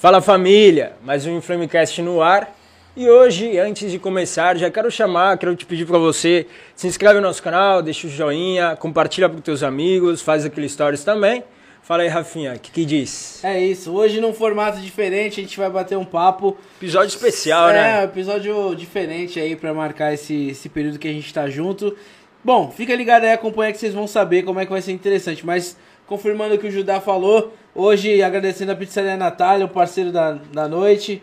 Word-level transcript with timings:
Fala 0.00 0.22
família, 0.22 0.94
mais 1.02 1.26
um 1.26 1.36
Inflamecast 1.36 2.00
no 2.00 2.22
ar. 2.22 2.56
E 2.96 3.06
hoje, 3.06 3.58
antes 3.58 3.92
de 3.92 3.98
começar, 3.98 4.56
já 4.56 4.70
quero 4.70 4.90
chamar, 4.90 5.36
quero 5.36 5.54
te 5.54 5.66
pedir 5.66 5.84
para 5.84 5.98
você 5.98 6.46
se 6.74 6.86
inscreve 6.86 7.16
no 7.16 7.26
nosso 7.26 7.42
canal, 7.42 7.82
deixa 7.82 8.06
o 8.06 8.10
joinha, 8.10 8.74
compartilha 8.76 9.28
os 9.28 9.42
teus 9.42 9.62
amigos, 9.62 10.22
faz 10.22 10.46
aquele 10.46 10.66
stories 10.70 11.04
também. 11.04 11.44
Fala 11.82 12.02
aí, 12.02 12.08
Rafinha, 12.08 12.54
o 12.54 12.58
que, 12.58 12.70
que 12.70 12.86
diz? 12.86 13.44
É 13.44 13.60
isso, 13.62 13.92
hoje 13.92 14.22
num 14.22 14.32
formato 14.32 14.80
diferente 14.80 15.38
a 15.38 15.42
gente 15.42 15.58
vai 15.58 15.68
bater 15.68 15.98
um 15.98 16.04
papo. 16.06 16.56
Episódio 16.78 17.08
especial, 17.08 17.68
é, 17.68 17.72
né? 17.74 18.00
É, 18.00 18.04
episódio 18.04 18.74
diferente 18.74 19.38
aí 19.38 19.54
para 19.54 19.74
marcar 19.74 20.14
esse, 20.14 20.48
esse 20.48 20.70
período 20.70 20.98
que 20.98 21.08
a 21.08 21.12
gente 21.12 21.30
tá 21.30 21.46
junto. 21.50 21.94
Bom, 22.42 22.72
fica 22.74 22.96
ligado 22.96 23.24
aí, 23.24 23.32
acompanha 23.32 23.70
que 23.70 23.76
vocês 23.76 23.92
vão 23.92 24.06
saber 24.06 24.44
como 24.44 24.60
é 24.60 24.64
que 24.64 24.72
vai 24.72 24.80
ser 24.80 24.92
interessante. 24.92 25.44
Mas 25.44 25.76
confirmando 26.10 26.56
o 26.56 26.58
que 26.58 26.66
o 26.66 26.70
Judá 26.72 27.00
falou, 27.00 27.54
hoje 27.72 28.20
agradecendo 28.20 28.72
a 28.72 28.74
Pizzaria 28.74 29.16
Natália, 29.16 29.64
o 29.64 29.68
parceiro 29.68 30.10
da, 30.10 30.32
da 30.52 30.66
noite, 30.66 31.22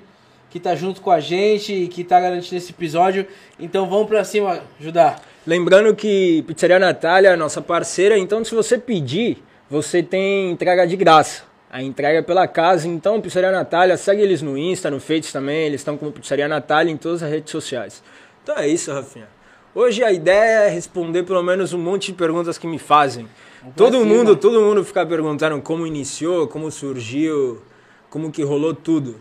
que 0.49 0.61
tá 0.61 0.73
junto 0.75 1.01
com 1.01 1.11
a 1.11 1.19
gente 1.19 1.73
e 1.73 1.89
que 1.89 2.05
tá 2.05 2.21
garantindo 2.21 2.55
esse 2.55 2.71
episódio. 2.71 3.27
Então 3.59 3.89
vamos 3.89 4.07
pra 4.07 4.23
cima, 4.23 4.61
Judá. 4.79 5.17
Lembrando 5.45 5.93
que 5.93 6.41
Pizzaria 6.47 6.79
Natália 6.79 7.31
é 7.31 7.35
nossa 7.35 7.61
parceira, 7.61 8.17
então 8.17 8.45
se 8.45 8.55
você 8.55 8.77
pedir, 8.77 9.43
você 9.69 10.01
tem 10.01 10.51
entrega 10.51 10.87
de 10.87 10.95
graça. 10.95 11.43
A 11.69 11.83
entrega 11.83 12.19
é 12.19 12.21
pela 12.21 12.47
casa, 12.47 12.87
então 12.87 13.19
Pizzaria 13.19 13.51
Natália, 13.51 13.97
segue 13.97 14.21
eles 14.21 14.41
no 14.41 14.57
Insta, 14.57 14.89
no 14.89 15.01
Face 15.01 15.33
também, 15.33 15.65
eles 15.65 15.81
estão 15.81 15.97
com 15.97 16.09
Pizzaria 16.11 16.47
Natália 16.47 16.93
em 16.93 16.97
todas 16.97 17.21
as 17.21 17.29
redes 17.29 17.51
sociais. 17.51 18.01
Então 18.41 18.55
é 18.55 18.69
isso, 18.69 18.89
Rafinha. 18.93 19.27
Hoje 19.75 20.01
a 20.01 20.13
ideia 20.13 20.67
é 20.67 20.69
responder 20.69 21.23
pelo 21.23 21.43
menos 21.43 21.73
um 21.73 21.77
monte 21.77 22.07
de 22.07 22.13
perguntas 22.13 22.57
que 22.57 22.65
me 22.65 22.79
fazem. 22.79 23.27
Todo 23.75 24.05
mundo, 24.05 24.35
todo 24.35 24.61
mundo 24.61 24.83
fica 24.83 25.05
perguntando 25.05 25.61
como 25.61 25.85
iniciou, 25.85 26.47
como 26.47 26.71
surgiu, 26.71 27.61
como 28.09 28.31
que 28.31 28.43
rolou 28.43 28.73
tudo. 28.73 29.19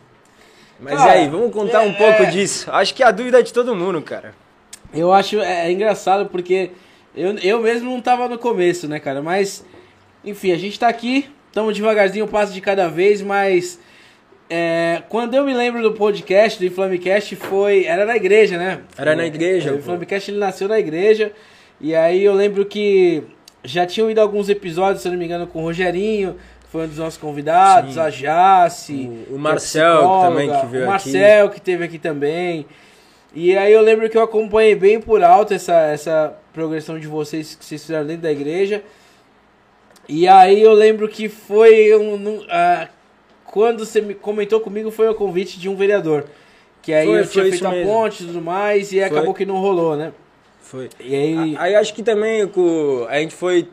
Mas 0.79 0.99
cara, 0.99 1.13
aí, 1.13 1.29
vamos 1.29 1.53
contar 1.53 1.85
é, 1.85 1.89
um 1.89 1.95
pouco 1.95 2.23
é... 2.23 2.27
disso. 2.27 2.71
Acho 2.71 2.95
que 2.95 3.03
é 3.03 3.07
a 3.07 3.11
dúvida 3.11 3.43
de 3.43 3.53
todo 3.53 3.75
mundo, 3.75 4.01
cara. 4.03 4.35
Eu 4.93 5.13
acho 5.13 5.41
é, 5.41 5.67
é, 5.67 5.73
engraçado 5.73 6.29
porque 6.29 6.71
eu, 7.15 7.37
eu 7.39 7.61
mesmo 7.61 7.91
não 7.91 8.01
tava 8.01 8.29
no 8.29 8.39
começo, 8.39 8.87
né, 8.87 9.01
cara? 9.01 9.23
Mas, 9.23 9.65
enfim, 10.25 10.53
a 10.53 10.59
gente 10.59 10.79
tá 10.79 10.89
aqui, 10.89 11.29
estamos 11.49 11.75
devagarzinho, 11.75 12.27
um 12.27 12.29
passo 12.29 12.53
de 12.53 12.61
cada 12.61 12.89
vez, 12.89 13.23
mas 13.23 13.81
é, 14.49 15.03
quando 15.09 15.35
eu 15.35 15.45
me 15.45 15.55
lembro 15.55 15.83
do 15.83 15.93
podcast, 15.93 16.59
do 16.59 16.67
Inflamecast, 16.67 17.35
foi. 17.37 17.85
Era 17.85 18.05
na 18.05 18.17
igreja, 18.17 18.57
né? 18.57 18.81
Era 18.97 19.17
na 19.17 19.27
igreja. 19.27 19.73
O 19.73 19.79
Inflamecast 19.79 20.31
ele 20.31 20.39
nasceu 20.39 20.69
na 20.69 20.79
igreja. 20.79 21.33
E 21.81 21.95
aí 21.95 22.25
eu 22.25 22.33
lembro 22.33 22.65
que 22.65 23.25
já 23.67 23.85
tinham 23.85 24.11
ido 24.11 24.21
alguns 24.21 24.49
episódios, 24.49 25.03
se 25.03 25.09
não 25.09 25.17
me 25.17 25.25
engano, 25.25 25.47
com 25.47 25.61
o 25.61 25.63
Rogerinho, 25.63 26.37
foi 26.71 26.85
um 26.85 26.89
dos 26.89 26.99
nossos 26.99 27.19
convidados, 27.19 27.95
Sim. 27.95 28.01
a 28.01 28.11
Jace, 28.11 29.11
o, 29.31 29.35
o 29.35 29.39
Marcel 29.39 30.21
também 30.23 30.51
que 30.51 30.67
veio 30.67 30.85
o 30.85 30.87
Marcel 30.87 31.47
aqui. 31.47 31.55
que 31.57 31.61
teve 31.61 31.85
aqui 31.85 31.99
também. 31.99 32.67
E 33.35 33.57
aí 33.57 33.73
eu 33.73 33.83
lembro 33.83 34.09
que 34.09 34.17
eu 34.17 34.23
acompanhei 34.23 34.75
bem 34.75 35.01
por 35.01 35.23
alto 35.23 35.53
essa, 35.53 35.75
essa 35.75 36.35
progressão 36.53 36.99
de 36.99 37.07
vocês 37.07 37.55
que 37.55 37.65
vocês 37.65 37.83
fizeram 37.83 38.07
dentro 38.07 38.23
da 38.23 38.33
igreja. 38.33 38.83
E 40.09 40.27
aí 40.27 40.63
eu 40.63 40.73
lembro 40.73 41.09
que 41.09 41.29
foi 41.29 41.95
um, 41.97 42.39
uh, 42.39 42.89
quando 43.45 43.85
você 43.85 44.01
me 44.01 44.15
comentou 44.15 44.61
comigo 44.61 44.91
foi 44.91 45.09
o 45.09 45.15
convite 45.15 45.59
de 45.59 45.69
um 45.69 45.77
vereador. 45.77 46.25
Que 46.81 46.93
aí 46.93 47.07
foi, 47.07 47.21
eu 47.21 47.27
tinha 47.27 47.45
feito 47.45 47.67
a 47.67 47.73
ponte 47.73 48.23
e 48.23 48.27
tudo 48.27 48.41
mais, 48.41 48.93
e 48.93 48.97
foi. 48.97 49.05
acabou 49.05 49.35
que 49.35 49.45
não 49.45 49.57
rolou, 49.57 49.97
né? 49.97 50.13
Foi. 50.67 50.91
E 50.99 51.15
aí... 51.15 51.57
aí 51.59 51.75
acho 51.77 51.95
que 51.95 52.03
também 52.03 52.43
a 53.09 53.19
gente 53.21 53.35
foi, 53.35 53.69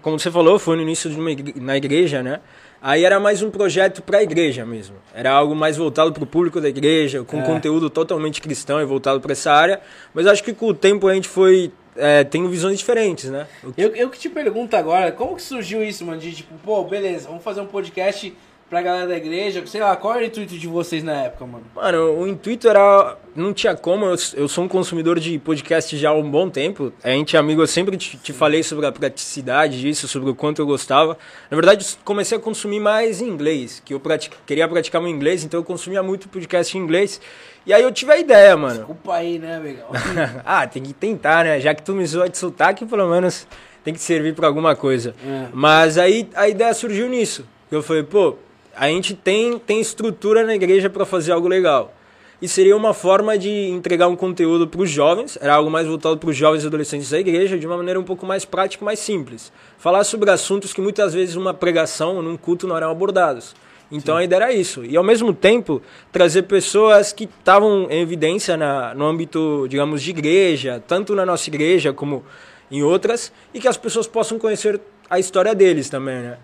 como 0.00 0.18
você 0.18 0.30
falou, 0.30 0.58
foi 0.58 0.76
no 0.76 0.82
início 0.82 1.10
de 1.10 1.20
uma 1.20 1.30
igreja, 1.30 1.60
na 1.60 1.76
igreja, 1.76 2.22
né? 2.22 2.40
Aí 2.80 3.04
era 3.04 3.20
mais 3.20 3.42
um 3.42 3.50
projeto 3.50 4.02
para 4.02 4.18
a 4.18 4.22
igreja 4.22 4.64
mesmo. 4.64 4.96
Era 5.14 5.30
algo 5.30 5.54
mais 5.54 5.76
voltado 5.76 6.10
para 6.10 6.24
o 6.24 6.26
público 6.26 6.60
da 6.60 6.68
igreja, 6.68 7.22
com 7.22 7.38
é. 7.38 7.42
conteúdo 7.42 7.90
totalmente 7.90 8.40
cristão 8.40 8.80
e 8.80 8.84
voltado 8.84 9.20
para 9.20 9.32
essa 9.32 9.52
área. 9.52 9.80
Mas 10.14 10.26
acho 10.26 10.42
que 10.42 10.54
com 10.54 10.68
o 10.68 10.74
tempo 10.74 11.06
a 11.06 11.14
gente 11.14 11.28
foi 11.28 11.70
é, 11.94 12.24
tem 12.24 12.48
visões 12.48 12.78
diferentes, 12.78 13.30
né? 13.30 13.46
Eu, 13.76 13.94
eu 13.94 14.08
que 14.08 14.18
te 14.18 14.30
pergunto 14.30 14.74
agora, 14.74 15.12
como 15.12 15.36
que 15.36 15.42
surgiu 15.42 15.84
isso, 15.84 16.04
mano? 16.04 16.18
De 16.18 16.32
tipo, 16.32 16.54
pô, 16.64 16.82
beleza, 16.84 17.28
vamos 17.28 17.44
fazer 17.44 17.60
um 17.60 17.66
podcast 17.66 18.34
pra 18.72 18.80
galera 18.80 19.06
da 19.06 19.16
igreja? 19.18 19.62
Sei 19.66 19.82
lá, 19.82 19.94
qual 19.94 20.14
era 20.14 20.22
o 20.22 20.26
intuito 20.26 20.56
de 20.56 20.66
vocês 20.66 21.04
na 21.04 21.12
época, 21.24 21.44
mano? 21.44 21.64
Mano, 21.74 22.20
o 22.20 22.26
intuito 22.26 22.66
era. 22.66 23.18
Não 23.36 23.52
tinha 23.52 23.76
como, 23.76 24.06
eu, 24.06 24.16
eu 24.34 24.48
sou 24.48 24.64
um 24.64 24.68
consumidor 24.68 25.20
de 25.20 25.38
podcast 25.38 25.94
já 25.98 26.08
há 26.08 26.14
um 26.14 26.30
bom 26.30 26.48
tempo. 26.48 26.90
A 27.04 27.10
gente, 27.10 27.36
amigo, 27.36 27.60
eu 27.60 27.66
sempre 27.66 27.98
te, 27.98 28.16
te 28.16 28.32
falei 28.32 28.62
sobre 28.62 28.86
a 28.86 28.92
praticidade 28.92 29.78
disso, 29.78 30.08
sobre 30.08 30.30
o 30.30 30.34
quanto 30.34 30.62
eu 30.62 30.66
gostava. 30.66 31.18
Na 31.50 31.54
verdade, 31.54 31.86
comecei 32.02 32.38
a 32.38 32.40
consumir 32.40 32.80
mais 32.80 33.20
em 33.20 33.28
inglês, 33.28 33.82
que 33.84 33.92
eu 33.92 34.00
pratic, 34.00 34.32
queria 34.46 34.66
praticar 34.66 35.02
meu 35.02 35.10
inglês, 35.10 35.44
então 35.44 35.60
eu 35.60 35.64
consumia 35.64 36.02
muito 36.02 36.30
podcast 36.30 36.76
em 36.76 36.80
inglês. 36.80 37.20
E 37.66 37.74
aí 37.74 37.82
eu 37.82 37.92
tive 37.92 38.12
a 38.12 38.16
ideia, 38.16 38.56
mano. 38.56 38.76
Desculpa 38.76 39.16
aí, 39.16 39.38
né, 39.38 39.56
amigão? 39.56 39.88
ah, 40.46 40.66
tem 40.66 40.82
que 40.82 40.94
tentar, 40.94 41.44
né? 41.44 41.60
Já 41.60 41.74
que 41.74 41.82
tu 41.82 41.92
me 41.92 42.06
zoa 42.06 42.26
de 42.26 42.38
sotaque, 42.38 42.86
pelo 42.86 43.06
menos 43.10 43.46
tem 43.84 43.92
que 43.92 44.00
servir 44.00 44.34
para 44.34 44.46
alguma 44.46 44.74
coisa. 44.74 45.14
É. 45.26 45.48
Mas 45.52 45.98
aí 45.98 46.26
a 46.34 46.48
ideia 46.48 46.72
surgiu 46.72 47.06
nisso. 47.10 47.46
Eu 47.70 47.82
falei, 47.82 48.02
pô, 48.02 48.36
a 48.74 48.88
gente 48.88 49.14
tem, 49.14 49.58
tem 49.58 49.80
estrutura 49.80 50.44
na 50.44 50.54
igreja 50.54 50.88
para 50.88 51.04
fazer 51.04 51.32
algo 51.32 51.48
legal. 51.48 51.94
E 52.40 52.48
seria 52.48 52.76
uma 52.76 52.92
forma 52.92 53.38
de 53.38 53.68
entregar 53.68 54.08
um 54.08 54.16
conteúdo 54.16 54.66
para 54.66 54.80
os 54.80 54.90
jovens, 54.90 55.38
era 55.40 55.54
algo 55.54 55.70
mais 55.70 55.86
voltado 55.86 56.18
para 56.18 56.28
os 56.28 56.36
jovens 56.36 56.64
e 56.64 56.66
adolescentes 56.66 57.08
da 57.08 57.20
igreja, 57.20 57.56
de 57.56 57.66
uma 57.66 57.76
maneira 57.76 58.00
um 58.00 58.02
pouco 58.02 58.26
mais 58.26 58.44
prática 58.44 58.84
mais 58.84 58.98
simples. 58.98 59.52
Falar 59.78 60.02
sobre 60.02 60.28
assuntos 60.28 60.72
que 60.72 60.80
muitas 60.80 61.14
vezes 61.14 61.36
numa 61.36 61.54
pregação 61.54 62.16
ou 62.16 62.22
num 62.22 62.36
culto 62.36 62.66
não 62.66 62.76
eram 62.76 62.90
abordados. 62.90 63.54
Então 63.92 64.16
Sim. 64.16 64.22
a 64.22 64.24
ideia 64.24 64.38
era 64.38 64.52
isso. 64.52 64.84
E 64.84 64.96
ao 64.96 65.04
mesmo 65.04 65.32
tempo, 65.32 65.80
trazer 66.10 66.42
pessoas 66.42 67.12
que 67.12 67.24
estavam 67.24 67.86
em 67.88 68.00
evidência 68.00 68.56
na, 68.56 68.92
no 68.92 69.06
âmbito, 69.06 69.66
digamos, 69.68 70.02
de 70.02 70.10
igreja, 70.10 70.82
tanto 70.88 71.14
na 71.14 71.24
nossa 71.24 71.48
igreja 71.48 71.92
como 71.92 72.24
em 72.70 72.82
outras, 72.82 73.30
e 73.54 73.60
que 73.60 73.68
as 73.68 73.76
pessoas 73.76 74.08
possam 74.08 74.38
conhecer 74.38 74.80
a 75.08 75.18
história 75.18 75.54
deles 75.54 75.88
também, 75.88 76.22
né? 76.22 76.38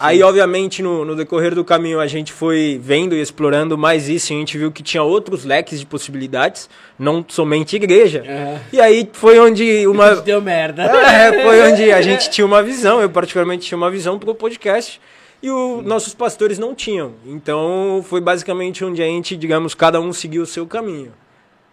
Aí, 0.00 0.22
obviamente, 0.22 0.82
no, 0.82 1.04
no, 1.04 1.14
decorrer 1.14 1.54
do 1.54 1.62
caminho, 1.62 2.00
a 2.00 2.06
gente 2.06 2.32
foi 2.32 2.80
vendo 2.82 3.14
e 3.14 3.20
explorando 3.20 3.76
mais 3.76 4.08
isso. 4.08 4.32
E 4.32 4.36
a 4.36 4.38
gente 4.38 4.56
viu 4.56 4.72
que 4.72 4.82
tinha 4.82 5.02
outros 5.02 5.44
leques 5.44 5.78
de 5.78 5.84
possibilidades, 5.84 6.70
não 6.98 7.22
somente 7.28 7.76
igreja. 7.76 8.24
Uhum. 8.26 8.58
E 8.72 8.80
aí 8.80 9.06
foi 9.12 9.38
onde 9.38 9.86
uma. 9.86 10.16
Deu 10.16 10.40
merda. 10.40 10.84
É, 10.84 11.44
foi 11.44 11.70
onde 11.70 11.92
a 11.92 12.00
gente 12.00 12.30
tinha 12.32 12.46
uma 12.46 12.62
visão. 12.62 13.02
Eu, 13.02 13.10
particularmente, 13.10 13.66
tinha 13.66 13.76
uma 13.76 13.90
visão 13.90 14.18
para 14.18 14.30
o 14.30 14.34
podcast. 14.34 14.98
E 15.42 15.50
os 15.50 15.84
nossos 15.84 16.14
pastores 16.14 16.58
não 16.58 16.74
tinham. 16.74 17.12
Então, 17.26 18.02
foi 18.08 18.22
basicamente 18.22 18.82
onde 18.82 19.02
a 19.02 19.06
gente, 19.06 19.36
digamos, 19.36 19.74
cada 19.74 20.00
um 20.00 20.14
seguiu 20.14 20.42
o 20.42 20.46
seu 20.46 20.66
caminho. 20.66 21.12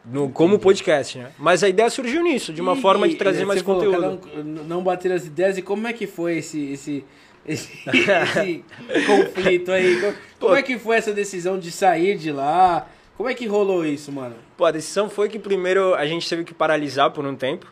No, 0.05 0.29
como 0.29 0.57
podcast, 0.57 1.17
né? 1.17 1.31
Mas 1.37 1.63
a 1.63 1.69
ideia 1.69 1.89
surgiu 1.89 2.23
nisso, 2.23 2.53
de 2.53 2.61
uma 2.61 2.75
e, 2.75 2.81
forma 2.81 3.07
de 3.07 3.15
trazer 3.15 3.45
mais 3.45 3.61
conteúdo. 3.61 4.01
Falou, 4.01 4.19
um, 4.37 4.43
não 4.43 4.81
bater 4.81 5.11
as 5.11 5.25
ideias. 5.25 5.57
E 5.57 5.61
como 5.61 5.87
é 5.87 5.93
que 5.93 6.07
foi 6.07 6.37
esse. 6.37 6.71
esse 6.71 7.05
esse, 7.47 7.71
esse 7.87 8.63
conflito 9.05 9.71
aí. 9.71 9.99
Como, 10.01 10.13
como 10.39 10.55
é 10.55 10.61
que 10.61 10.77
foi 10.77 10.97
essa 10.97 11.13
decisão 11.13 11.57
de 11.57 11.71
sair 11.71 12.17
de 12.17 12.31
lá? 12.31 12.87
Como 13.15 13.27
é 13.27 13.33
que 13.33 13.47
rolou 13.47 13.83
isso, 13.83 14.11
mano? 14.11 14.35
Pô, 14.55 14.65
a 14.65 14.71
decisão 14.71 15.09
foi 15.09 15.27
que 15.29 15.39
primeiro 15.39 15.95
a 15.95 16.05
gente 16.05 16.29
teve 16.29 16.43
que 16.43 16.53
paralisar 16.53 17.09
por 17.11 17.25
um 17.25 17.35
tempo. 17.35 17.65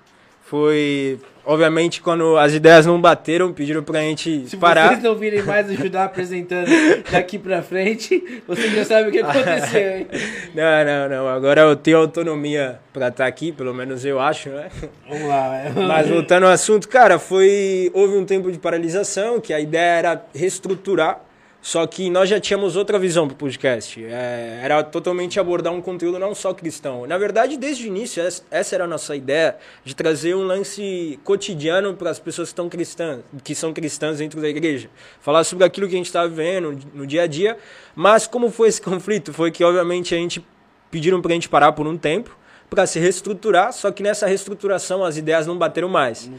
Foi, 0.45 1.19
obviamente, 1.43 2.01
quando 2.01 2.37
as 2.37 2.53
ideias 2.53 2.85
não 2.85 3.01
bateram, 3.01 3.51
pediram 3.51 3.81
pra 3.81 3.99
gente 4.01 4.47
Se 4.47 4.55
parar. 4.55 4.83
Se 4.83 4.89
vocês 4.89 5.03
não 5.03 5.15
virem 5.15 5.41
mais 5.41 5.67
ajudar 5.71 6.05
apresentando 6.05 6.69
daqui 7.11 7.39
pra 7.39 7.63
frente, 7.63 8.41
vocês 8.47 8.71
já 8.71 8.85
sabem 8.85 9.09
o 9.09 9.11
que 9.11 9.21
aconteceu, 9.21 9.97
hein? 9.97 10.07
Não, 10.53 10.85
não, 10.85 11.09
não. 11.09 11.27
Agora 11.27 11.61
eu 11.61 11.75
tenho 11.75 11.97
autonomia 11.97 12.79
pra 12.93 13.07
estar 13.07 13.23
tá 13.23 13.27
aqui, 13.27 13.51
pelo 13.51 13.73
menos 13.73 14.05
eu 14.05 14.19
acho, 14.19 14.49
né? 14.49 14.69
Vamos 15.09 15.27
lá. 15.27 15.63
Mas 15.87 16.07
voltando 16.07 16.45
ao 16.45 16.51
assunto, 16.51 16.87
cara, 16.87 17.19
foi... 17.19 17.91
Houve 17.93 18.15
um 18.15 18.23
tempo 18.23 18.51
de 18.51 18.57
paralisação, 18.57 19.41
que 19.41 19.51
a 19.51 19.59
ideia 19.59 19.97
era 19.97 20.25
reestruturar 20.33 21.24
só 21.65 21.87
que 21.87 22.11
nós 22.11 22.29
já 22.29 22.39
tínhamos 22.39 22.75
outra 22.75 22.99
visão 22.99 23.27
para 23.27 23.33
o 23.33 23.37
podcast. 23.37 24.05
É, 24.05 24.59
era 24.61 24.83
totalmente 24.83 25.39
abordar 25.39 25.73
um 25.73 25.81
conteúdo 25.81 26.19
não 26.19 26.35
só 26.35 26.53
cristão. 26.53 27.07
Na 27.07 27.17
verdade, 27.17 27.57
desde 27.57 27.85
o 27.85 27.87
início, 27.87 28.21
essa 28.51 28.75
era 28.75 28.83
a 28.83 28.87
nossa 28.87 29.15
ideia 29.15 29.57
de 29.83 29.95
trazer 29.95 30.35
um 30.35 30.43
lance 30.43 31.19
cotidiano 31.23 31.95
para 31.95 32.11
as 32.11 32.19
pessoas 32.19 32.49
que, 32.49 32.51
estão 32.51 32.69
cristãs, 32.69 33.21
que 33.43 33.55
são 33.55 33.73
cristãs 33.73 34.19
dentro 34.19 34.39
da 34.39 34.47
igreja. 34.47 34.91
Falar 35.19 35.43
sobre 35.43 35.65
aquilo 35.65 35.87
que 35.87 35.95
a 35.95 35.97
gente 35.97 36.05
está 36.05 36.23
vivendo 36.27 36.77
no 36.93 37.07
dia 37.07 37.23
a 37.23 37.27
dia. 37.27 37.57
Mas 37.95 38.27
como 38.27 38.51
foi 38.51 38.67
esse 38.67 38.79
conflito? 38.79 39.33
Foi 39.33 39.49
que, 39.49 39.63
obviamente, 39.63 40.13
a 40.13 40.19
gente 40.19 40.45
pediram 40.91 41.19
para 41.19 41.31
a 41.31 41.33
gente 41.33 41.49
parar 41.49 41.71
por 41.71 41.87
um 41.87 41.97
tempo 41.97 42.37
para 42.69 42.85
se 42.85 42.99
reestruturar, 42.99 43.73
só 43.73 43.91
que 43.91 44.03
nessa 44.03 44.27
reestruturação 44.27 45.03
as 45.03 45.17
ideias 45.17 45.47
não 45.47 45.57
bateram 45.57 45.89
mais. 45.89 46.27
Né? 46.27 46.37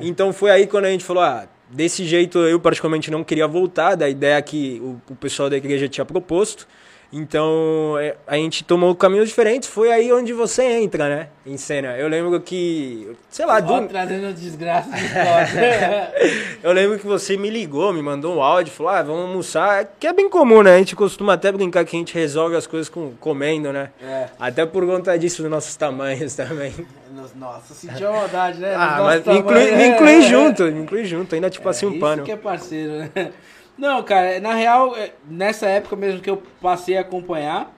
Então 0.00 0.32
foi 0.32 0.50
aí 0.50 0.66
quando 0.66 0.86
a 0.86 0.90
gente 0.90 1.04
falou, 1.04 1.22
ah, 1.22 1.46
desse 1.70 2.04
jeito 2.04 2.38
eu 2.38 2.60
particularmente 2.60 3.10
não 3.10 3.24
queria 3.24 3.46
voltar 3.46 3.94
da 3.94 4.08
ideia 4.08 4.40
que 4.42 4.80
o, 4.82 5.00
o 5.12 5.16
pessoal 5.16 5.50
da 5.50 5.56
igreja 5.56 5.88
tinha 5.88 6.04
proposto. 6.04 6.66
Então 7.16 7.96
é, 8.00 8.16
a 8.26 8.34
gente 8.34 8.64
tomou 8.64 8.92
caminhos 8.92 9.28
diferentes, 9.28 9.68
foi 9.68 9.92
aí 9.92 10.12
onde 10.12 10.32
você 10.32 10.64
entra, 10.64 11.08
né? 11.08 11.28
Em 11.46 11.56
cena. 11.56 11.96
Eu 11.96 12.08
lembro 12.08 12.40
que, 12.40 13.12
sei 13.30 13.46
lá, 13.46 13.58
Ó, 13.58 13.60
do... 13.60 13.86
trazendo 13.86 14.34
desgraça 14.34 14.90
de 14.90 15.04
eu 16.60 16.72
lembro 16.72 16.98
que 16.98 17.06
você 17.06 17.36
me 17.36 17.50
ligou, 17.50 17.92
me 17.92 18.02
mandou 18.02 18.34
um 18.34 18.42
áudio, 18.42 18.72
falou: 18.72 18.90
ah, 18.90 19.02
vamos 19.02 19.26
almoçar. 19.26 19.82
É 19.82 19.88
Que 20.00 20.08
é 20.08 20.12
bem 20.12 20.28
comum, 20.28 20.62
né? 20.62 20.74
A 20.74 20.78
gente 20.78 20.96
costuma 20.96 21.34
até 21.34 21.52
brincar 21.52 21.84
que 21.84 21.94
a 21.94 21.98
gente 22.00 22.12
resolve 22.12 22.56
as 22.56 22.66
coisas 22.66 22.88
com, 22.88 23.12
comendo, 23.20 23.72
né? 23.72 23.90
é. 24.02 24.26
Até 24.36 24.66
por 24.66 24.84
conta 24.84 25.16
disso, 25.16 25.40
dos 25.40 25.50
nossos 25.50 25.76
tamanhos 25.76 26.34
também. 26.36 26.74
Nossa, 27.34 27.72
senti 27.74 28.04
a 28.04 28.10
maldade, 28.10 28.58
né? 28.58 28.74
Ah, 28.76 28.98
mas 29.02 29.22
tamanho, 29.24 29.40
inclui, 29.42 29.64
me 29.72 29.82
é. 29.82 29.86
inclui 29.94 30.22
junto, 30.22 30.62
me 30.64 30.80
inclui 30.80 31.04
junto, 31.04 31.34
ainda 31.34 31.48
tipo 31.50 31.66
É, 31.66 31.70
assim 31.70 31.86
um 31.86 31.90
isso 31.90 32.00
pano. 32.00 32.24
que 32.24 32.32
é 32.32 32.36
parceiro, 32.36 32.92
né? 33.14 33.32
Não, 33.78 34.02
cara, 34.02 34.38
na 34.40 34.54
real, 34.54 34.96
é, 34.96 35.12
nessa 35.28 35.66
época 35.66 35.96
mesmo 35.96 36.20
que 36.20 36.30
eu 36.30 36.42
passei 36.60 36.96
a 36.96 37.00
acompanhar. 37.00 37.72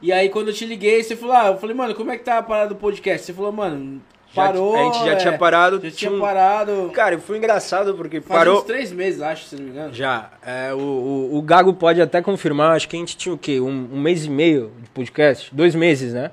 E 0.00 0.10
aí 0.12 0.28
quando 0.28 0.48
eu 0.48 0.54
te 0.54 0.66
liguei, 0.66 1.02
você 1.02 1.14
falou, 1.14 1.36
ah, 1.36 1.46
eu 1.48 1.58
falei, 1.58 1.76
mano, 1.76 1.94
como 1.94 2.10
é 2.10 2.16
que 2.18 2.24
tá 2.24 2.38
a 2.38 2.42
parada 2.42 2.70
do 2.70 2.76
podcast? 2.76 3.24
Você 3.24 3.32
falou, 3.32 3.52
mano, 3.52 4.02
Já- 4.32 4.42
parou. 4.46 4.74
a 4.74 4.84
gente 4.92 5.04
já 5.04 5.12
é, 5.12 5.16
tinha 5.16 5.38
parado. 5.38 5.76
Já 5.76 5.80
tinha 5.82 5.92
tinha 5.92 6.10
um- 6.12 6.20
parado. 6.20 6.90
Cara, 6.92 7.16
foi 7.20 7.38
engraçado 7.38 7.94
porque 7.94 8.20
Faz 8.20 8.38
parou. 8.40 8.58
uns 8.58 8.64
três 8.64 8.90
meses, 8.90 9.22
acho, 9.22 9.44
se 9.44 9.54
não 9.54 9.62
me 9.62 9.70
engano. 9.70 9.94
Já. 9.94 10.30
É, 10.44 10.74
o, 10.74 10.78
o, 10.78 11.38
o 11.38 11.42
Gago 11.42 11.72
pode 11.74 12.02
até 12.02 12.20
confirmar, 12.20 12.74
acho 12.74 12.88
que 12.88 12.96
a 12.96 12.98
gente 12.98 13.16
tinha 13.16 13.32
o 13.32 13.38
quê? 13.38 13.60
Um, 13.60 13.88
um 13.92 14.00
mês 14.00 14.24
e 14.24 14.30
meio 14.30 14.72
de 14.82 14.90
podcast? 14.90 15.54
Dois 15.54 15.76
meses, 15.76 16.12
né? 16.12 16.32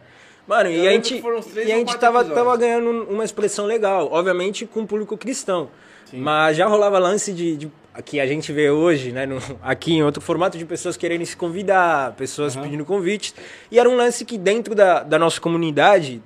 Mano, 0.49 0.69
Eu 0.71 0.83
e 0.83 0.87
a 0.87 0.91
gente, 0.93 1.13
e 1.57 1.71
a 1.71 1.75
gente 1.75 1.95
tava, 1.99 2.21
episódios. 2.21 2.33
tava 2.33 2.57
ganhando 2.57 2.89
um- 2.89 3.03
uma 3.13 3.23
expressão 3.23 3.67
legal, 3.67 4.09
obviamente 4.11 4.65
com 4.65 4.81
o 4.81 4.87
público 4.87 5.15
cristão. 5.15 5.69
Sim. 6.05 6.21
Mas 6.21 6.57
já 6.57 6.65
rolava 6.65 6.97
lance 6.97 7.31
de, 7.31 7.55
de 7.55 7.71
que 8.03 8.19
a 8.19 8.25
gente 8.25 8.51
vê 8.51 8.71
hoje, 8.71 9.11
né, 9.11 9.27
no- 9.27 9.37
aqui 9.61 9.93
em 9.93 10.01
outro 10.03 10.19
formato, 10.21 10.57
de 10.57 10.65
pessoas 10.65 10.97
querendo 10.97 11.23
se 11.23 11.37
convidar, 11.37 12.13
pessoas 12.15 12.55
Aham. 12.55 12.63
pedindo 12.65 12.83
convites. 12.83 13.35
E 13.69 13.77
era 13.79 13.87
um 13.87 13.95
lance 13.95 14.25
que 14.25 14.39
dentro 14.39 14.73
da, 14.73 15.03
da 15.03 15.19
nossa 15.19 15.39
comunidade, 15.39 16.19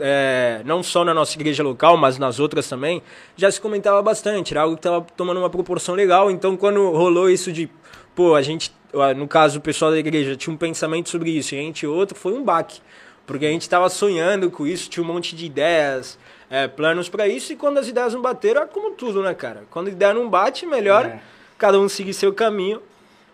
é, 0.00 0.60
não 0.64 0.82
só 0.82 1.04
na 1.04 1.14
nossa 1.14 1.36
igreja 1.36 1.62
local, 1.62 1.96
mas 1.96 2.18
nas 2.18 2.40
outras 2.40 2.68
também, 2.68 3.00
já 3.36 3.48
se 3.48 3.60
comentava 3.60 4.02
bastante. 4.02 4.52
Era 4.52 4.62
algo 4.62 4.74
que 4.74 4.80
estava 4.80 5.06
tomando 5.16 5.38
uma 5.38 5.48
proporção 5.50 5.94
legal. 5.94 6.32
Então, 6.32 6.56
quando 6.56 6.90
rolou 6.90 7.30
isso 7.30 7.52
de, 7.52 7.70
pô, 8.12 8.34
a 8.34 8.42
gente, 8.42 8.72
no 9.16 9.28
caso, 9.28 9.60
o 9.60 9.62
pessoal 9.62 9.92
da 9.92 9.98
igreja 9.98 10.34
tinha 10.34 10.52
um 10.52 10.56
pensamento 10.56 11.08
sobre 11.08 11.30
isso 11.30 11.54
e 11.54 11.58
a 11.58 11.62
gente 11.62 11.86
outro, 11.86 12.18
foi 12.18 12.32
um 12.32 12.42
baque. 12.42 12.80
Porque 13.28 13.44
a 13.46 13.50
gente 13.50 13.62
estava 13.62 13.88
sonhando 13.90 14.50
com 14.50 14.66
isso, 14.66 14.88
tinha 14.90 15.04
um 15.04 15.06
monte 15.06 15.36
de 15.36 15.44
ideias, 15.46 16.18
é, 16.50 16.66
planos 16.66 17.08
para 17.10 17.28
isso, 17.28 17.52
e 17.52 17.56
quando 17.56 17.76
as 17.78 17.86
ideias 17.86 18.14
não 18.14 18.22
bateram, 18.22 18.62
é 18.62 18.66
como 18.66 18.92
tudo, 18.92 19.22
né, 19.22 19.34
cara? 19.34 19.64
Quando 19.70 19.88
a 19.88 19.90
ideia 19.90 20.14
não 20.14 20.28
bate, 20.30 20.64
melhor 20.64 21.04
É. 21.04 21.20
cada 21.58 21.78
um 21.78 21.88
seguir 21.90 22.14
seu 22.14 22.32
caminho. 22.32 22.80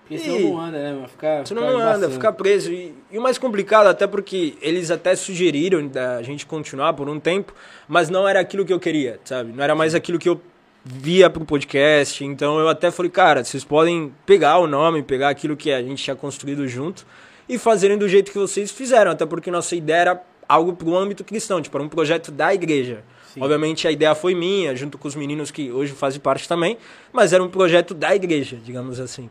Porque 0.07 0.19
senão 0.19 0.41
não 0.41 0.61
anda, 0.61 0.79
né, 0.79 0.93
mano? 0.93 1.09
Fica, 1.09 1.47
Senão 1.47 1.63
não 1.63 1.79
anda, 1.79 1.91
embaçando. 1.93 2.11
fica 2.13 2.33
preso. 2.33 2.73
E, 2.73 2.93
e 3.11 3.17
o 3.17 3.23
mais 3.23 3.39
complicado, 3.39 3.87
até 3.87 4.07
porque 4.07 4.55
eles 4.61 4.91
até 4.91 5.15
sugeriram 5.17 5.87
da 5.87 6.23
gente 6.23 6.45
continuar 6.45 6.93
por 6.93 7.09
um 7.09 7.19
tempo, 7.21 7.55
mas 7.89 8.11
não 8.11 8.29
era 8.29 8.41
aquilo 8.41 8.67
que 8.67 8.73
eu 8.73 8.81
queria, 8.81 9.19
sabe? 9.25 9.53
Não 9.53 9.65
era 9.65 9.75
mais 9.77 9.95
aquilo 9.95 10.19
que 10.19 10.29
eu 10.29 10.39
via 10.85 11.31
pro 11.31 11.45
podcast. 11.47 12.23
Então 12.23 12.59
eu 12.59 12.69
até 12.69 12.91
falei, 12.91 13.11
cara, 13.11 13.43
vocês 13.45 13.65
podem 13.65 14.13
pegar 14.27 14.59
o 14.59 14.67
nome, 14.67 15.03
pegar 15.03 15.29
aquilo 15.31 15.57
que 15.57 15.73
a 15.73 15.81
gente 15.81 16.03
tinha 16.03 16.17
construído 16.17 16.67
junto 16.69 17.07
e 17.49 17.59
fazerem 17.59 17.97
do 17.99 18.09
jeito 18.09 18.31
que 18.33 18.39
vocês 18.39 18.71
fizeram, 18.71 19.11
até 19.13 19.25
porque 19.27 19.51
nossa 19.51 19.75
ideia 19.77 19.97
era 19.99 20.23
algo 20.49 20.73
pro 20.75 20.97
âmbito 20.97 21.25
cristão, 21.25 21.61
tipo, 21.63 21.77
era 21.77 21.85
um 21.85 21.89
projeto 21.89 22.31
da 22.31 22.55
igreja. 22.55 23.03
Sim. 23.33 23.41
Obviamente 23.43 23.89
a 23.89 23.91
ideia 23.91 24.15
foi 24.15 24.35
minha, 24.35 24.77
junto 24.77 24.97
com 24.97 25.09
os 25.09 25.15
meninos 25.17 25.51
que 25.51 25.71
hoje 25.73 25.93
fazem 25.93 26.21
parte 26.21 26.49
também, 26.49 26.79
mas 27.13 27.33
era 27.33 27.43
um 27.43 27.49
projeto 27.49 27.93
da 27.95 28.15
igreja, 28.15 28.57
digamos 28.63 29.01
assim. 29.01 29.29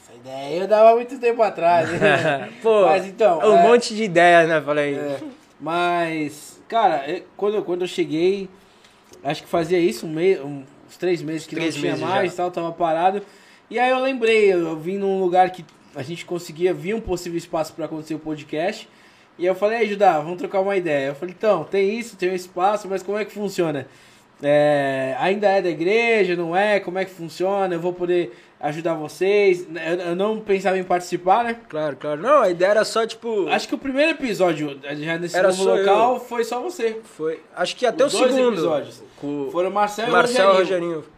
Essa 0.00 0.14
ideia 0.16 0.62
eu 0.62 0.68
dava 0.68 0.94
muito 0.94 1.18
tempo 1.18 1.42
atrás, 1.42 1.90
né? 1.90 2.48
Pô, 2.62 2.86
Mas 2.86 3.04
então. 3.06 3.38
um 3.40 3.56
é- 3.58 3.62
monte 3.62 3.94
de 3.94 4.04
ideias, 4.04 4.48
né? 4.48 4.60
Falei. 4.60 4.94
É, 4.94 5.18
mas, 5.60 6.60
cara, 6.68 7.08
eu- 7.08 7.22
quando, 7.36 7.54
eu- 7.56 7.62
quando 7.62 7.82
eu 7.82 7.88
cheguei, 7.88 8.48
acho 9.22 9.42
que 9.42 9.48
fazia 9.48 9.78
isso, 9.78 10.06
um 10.06 10.10
mês, 10.10 10.40
uns 10.40 10.96
três 10.98 11.22
meses 11.22 11.46
que 11.46 11.54
Três 11.54 11.74
não 11.74 11.80
tinha 11.80 11.92
meses 11.92 12.06
mais 12.08 12.30
já. 12.32 12.36
tal, 12.38 12.50
tava 12.50 12.72
parado. 12.72 13.22
E 13.70 13.78
aí 13.78 13.90
eu 13.90 14.00
lembrei, 14.00 14.52
eu, 14.52 14.58
eu 14.60 14.76
vim 14.76 14.98
num 14.98 15.20
lugar 15.20 15.50
que 15.50 15.64
a 15.94 16.02
gente 16.02 16.24
conseguia, 16.24 16.72
via 16.72 16.96
um 16.96 17.00
possível 17.00 17.38
espaço 17.38 17.72
para 17.72 17.84
acontecer 17.84 18.14
o 18.14 18.18
podcast. 18.18 18.88
E 19.38 19.46
eu 19.46 19.54
falei, 19.54 19.78
aí, 19.78 19.88
Judá, 19.88 20.18
vamos 20.20 20.38
trocar 20.38 20.60
uma 20.60 20.76
ideia. 20.76 21.08
Eu 21.08 21.14
falei, 21.14 21.34
então, 21.36 21.64
tem 21.64 21.98
isso, 21.98 22.16
tem 22.16 22.30
um 22.30 22.34
espaço, 22.34 22.86
mas 22.88 23.02
como 23.02 23.18
é 23.18 23.24
que 23.24 23.32
funciona? 23.32 23.86
É, 24.42 25.14
ainda 25.18 25.48
é 25.48 25.62
da 25.62 25.70
igreja, 25.70 26.34
não 26.34 26.56
é? 26.56 26.80
Como 26.80 26.98
é 26.98 27.04
que 27.04 27.12
funciona? 27.12 27.74
Eu 27.74 27.80
vou 27.80 27.92
poder 27.92 28.36
ajudar 28.60 28.94
vocês. 28.94 29.66
Eu, 29.68 30.06
eu 30.06 30.16
não 30.16 30.40
pensava 30.40 30.76
em 30.76 30.82
participar, 30.82 31.44
né? 31.44 31.56
Claro, 31.68 31.96
claro. 31.96 32.20
Não, 32.20 32.42
a 32.42 32.50
ideia 32.50 32.70
era 32.70 32.84
só, 32.84 33.06
tipo. 33.06 33.48
Acho 33.48 33.68
que 33.68 33.74
o 33.74 33.78
primeiro 33.78 34.10
episódio, 34.12 34.80
já 34.82 35.18
nesse 35.18 35.36
Era 35.36 35.48
novo 35.48 35.64
local, 35.64 36.20
foi 36.20 36.42
só 36.42 36.60
você. 36.60 37.00
Foi. 37.04 37.40
Acho 37.54 37.76
que 37.76 37.86
até 37.86 38.04
Os 38.04 38.14
o 38.14 38.18
dois 38.18 38.34
segundo. 38.34 38.54
episódios. 38.54 39.02
Com 39.20 39.48
Foram 39.52 39.70
o 39.70 39.72
Marcel, 39.72 40.10
Marcel 40.10 40.44
e 40.44 40.48
o 40.48 40.54
e 40.54 40.58
Rogerinho. 40.58 40.90
Rogerinho. 40.96 41.12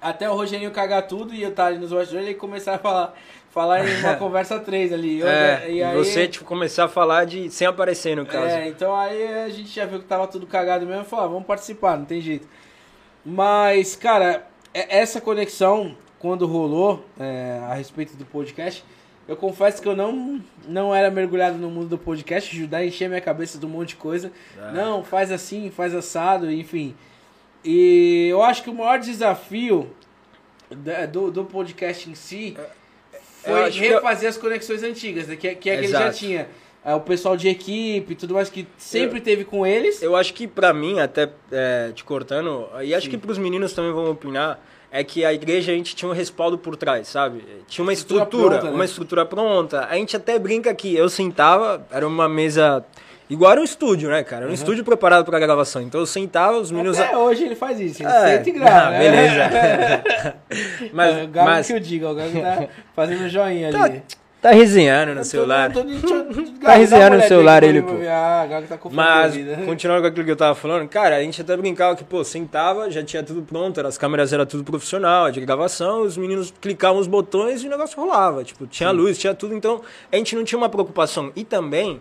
Até 0.00 0.30
o 0.30 0.34
Rogerinho 0.34 0.70
cagar 0.70 1.06
tudo 1.06 1.34
e 1.34 1.42
eu 1.42 1.50
estar 1.50 1.66
ali 1.66 1.78
nos 1.78 1.92
bastidores 1.92 2.30
e 2.30 2.34
começar 2.34 2.74
a 2.74 2.78
falar, 2.78 3.14
falar 3.50 3.86
em 3.86 4.00
uma 4.00 4.14
conversa 4.18 4.58
três 4.58 4.92
ali. 4.92 5.20
Eu- 5.20 5.28
É, 5.28 5.70
e 5.70 5.82
aí, 5.82 5.96
você, 5.96 6.26
tipo, 6.28 6.44
começar 6.44 6.84
a 6.84 6.88
falar 6.88 7.24
de. 7.26 7.50
sem 7.50 7.66
aparecer, 7.66 8.16
no 8.16 8.24
caso. 8.26 8.46
É, 8.46 8.68
então 8.68 8.94
aí 8.96 9.26
a 9.44 9.48
gente 9.48 9.68
já 9.68 9.84
viu 9.84 9.98
que 9.98 10.04
tava 10.06 10.26
tudo 10.26 10.46
cagado 10.46 10.86
mesmo 10.86 11.02
e 11.02 11.06
falou, 11.06 11.24
ah, 11.24 11.28
vamos 11.28 11.46
participar, 11.46 11.96
não 11.98 12.04
tem 12.04 12.20
jeito. 12.20 12.48
Mas, 13.24 13.94
cara, 13.96 14.46
é- 14.72 14.98
essa 14.98 15.20
conexão, 15.20 15.96
quando 16.18 16.46
rolou 16.46 17.04
é, 17.18 17.60
a 17.68 17.74
respeito 17.74 18.16
do 18.16 18.24
podcast, 18.24 18.84
eu 19.28 19.36
confesso 19.36 19.80
que 19.80 19.86
eu 19.88 19.94
não, 19.94 20.40
não 20.66 20.94
era 20.94 21.10
mergulhado 21.10 21.56
no 21.58 21.70
mundo 21.70 21.88
do 21.88 21.98
podcast, 21.98 22.54
ajudar 22.56 22.78
a 22.78 22.86
encher 22.86 23.08
minha 23.08 23.20
cabeça 23.20 23.58
de 23.58 23.66
um 23.66 23.68
monte 23.68 23.90
de 23.90 23.96
coisa. 23.96 24.32
Ah. 24.58 24.72
Não, 24.72 25.04
faz 25.04 25.30
assim, 25.30 25.70
faz 25.70 25.94
assado, 25.94 26.50
enfim. 26.50 26.94
E 27.64 28.26
eu 28.30 28.42
acho 28.42 28.62
que 28.62 28.70
o 28.70 28.74
maior 28.74 28.98
desafio 28.98 29.90
do, 31.12 31.30
do 31.30 31.44
podcast 31.44 32.08
em 32.08 32.14
si 32.14 32.54
Eu 32.56 32.64
foi 33.42 33.70
refazer 33.70 34.28
as 34.28 34.36
conexões 34.36 34.82
antigas, 34.82 35.26
né? 35.26 35.36
que, 35.36 35.54
que 35.54 35.70
é 35.70 35.74
que 35.76 35.84
ele 35.84 35.88
já 35.88 36.00
Exato. 36.00 36.18
tinha. 36.18 36.48
É, 36.82 36.94
o 36.94 37.00
pessoal 37.00 37.36
de 37.36 37.46
equipe 37.46 38.12
e 38.12 38.16
tudo 38.16 38.32
mais 38.32 38.48
que 38.48 38.66
sempre 38.78 39.20
teve 39.20 39.44
com 39.44 39.66
eles. 39.66 40.02
Eu 40.02 40.16
acho 40.16 40.32
que 40.32 40.46
pra 40.46 40.72
mim, 40.72 40.98
até 40.98 41.28
é, 41.52 41.92
te 41.94 42.02
cortando, 42.02 42.66
e 42.82 42.94
acho 42.94 43.04
Sim. 43.04 43.10
que 43.10 43.18
pros 43.18 43.36
meninos 43.36 43.74
também 43.74 43.92
vão 43.92 44.10
opinar, 44.10 44.58
é 44.90 45.04
que 45.04 45.24
a 45.24 45.32
igreja 45.32 45.72
a 45.72 45.74
gente 45.74 45.94
tinha 45.94 46.10
um 46.10 46.14
respaldo 46.14 46.56
por 46.56 46.76
trás, 46.76 47.06
sabe? 47.08 47.44
Tinha 47.68 47.82
uma 47.82 47.92
Estrutura 47.92 48.24
estrutura, 48.24 48.50
pronta, 48.50 48.70
né? 48.70 48.74
uma 48.74 48.84
estrutura 48.84 49.26
pronta. 49.26 49.86
A 49.90 49.94
gente 49.94 50.16
até 50.16 50.38
brinca 50.38 50.74
que 50.74 50.94
eu 50.96 51.08
sentava, 51.08 51.86
era 51.90 52.06
uma 52.06 52.28
mesa. 52.28 52.84
Igual 53.30 53.52
era 53.52 53.60
um 53.60 53.64
estúdio, 53.64 54.10
né, 54.10 54.24
cara? 54.24 54.42
Era 54.42 54.50
um 54.50 54.54
estúdio 54.54 54.84
preparado 54.84 55.24
pra 55.24 55.38
gravação. 55.38 55.80
Então 55.80 56.00
eu 56.00 56.06
sentava, 56.06 56.58
os 56.58 56.70
meninos. 56.72 56.98
Até 56.98 57.16
hoje 57.16 57.44
ele 57.44 57.54
faz 57.54 57.78
isso, 57.80 58.02
ele 58.02 58.10
É, 58.10 58.36
senta 58.38 58.48
e 58.48 58.52
grava. 58.52 58.86
ah, 58.86 58.90
né? 58.90 58.98
beleza. 58.98 60.34
mas, 60.92 61.24
o 61.24 61.28
Gago 61.28 61.48
mas 61.48 61.66
que 61.68 61.72
eu 61.72 61.80
diga, 61.80 62.08
o 62.10 62.14
Gago 62.14 62.40
tá 62.40 62.68
fazendo 62.94 63.28
joinha 63.28 63.70
Tá 63.70 63.84
ali. 63.84 64.02
tá 64.42 64.50
resenhando 64.50 65.10
no 65.10 65.18
tô- 65.20 65.24
celular. 65.24 65.72
tô- 65.72 65.84
Gago, 65.86 66.60
Tá 66.60 66.74
resenhando 66.74 67.16
no 67.16 67.22
celular 67.22 67.62
ele, 67.62 67.82
pô. 67.82 67.92
Ah, 68.08 68.46
Gago 68.50 68.66
tá 68.66 68.78
Mas, 68.90 69.34
continuando 69.64 70.02
com 70.02 70.08
aquilo 70.08 70.24
que 70.24 70.30
eu 70.32 70.36
tava 70.36 70.54
falando, 70.56 70.88
cara, 70.88 71.16
a 71.16 71.22
gente 71.22 71.40
até 71.40 71.56
brincava 71.56 71.94
que, 71.96 72.02
pô, 72.04 72.24
sentava, 72.24 72.90
já 72.90 73.02
tinha 73.02 73.22
tudo 73.22 73.42
pronto, 73.42 73.80
as 73.86 73.96
câmeras 73.96 74.32
eram 74.32 74.44
tudo 74.44 74.64
profissional, 74.64 75.30
de 75.30 75.40
gravação, 75.40 76.02
os 76.02 76.16
meninos 76.16 76.52
clicavam 76.60 77.00
os 77.00 77.06
botões 77.06 77.62
e 77.62 77.66
o 77.66 77.70
negócio 77.70 77.98
rolava. 78.00 78.42
Tipo, 78.44 78.66
tinha 78.66 78.90
luz, 78.90 79.16
tinha 79.18 79.34
tudo, 79.34 79.54
então 79.54 79.80
a 80.12 80.16
gente 80.16 80.34
não 80.34 80.42
tinha 80.44 80.58
uma 80.58 80.68
preocupação. 80.68 81.30
E 81.36 81.44
também, 81.44 82.00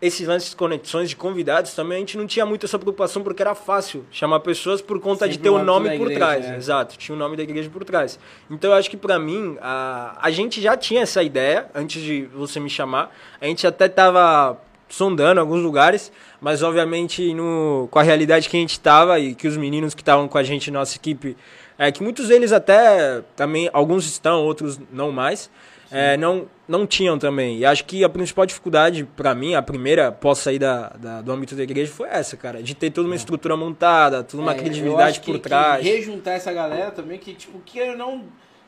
esses 0.00 0.26
lances 0.26 0.50
de 0.50 0.56
conexões 0.56 1.08
de 1.08 1.16
convidados, 1.16 1.74
também 1.74 1.96
a 1.96 2.00
gente 2.00 2.16
não 2.16 2.26
tinha 2.26 2.46
muito 2.46 2.66
essa 2.66 2.78
preocupação 2.78 3.22
porque 3.22 3.42
era 3.42 3.54
fácil 3.54 4.04
chamar 4.10 4.40
pessoas 4.40 4.80
por 4.80 5.00
conta 5.00 5.26
de 5.26 5.34
Sempre 5.34 5.44
ter 5.44 5.50
o 5.50 5.56
âmbito 5.56 5.66
nome 5.66 5.88
por 5.98 6.10
igreja, 6.10 6.18
trás. 6.18 6.46
é. 6.46 6.56
Exato, 6.56 6.96
tinha 6.96 7.14
o 7.14 7.18
nome 7.18 7.36
da 7.36 7.42
igreja 7.42 7.68
por 7.68 7.84
trás. 7.84 8.18
Então 8.50 8.70
eu 8.70 8.76
acho 8.76 8.88
que 8.88 8.96
pra 8.96 9.18
mim, 9.18 9.56
a, 9.60 10.16
a 10.20 10.30
gente 10.30 10.60
já 10.60 10.76
tinha 10.76 11.02
essa 11.02 11.22
ideia 11.22 11.68
antes 11.74 12.02
de 12.02 12.22
você 12.34 12.60
me 12.60 12.70
chamar. 12.70 13.14
A 13.40 13.46
gente 13.46 13.66
até 13.66 13.88
tava 13.88 14.58
sondando 14.88 15.40
alguns 15.40 15.62
lugares, 15.62 16.10
mas 16.40 16.62
obviamente 16.62 17.34
no, 17.34 17.88
com 17.90 17.98
a 17.98 18.02
realidade 18.02 18.48
que 18.48 18.56
a 18.56 18.60
gente 18.60 18.78
tava 18.80 19.18
e 19.18 19.34
que 19.34 19.46
os 19.46 19.56
meninos 19.56 19.94
que 19.94 20.02
estavam 20.02 20.28
com 20.28 20.38
a 20.38 20.42
gente, 20.42 20.70
nossa 20.70 20.96
equipe, 20.96 21.36
é 21.78 21.92
que 21.92 22.02
muitos 22.02 22.28
deles 22.28 22.52
até 22.52 23.22
também, 23.36 23.68
alguns 23.72 24.06
estão, 24.06 24.44
outros 24.44 24.80
não 24.92 25.12
mais, 25.12 25.50
é, 25.90 26.16
não, 26.16 26.46
não 26.66 26.86
tinham 26.86 27.18
também. 27.18 27.58
E 27.58 27.64
acho 27.64 27.84
que 27.84 28.04
a 28.04 28.08
principal 28.08 28.44
dificuldade 28.46 29.04
pra 29.16 29.34
mim, 29.34 29.54
a 29.54 29.62
primeira, 29.62 30.12
pós 30.12 30.38
sair 30.38 30.58
da, 30.58 30.88
da- 30.90 31.20
do 31.22 31.32
âmbito 31.32 31.54
da 31.54 31.62
igreja, 31.62 31.90
foi 31.92 32.08
essa, 32.08 32.36
cara, 32.36 32.62
de 32.62 32.74
ter 32.74 32.90
toda 32.90 33.06
uma 33.08 33.16
estrutura 33.16 33.56
montada, 33.56 34.22
toda 34.22 34.42
uma 34.42 34.52
É, 34.52 34.56
credibilidade 34.56 35.20
que- 35.20 35.26
por 35.26 35.34
que 35.38 35.48
trás. 35.48 35.84
rejuntar 35.84 36.32
essa 36.32 36.52
galera 36.52 36.90
também, 36.90 37.18
que 37.18 37.32
tipo, 37.34 37.58
que 37.60 37.78
eu 37.78 37.96
não. 37.96 38.24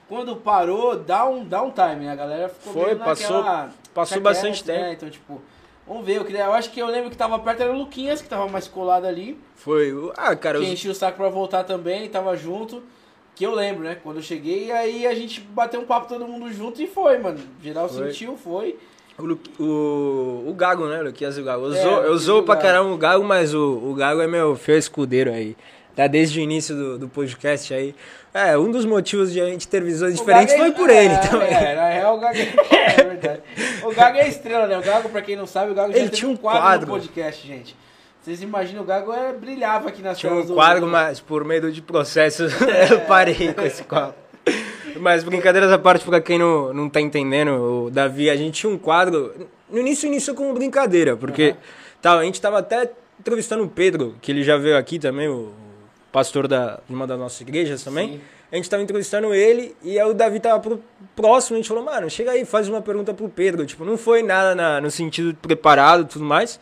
Quando 0.08 0.34
parou, 0.34 0.96
dá 0.96 1.24
um, 1.28 1.44
dá 1.44 1.62
um 1.62 1.70
time, 1.70 2.04
né? 2.06 2.10
A 2.10 2.16
galera 2.16 2.48
ficou 2.48 2.82
Foi, 2.82 2.96
passou- 2.96 3.36
naquela- 3.36 3.70
passou 3.94 4.20
bastante 4.20 4.64
quieto, 4.64 4.80
né? 4.80 4.92
Então, 4.94 5.08
tipo, 5.08 5.40
vamos 5.86 6.04
ver. 6.04 6.16
Eu, 6.16 6.24
queria, 6.24 6.46
eu 6.46 6.52
acho 6.52 6.68
que 6.70 6.80
eu 6.80 6.88
lembro 6.88 7.10
que 7.10 7.16
tava 7.16 7.38
perto 7.38 7.60
era 7.62 7.72
o 7.72 7.78
Luquinhas, 7.78 8.20
que 8.20 8.28
tava 8.28 8.48
mais 8.48 8.66
colado 8.66 9.04
ali. 9.06 9.38
Foi, 9.54 9.92
ah, 10.16 10.34
cara, 10.34 10.58
que 10.58 10.64
os- 10.64 10.70
enchia 10.72 10.90
o 10.90 10.94
saco 10.96 11.16
pra 11.16 11.28
voltar 11.28 11.62
também, 11.62 12.08
tava 12.08 12.36
junto. 12.36 12.82
Que 13.40 13.47
eu 13.47 13.54
lembro, 13.54 13.85
né? 13.85 13.97
Quando 14.02 14.16
eu 14.16 14.23
cheguei, 14.23 14.70
aí 14.70 15.06
a 15.06 15.14
gente 15.14 15.40
bateu 15.40 15.80
um 15.80 15.87
papo 15.87 16.06
todo 16.06 16.28
mundo 16.28 16.52
junto 16.52 16.82
e 16.82 16.87
foi, 16.87 17.16
mano. 17.16 17.38
Geral 17.62 17.88
Foi. 17.88 18.09
sentiu, 18.09 18.37
foi. 18.37 18.76
O, 19.18 19.62
o, 19.64 20.44
o 20.50 20.52
Gago, 20.52 20.85
né? 20.85 21.00
O 21.00 21.04
Luquias 21.04 21.38
e 21.38 21.40
o 21.40 21.44
Gago. 21.44 21.64
Eu 21.64 21.73
É, 21.75 21.80
zoo, 21.82 21.90
eu 22.02 22.18
zoo 22.18 22.38
o 22.40 22.42
pra 22.42 22.56
caramba 22.56 22.92
o 22.92 22.99
Gago, 22.99 23.25
mas 23.25 23.54
o, 23.54 23.80
o 23.82 23.94
Gago 23.94 24.20
é 24.20 24.26
meu 24.26 24.54
fiel 24.56 24.76
escudeiro 24.76 25.32
aí. 25.32 25.56
Tá 25.97 26.06
desde 26.06 26.38
o 26.38 26.42
início 26.42 26.76
do, 26.76 26.99
do 26.99 27.09
podcast 27.09 27.73
aí. 27.73 27.94
É, 28.35 28.59
um 28.59 28.70
dos 28.70 28.85
motivos 28.85 29.32
de 29.32 29.40
a 29.40 29.47
gente 29.47 29.66
ter 29.66 29.82
visões 29.82 30.16
O 30.16 30.18
diferentes 30.18 30.54
Gago 30.54 30.66
é- 30.66 30.66
foi 30.66 30.76
por 30.76 30.90
ele 30.90 31.14
é, 31.14 31.18
também. 31.18 31.49
É, 31.49 31.75
na 31.76 31.88
real 31.88 32.18
o 32.18 32.20
Gago 32.20 32.37
é, 32.37 32.42
é 33.00 33.04
verdade. 33.04 33.40
O 33.82 33.94
Gago 33.94 34.18
é 34.18 34.28
estrela, 34.28 34.66
né? 34.66 34.76
O 34.78 34.82
Gago, 34.82 35.09
pra 35.09 35.23
quem 35.23 35.35
não 35.35 35.47
sabe, 35.47 35.70
o 35.70 35.75
Gago 35.75 35.92
já 35.94 35.99
Ele 35.99 36.11
tinha 36.11 36.30
um 36.30 36.37
quadro, 36.37 36.61
quadro. 36.61 36.87
no 36.88 36.92
podcast, 36.92 37.47
gente. 37.47 37.75
Vocês 38.22 38.42
imaginam, 38.42 38.82
o 38.82 38.86
Gago 38.86 39.12
é, 39.12 39.32
brilhava 39.32 39.88
aqui 39.88 40.02
nas 40.02 40.18
Tinha 40.18 40.32
um 40.32 40.46
quadro, 40.46 40.82
do- 40.86 40.86
mas 40.92 41.20
por 41.20 41.44
medo 41.44 41.72
de 41.72 41.80
processos 41.80 42.52
eu 42.90 43.00
parei 43.02 43.52
com 43.54 43.62
esse 43.62 43.82
quadro. 43.84 44.14
Mas 44.98 45.24
brincadeiras 45.24 45.70
à 45.72 45.78
parte, 45.78 46.04
pra 46.04 46.20
quem 46.20 46.38
não, 46.38 46.72
não 46.74 46.88
tá 46.88 47.00
entendendo, 47.00 47.86
o 47.86 47.90
Davi, 47.90 48.28
a 48.28 48.36
gente 48.36 48.60
tinha 48.60 48.70
um 48.72 48.76
quadro. 48.78 49.32
No 49.70 49.78
início 49.78 50.06
iniciou 50.06 50.36
como 50.36 50.52
brincadeira, 50.52 51.16
porque 51.16 51.54
tá, 52.02 52.18
a 52.18 52.24
gente 52.24 52.40
tava 52.40 52.58
até 52.58 52.90
entrevistando 53.18 53.64
o 53.64 53.68
Pedro, 53.68 54.16
que 54.20 54.32
ele 54.32 54.42
já 54.42 54.56
veio 54.56 54.76
aqui 54.76 54.98
também, 54.98 55.28
o 55.28 55.52
pastor 56.12 56.48
da, 56.48 56.80
de 56.88 56.94
uma 56.94 57.06
das 57.06 57.18
nossas 57.18 57.40
igrejas 57.40 57.82
também. 57.84 58.14
Sim. 58.14 58.20
A 58.52 58.56
gente 58.56 58.68
tava 58.68 58.82
entrevistando 58.82 59.32
ele 59.32 59.76
e 59.80 59.96
aí 59.98 60.10
o 60.10 60.12
Davi 60.12 60.40
tava 60.40 60.58
pro 60.58 60.82
próximo, 61.14 61.54
a 61.56 61.58
gente 61.60 61.68
falou, 61.68 61.84
mano, 61.84 62.10
chega 62.10 62.32
aí, 62.32 62.44
faz 62.44 62.68
uma 62.68 62.82
pergunta 62.82 63.14
pro 63.14 63.28
Pedro. 63.28 63.64
Tipo, 63.64 63.84
não 63.84 63.96
foi 63.96 64.22
nada 64.24 64.56
na- 64.56 64.80
no 64.80 64.90
sentido 64.90 65.32
preparado 65.40 66.02
e 66.02 66.06
tudo 66.06 66.24
mais. 66.24 66.58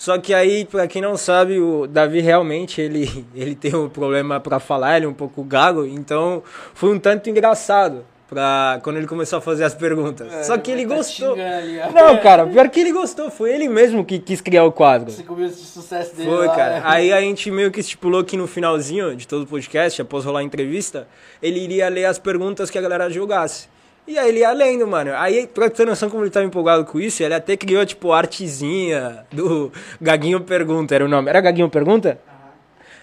Só 0.00 0.16
que 0.16 0.32
aí, 0.32 0.64
pra 0.64 0.88
quem 0.88 1.02
não 1.02 1.14
sabe, 1.14 1.60
o 1.60 1.86
Davi 1.86 2.22
realmente, 2.22 2.80
ele, 2.80 3.26
ele 3.36 3.54
tem 3.54 3.74
um 3.76 3.86
problema 3.86 4.40
pra 4.40 4.58
falar, 4.58 4.96
ele 4.96 5.04
é 5.04 5.08
um 5.10 5.12
pouco 5.12 5.44
gago, 5.44 5.84
então 5.84 6.42
foi 6.72 6.90
um 6.90 6.98
tanto 6.98 7.28
engraçado 7.28 8.02
pra 8.26 8.80
quando 8.82 8.96
ele 8.96 9.06
começou 9.06 9.40
a 9.40 9.42
fazer 9.42 9.62
as 9.62 9.74
perguntas. 9.74 10.32
É, 10.32 10.42
Só 10.42 10.56
que 10.56 10.70
ele 10.70 10.86
tá 10.86 10.94
gostou. 10.96 11.36
xingando. 11.36 11.92
Não, 11.92 12.16
cara, 12.16 12.46
pior 12.46 12.70
que 12.70 12.80
ele 12.80 12.92
gostou, 12.92 13.30
foi 13.30 13.52
ele 13.52 13.68
mesmo 13.68 14.02
que 14.02 14.18
quis 14.18 14.40
criar 14.40 14.64
o 14.64 14.72
quadro. 14.72 15.10
Você 15.10 15.22
começo 15.22 15.56
de 15.56 15.66
sucesso 15.66 16.16
dele 16.16 16.30
Foi, 16.30 16.46
lá, 16.46 16.56
cara. 16.56 16.74
né? 16.76 16.82
Aí 16.86 17.12
a 17.12 17.20
gente 17.20 17.50
meio 17.50 17.70
que 17.70 17.80
estipulou 17.80 18.24
que 18.24 18.38
no 18.38 18.46
finalzinho 18.46 19.14
de 19.14 19.28
todo 19.28 19.42
o 19.42 19.46
podcast, 19.46 20.00
após 20.00 20.24
rolar 20.24 20.40
a 20.40 20.42
entrevista, 20.42 21.06
ele 21.42 21.60
iria 21.60 21.90
ler 21.90 22.06
as 22.06 22.18
perguntas 22.18 22.70
que 22.70 22.78
a 22.78 22.80
galera 22.80 23.10
jogasse. 23.10 23.68
E 24.06 24.18
aí 24.18 24.28
ele 24.28 24.40
ia 24.40 24.52
lendo, 24.52 24.86
mano. 24.86 25.12
Aí, 25.14 25.46
pra 25.46 25.70
ter 25.70 25.86
noção 25.86 26.10
como 26.10 26.24
ele 26.24 26.30
tava 26.30 26.44
empolgado 26.46 26.84
com 26.84 26.98
isso, 26.98 27.22
ele 27.22 27.34
até 27.34 27.56
criou, 27.56 27.84
tipo, 27.86 28.12
artezinha 28.12 29.24
do 29.30 29.70
Gaguinho 30.00 30.40
Pergunta, 30.40 30.94
era 30.94 31.04
o 31.04 31.08
nome. 31.08 31.28
Era 31.28 31.40
Gaguinho 31.40 31.68
Pergunta? 31.68 32.18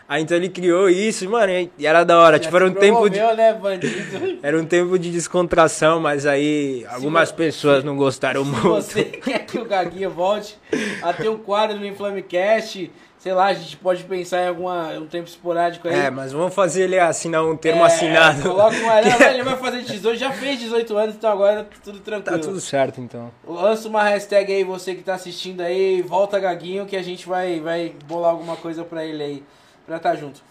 Aí 0.10 0.24
então 0.24 0.38
ele 0.38 0.48
criou 0.48 0.90
isso, 0.90 1.30
mano, 1.30 1.52
e 1.78 1.86
era 1.86 2.06
da 2.06 2.18
hora. 2.18 2.38
Já 2.38 2.44
tipo, 2.44 2.56
era 2.56 2.66
um 2.66 2.70
se 2.74 2.80
tempo 2.80 3.10
de. 3.10 3.20
né, 3.20 3.54
bandido? 3.54 4.40
Era 4.42 4.58
um 4.58 4.66
tempo 4.66 4.98
de 4.98 5.12
descontração, 5.12 6.00
mas 6.00 6.26
aí 6.26 6.86
algumas 6.90 7.30
vo- 7.30 7.36
pessoas 7.36 7.84
não 7.84 7.98
gostaram 7.98 8.46
Se 8.46 8.52
muito. 8.52 8.64
você 8.70 9.04
quer 9.04 9.40
que 9.46 9.60
o 9.60 9.66
Gaguinho 9.66 10.10
volte 10.10 10.58
a 11.02 11.12
ter 11.12 11.28
um 11.28 11.38
quadro 11.38 11.78
no 11.78 11.86
Inflamecast, 11.86 12.90
sei 13.28 13.34
lá, 13.34 13.48
a 13.48 13.54
gente 13.54 13.76
pode 13.76 14.06
pensar 14.06 14.42
em 14.44 14.48
alguma, 14.48 14.88
um 14.94 15.06
tempo 15.06 15.28
esporádico 15.28 15.86
aí. 15.86 15.94
É, 15.94 16.10
mas 16.10 16.32
vamos 16.32 16.54
fazer 16.54 16.84
ele 16.84 16.98
assinar 16.98 17.44
um 17.44 17.58
termo 17.58 17.82
É, 17.84 17.88
assinado. 17.88 18.42
Coloca 18.42 18.74
um 18.78 18.90
ele, 18.90 19.10
ele 19.36 19.44
vai 19.44 19.58
fazer 19.58 19.82
18, 19.84 20.18
já 20.18 20.32
fez 20.32 20.58
18 20.60 20.96
anos, 20.98 21.16
então 21.16 21.30
agora 21.30 21.66
tá 21.66 21.76
tudo 21.84 22.00
tranquilo. 22.00 22.38
Tá 22.38 22.42
tudo 22.42 22.62
certo, 22.62 23.02
então. 23.02 23.30
Lança 23.46 23.90
uma 23.90 24.02
hashtag 24.02 24.54
aí, 24.54 24.64
você 24.64 24.96
que 24.96 25.04
tá 25.04 25.16
assistindo 25.16 25.60
aí, 25.60 26.02
volta 26.02 26.40
Gaguinho, 26.40 26.86
que 26.86 26.96
a 26.96 27.02
gente 27.02 27.28
vai, 27.28 27.60
vai 27.60 27.94
bolar 28.06 28.32
alguma 28.32 28.56
coisa 28.56 28.86
pra 28.86 29.04
ele 29.04 29.22
aí, 29.22 29.44
pra 29.86 29.98
estar 29.98 30.16
junto. 30.16 30.42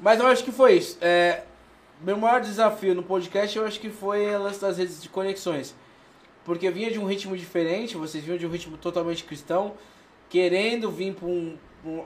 Mas 0.00 0.18
eu 0.18 0.26
acho 0.26 0.42
que 0.44 0.50
foi 0.50 0.78
isso. 0.78 0.96
É, 1.02 1.42
meu 2.00 2.16
maior 2.16 2.40
desafio 2.40 2.94
no 2.94 3.02
podcast, 3.02 3.54
eu 3.58 3.66
acho 3.66 3.78
que 3.78 3.90
foi 3.90 4.32
a 4.34 4.38
lance 4.38 4.62
das 4.62 4.78
redes 4.78 5.02
de 5.02 5.10
conexões. 5.10 5.74
Porque 6.42 6.70
vinha 6.70 6.90
de 6.90 6.98
um 6.98 7.04
ritmo 7.04 7.36
diferente, 7.36 7.98
vocês 7.98 8.24
vinham 8.24 8.38
de 8.38 8.46
um 8.46 8.50
ritmo 8.50 8.78
totalmente 8.78 9.24
cristão, 9.24 9.72
querendo 10.30 10.90
vir 10.90 11.12
pra 11.12 11.26
um- 11.28 11.54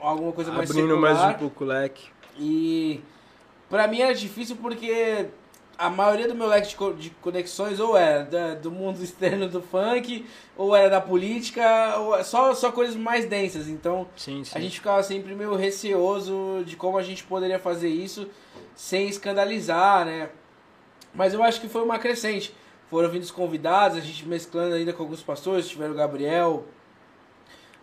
alguma 0.02 0.32
coisa 0.32 0.50
mais 0.52 0.70
Abrindo 0.70 0.88
secular. 0.94 1.14
mais 1.14 1.34
um 1.34 1.38
pouco 1.38 1.64
o 1.64 1.66
leque. 1.66 2.08
E 2.38 3.00
pra 3.68 3.86
mim 3.88 4.00
era 4.00 4.14
difícil 4.14 4.56
porque 4.56 5.26
a 5.76 5.88
maioria 5.88 6.26
do 6.26 6.34
meu 6.34 6.46
leque 6.48 6.68
de 6.70 6.76
co- 6.76 6.92
de 6.92 7.10
conexões 7.10 7.78
ou 7.78 7.96
era 7.96 8.24
da- 8.24 8.54
do 8.54 8.70
mundo 8.70 8.98
externo 9.04 9.48
do 9.48 9.62
funk, 9.62 10.26
ou 10.56 10.74
era 10.74 10.90
da 10.90 11.00
política, 11.00 11.96
ou 11.98 12.22
só, 12.24 12.52
só 12.54 12.72
coisas 12.72 12.96
mais 12.96 13.26
densas. 13.26 13.68
Então 13.68 14.06
Sim, 14.16 14.42
sim. 14.44 14.52
a 14.56 14.60
gente 14.60 14.76
ficava 14.76 15.02
sempre 15.02 15.34
meio 15.34 15.54
receoso 15.54 16.62
de 16.66 16.74
como 16.76 16.98
a 16.98 17.02
gente 17.02 17.22
poderia 17.24 17.58
fazer 17.58 17.88
isso 17.88 18.28
sem 18.74 19.08
escandalizar, 19.08 20.04
né? 20.04 20.28
Mas 21.14 21.32
eu 21.34 21.42
acho 21.42 21.60
que 21.60 21.68
foi 21.68 21.82
uma 21.82 21.98
crescente. 21.98 22.54
Foram 22.90 23.08
vindo 23.10 23.22
os 23.22 23.30
convidados, 23.30 23.98
a 23.98 24.00
gente 24.00 24.26
mesclando 24.26 24.74
ainda 24.74 24.92
com 24.92 25.02
alguns 25.02 25.22
pastores, 25.22 25.68
tiveram 25.68 25.92
o 25.92 25.96
Gabriel, 25.96 26.64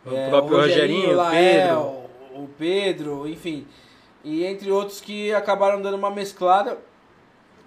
O 0.05 0.13
é, 0.13 0.29
próprio 0.29 0.57
Rogerinho, 0.57 1.11
o 1.11 1.15
Lael, 1.15 2.07
Pedro. 2.29 2.43
o 2.43 2.49
Pedro, 2.57 3.27
enfim. 3.27 3.65
E 4.23 4.45
entre 4.45 4.71
outros 4.71 5.01
que 5.01 5.33
acabaram 5.33 5.81
dando 5.81 5.97
uma 5.97 6.11
mesclada. 6.11 6.77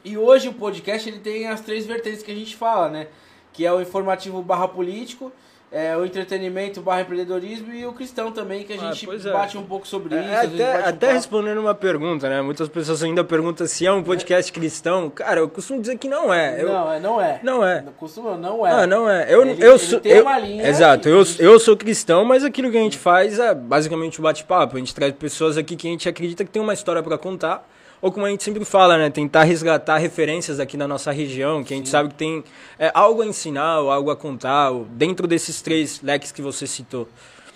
E 0.05 0.17
hoje 0.17 0.49
o 0.49 0.55
podcast 0.55 1.09
ele 1.09 1.19
tem 1.19 1.49
as 1.49 1.61
três 1.61 1.87
vertentes 1.87 2.23
que 2.23 2.31
a 2.31 2.35
gente 2.35 2.57
fala, 2.57 2.89
né? 2.89 3.09
Que 3.53 3.67
é 3.67 3.73
o 3.73 3.81
informativo 3.81 4.41
barra 4.41 4.69
político, 4.69 5.33
é, 5.71 5.97
o 5.97 6.05
entretenimento 6.05 6.81
barra 6.81 7.03
empreendedorismo 7.03 7.73
e 7.75 7.85
o 7.85 7.93
cristão 7.93 8.33
também, 8.33 8.65
que 8.65 8.73
a 8.73 8.77
Ah, 8.77 8.93
gente 8.93 9.09
é. 9.29 9.33
bate 9.33 9.59
um 9.59 9.63
pouco 9.63 9.87
sobre 9.87 10.15
isso. 10.15 10.25
É, 10.29 10.41
vezes 10.47 10.61
até 10.61 10.79
um 10.79 10.89
até 10.89 11.13
respondendo 11.13 11.59
uma 11.59 11.75
pergunta, 11.75 12.29
né? 12.29 12.41
Muitas 12.41 12.69
pessoas 12.69 13.03
ainda 13.03 13.23
perguntam 13.23 13.67
se 13.67 13.87
é 13.87 13.93
um 13.93 14.03
podcast 14.03 14.51
cristão. 14.53 15.11
Cara, 15.11 15.41
eu 15.41 15.49
costumo 15.49 15.81
dizer 15.81 15.99
que 15.99 16.09
não 16.09 16.33
é. 16.33 16.63
Eu, 16.63 16.69
Não, 16.69 16.93
é, 16.93 17.01
não 17.01 17.21
é. 17.21 17.41
Não 17.43 17.67
é. 17.67 17.83
Não 17.83 17.93
costuma, 17.93 18.37
não 18.37 18.67
é. 18.67 18.71
Ah, 18.73 18.87
não 18.87 19.09
é. 19.09 19.27
Eu, 19.33 19.43
Ele- 19.43 19.63
eu 19.63 19.71
ele 19.73 19.79
sou. 19.79 20.01
tem 20.01 20.13
eu- 20.13 20.23
uma 20.23 20.39
linha 20.39 20.67
exato, 20.67 21.09
eu, 21.09 21.23
eu 21.39 21.61
sou 21.61 21.77
cristão, 21.77 22.25
mas 22.25 22.43
aquilo 22.45 22.71
que 22.71 22.77
a 22.79 22.81
gente 22.83 22.97
faz 22.99 23.39
é 23.39 23.55
basicamente 23.55 24.19
o 24.21 24.23
bate-papo. 24.23 24.77
A 24.77 24.79
gente 24.79 24.95
traz 24.95 25.13
pessoas 25.15 25.57
aqui 25.59 25.77
que 25.77 25.87
a 25.87 25.91
gente 25.91 26.09
acredita 26.09 26.45
que 26.45 26.51
tem 26.51 26.63
uma 26.63 26.73
história 26.75 27.03
pra 27.03 27.19
contar. 27.19 27.69
Ou 28.01 28.13
como 28.13 28.27
a 28.27 28.31
gente 28.31 28.45
sempre 28.45 28.65
fala, 28.65 28.97
né? 28.97 29.11
Tentar 29.11 29.45
resgatar 29.45 29.99
referências 29.99 30.61
aqui 30.61 30.77
na 30.77 30.87
nossa 30.87 31.11
região, 31.11 31.65
que 31.65 31.75
a 31.75 31.77
gente 31.77 31.89
sabe 31.89 32.11
que 32.11 32.15
tem 32.15 32.45
é, 32.79 32.91
algo 32.95 33.23
a 33.23 33.27
ensinar 33.27 33.81
ou 33.81 33.91
algo 33.91 34.11
a 34.11 34.17
contar, 34.17 34.73
dentro 34.91 35.27
desses 35.27 35.61
três 35.61 36.01
leques 36.01 36.31
que 36.31 36.41
você 36.41 36.67
citou. 36.67 37.09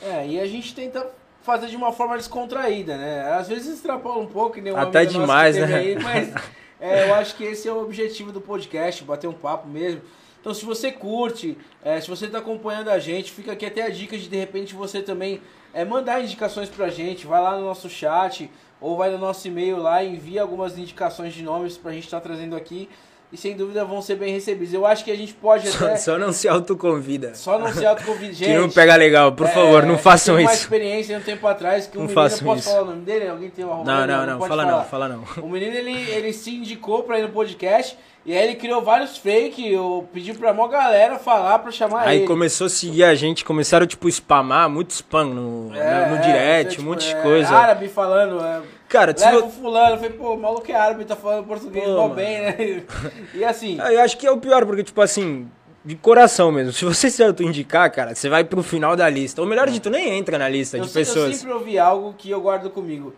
É, 0.02 0.26
e 0.26 0.40
a 0.40 0.46
gente 0.46 0.74
tenta 0.74 1.06
fazer 1.42 1.68
de 1.68 1.76
uma 1.76 1.92
forma 1.92 2.16
descontraída, 2.16 2.96
né? 2.96 3.32
Às 3.32 3.48
vezes 3.48 3.74
extrapola 3.74 4.18
um 4.18 4.26
pouco, 4.26 4.60
nem 4.60 4.74
Até 4.74 5.04
demais, 5.04 5.56
né? 5.56 5.74
Aí, 5.74 5.98
mas 6.02 6.32
é, 6.80 7.08
eu 7.08 7.14
acho 7.14 7.36
que 7.36 7.44
esse 7.44 7.68
é 7.68 7.72
o 7.72 7.80
objetivo 7.80 8.32
do 8.32 8.40
podcast, 8.40 9.04
bater 9.04 9.28
um 9.28 9.32
papo 9.32 9.68
mesmo. 9.68 10.00
Então, 10.40 10.52
se 10.52 10.64
você 10.64 10.90
curte, 10.90 11.56
é, 11.84 12.00
se 12.00 12.08
você 12.08 12.26
está 12.26 12.38
acompanhando 12.38 12.90
a 12.90 12.98
gente, 12.98 13.30
fica 13.30 13.52
aqui 13.52 13.64
até 13.64 13.82
a 13.82 13.88
dica 13.88 14.18
de 14.18 14.28
de 14.28 14.36
repente 14.36 14.74
você 14.74 15.00
também 15.00 15.40
é, 15.72 15.84
mandar 15.84 16.20
indicações 16.20 16.68
pra 16.68 16.88
gente. 16.88 17.28
Vai 17.28 17.40
lá 17.40 17.56
no 17.56 17.64
nosso 17.64 17.88
chat 17.88 18.50
ou 18.82 18.96
vai 18.96 19.10
no 19.10 19.18
nosso 19.18 19.46
e-mail 19.48 19.78
lá 19.78 20.02
e 20.02 20.14
envia 20.14 20.42
algumas 20.42 20.76
indicações 20.76 21.32
de 21.32 21.42
nomes 21.42 21.78
pra 21.78 21.92
gente 21.92 22.04
estar 22.04 22.20
trazendo 22.20 22.54
aqui. 22.56 22.88
E 23.32 23.36
sem 23.38 23.56
dúvida 23.56 23.82
vão 23.82 24.02
ser 24.02 24.16
bem 24.16 24.30
recebidos. 24.34 24.74
Eu 24.74 24.84
acho 24.84 25.02
que 25.02 25.10
a 25.10 25.16
gente 25.16 25.32
pode 25.32 25.66
Só, 25.68 25.86
até. 25.86 25.96
só 25.96 26.18
não 26.18 26.34
se 26.34 26.46
autoconvida. 26.46 27.34
Só 27.34 27.58
não 27.58 27.72
se 27.72 27.86
autoconvide. 27.86 28.44
que 28.44 28.52
não 28.52 28.64
Gente, 28.64 28.74
pega 28.74 28.94
legal, 28.94 29.32
por 29.32 29.48
favor, 29.48 29.84
é, 29.84 29.86
não 29.86 29.96
façam 29.96 30.36
tem 30.36 30.44
uma 30.44 30.52
isso. 30.52 30.62
experiência 30.64 31.16
um 31.16 31.22
tempo 31.22 31.46
atrás 31.46 31.86
que 31.86 31.96
um 31.96 32.00
Não 32.02 32.08
menino, 32.08 32.22
façam 32.28 32.46
posso 32.46 32.58
isso. 32.60 32.68
falar 32.68 32.82
o 32.82 32.86
nome 32.90 33.00
dele? 33.06 33.28
Alguém 33.30 33.48
tem 33.48 33.64
uma 33.64 33.76
Não, 33.82 34.06
não, 34.06 34.26
não, 34.26 34.36
pode 34.38 34.48
fala 34.50 34.64
falar. 34.66 34.76
não, 34.76 34.84
fala 34.84 35.08
não. 35.08 35.24
O 35.42 35.48
menino, 35.48 35.74
ele, 35.74 35.92
ele 36.10 36.30
se 36.34 36.54
indicou 36.54 37.04
pra 37.04 37.18
ir 37.18 37.22
no 37.22 37.30
podcast 37.30 37.96
e 38.24 38.32
aí 38.36 38.44
ele 38.48 38.54
criou 38.56 38.80
vários 38.82 39.16
fake, 39.18 39.72
eu 39.72 40.08
pedi 40.12 40.32
pra 40.32 40.52
mó 40.54 40.68
galera 40.68 41.18
falar 41.18 41.58
pra 41.58 41.70
chamar 41.72 42.06
Aí 42.06 42.18
ele. 42.18 42.26
começou 42.26 42.66
a 42.66 42.70
seguir 42.70 43.04
a 43.04 43.14
gente, 43.14 43.44
começaram, 43.44 43.86
tipo, 43.86 44.08
spamar, 44.10 44.68
muito 44.70 44.90
spam 44.90 45.24
no, 45.24 45.74
É, 45.74 46.06
no, 46.08 46.10
no 46.10 46.16
é, 46.16 46.20
direct, 46.20 46.70
tipo, 46.76 46.82
um 46.82 46.90
monte 46.92 47.08
de 47.08 47.14
é, 47.14 47.20
coisa. 47.22 47.54
Árabe 47.54 47.88
falando, 47.88 48.40
é, 48.44 48.60
Cara, 48.88 49.14
leva 49.18 49.46
o 49.46 49.50
fulano, 49.50 49.94
eu 49.94 49.96
falei, 49.96 50.12
pô, 50.12 50.34
o 50.34 50.38
maluco 50.40 50.70
é 50.70 50.74
árabe, 50.74 51.04
tá 51.04 51.16
falando 51.16 51.46
português 51.46 51.84
Pô, 51.84 52.02
mano. 52.02 52.14
bem, 52.14 52.42
né? 52.42 52.82
E 53.34 53.44
assim, 53.44 53.78
eu 53.78 54.00
acho 54.02 54.16
que 54.18 54.26
é 54.26 54.30
o 54.30 54.36
pior, 54.38 54.66
porque, 54.66 54.82
tipo 54.84 55.00
assim, 55.00 55.48
de 55.84 55.96
coração 55.96 56.52
mesmo. 56.52 56.72
Se 56.72 56.84
você 56.84 57.08
se 57.10 57.24
auto-indicar, 57.24 57.90
cara, 57.90 58.14
você 58.14 58.28
vai 58.28 58.44
pro 58.44 58.62
final 58.62 58.94
da 58.94 59.08
lista. 59.08 59.40
Ou 59.40 59.48
melhor 59.48 59.68
de 59.68 59.80
tu 59.80 59.90
nem 59.90 60.10
entra 60.16 60.38
na 60.38 60.48
lista 60.48 60.76
eu, 60.76 60.82
de 60.82 60.90
se- 60.90 60.98
eu 60.98 61.04
pessoas. 61.04 61.36
sempre 61.36 61.52
ouvi 61.54 61.78
algo 61.78 62.14
que 62.16 62.30
eu 62.30 62.40
guardo 62.40 62.68
comigo. 62.70 63.12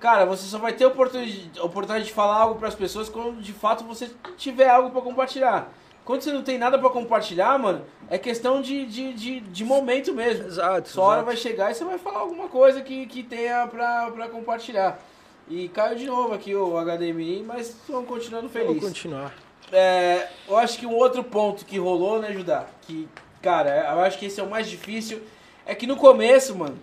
Cara, 0.00 0.24
você 0.24 0.46
só 0.46 0.58
vai 0.58 0.72
ter 0.72 0.86
oportunidade, 0.86 1.50
oportunidade 1.60 2.06
de 2.06 2.12
falar 2.12 2.36
algo 2.36 2.58
pras 2.58 2.74
pessoas 2.74 3.08
quando 3.10 3.40
de 3.42 3.52
fato 3.52 3.84
você 3.84 4.10
tiver 4.38 4.68
algo 4.68 4.90
pra 4.90 5.02
compartilhar. 5.02 5.70
Quando 6.06 6.22
você 6.22 6.32
não 6.32 6.42
tem 6.42 6.56
nada 6.56 6.78
pra 6.78 6.88
compartilhar, 6.88 7.58
mano, 7.58 7.84
é 8.08 8.16
questão 8.16 8.62
de, 8.62 8.86
de, 8.86 9.12
de, 9.12 9.40
de 9.40 9.64
momento 9.64 10.14
mesmo. 10.14 10.46
Exato. 10.46 10.88
Sua 10.88 11.04
hora 11.04 11.22
vai 11.22 11.36
chegar 11.36 11.70
e 11.70 11.74
você 11.74 11.84
vai 11.84 11.98
falar 11.98 12.20
alguma 12.20 12.48
coisa 12.48 12.80
que, 12.80 13.06
que 13.06 13.22
tenha 13.22 13.66
pra, 13.66 14.10
pra 14.10 14.28
compartilhar. 14.28 14.98
E 15.46 15.68
caiu 15.68 15.96
de 15.96 16.06
novo 16.06 16.32
aqui 16.32 16.54
o 16.54 16.80
HDMI, 16.82 17.44
mas 17.46 17.76
vamos 17.86 18.08
continuando 18.08 18.48
Vou 18.48 18.66
feliz. 18.66 18.82
continuar. 18.82 19.34
É, 19.70 20.28
eu 20.48 20.56
acho 20.56 20.78
que 20.78 20.86
um 20.86 20.94
outro 20.94 21.22
ponto 21.22 21.64
que 21.66 21.78
rolou, 21.78 22.18
né, 22.20 22.32
Judá? 22.32 22.66
Que, 22.82 23.06
cara, 23.42 23.92
eu 23.92 24.00
acho 24.00 24.18
que 24.18 24.26
esse 24.26 24.40
é 24.40 24.42
o 24.42 24.48
mais 24.50 24.68
difícil. 24.68 25.20
É 25.66 25.74
que 25.74 25.86
no 25.86 25.96
começo, 25.96 26.56
mano, 26.56 26.78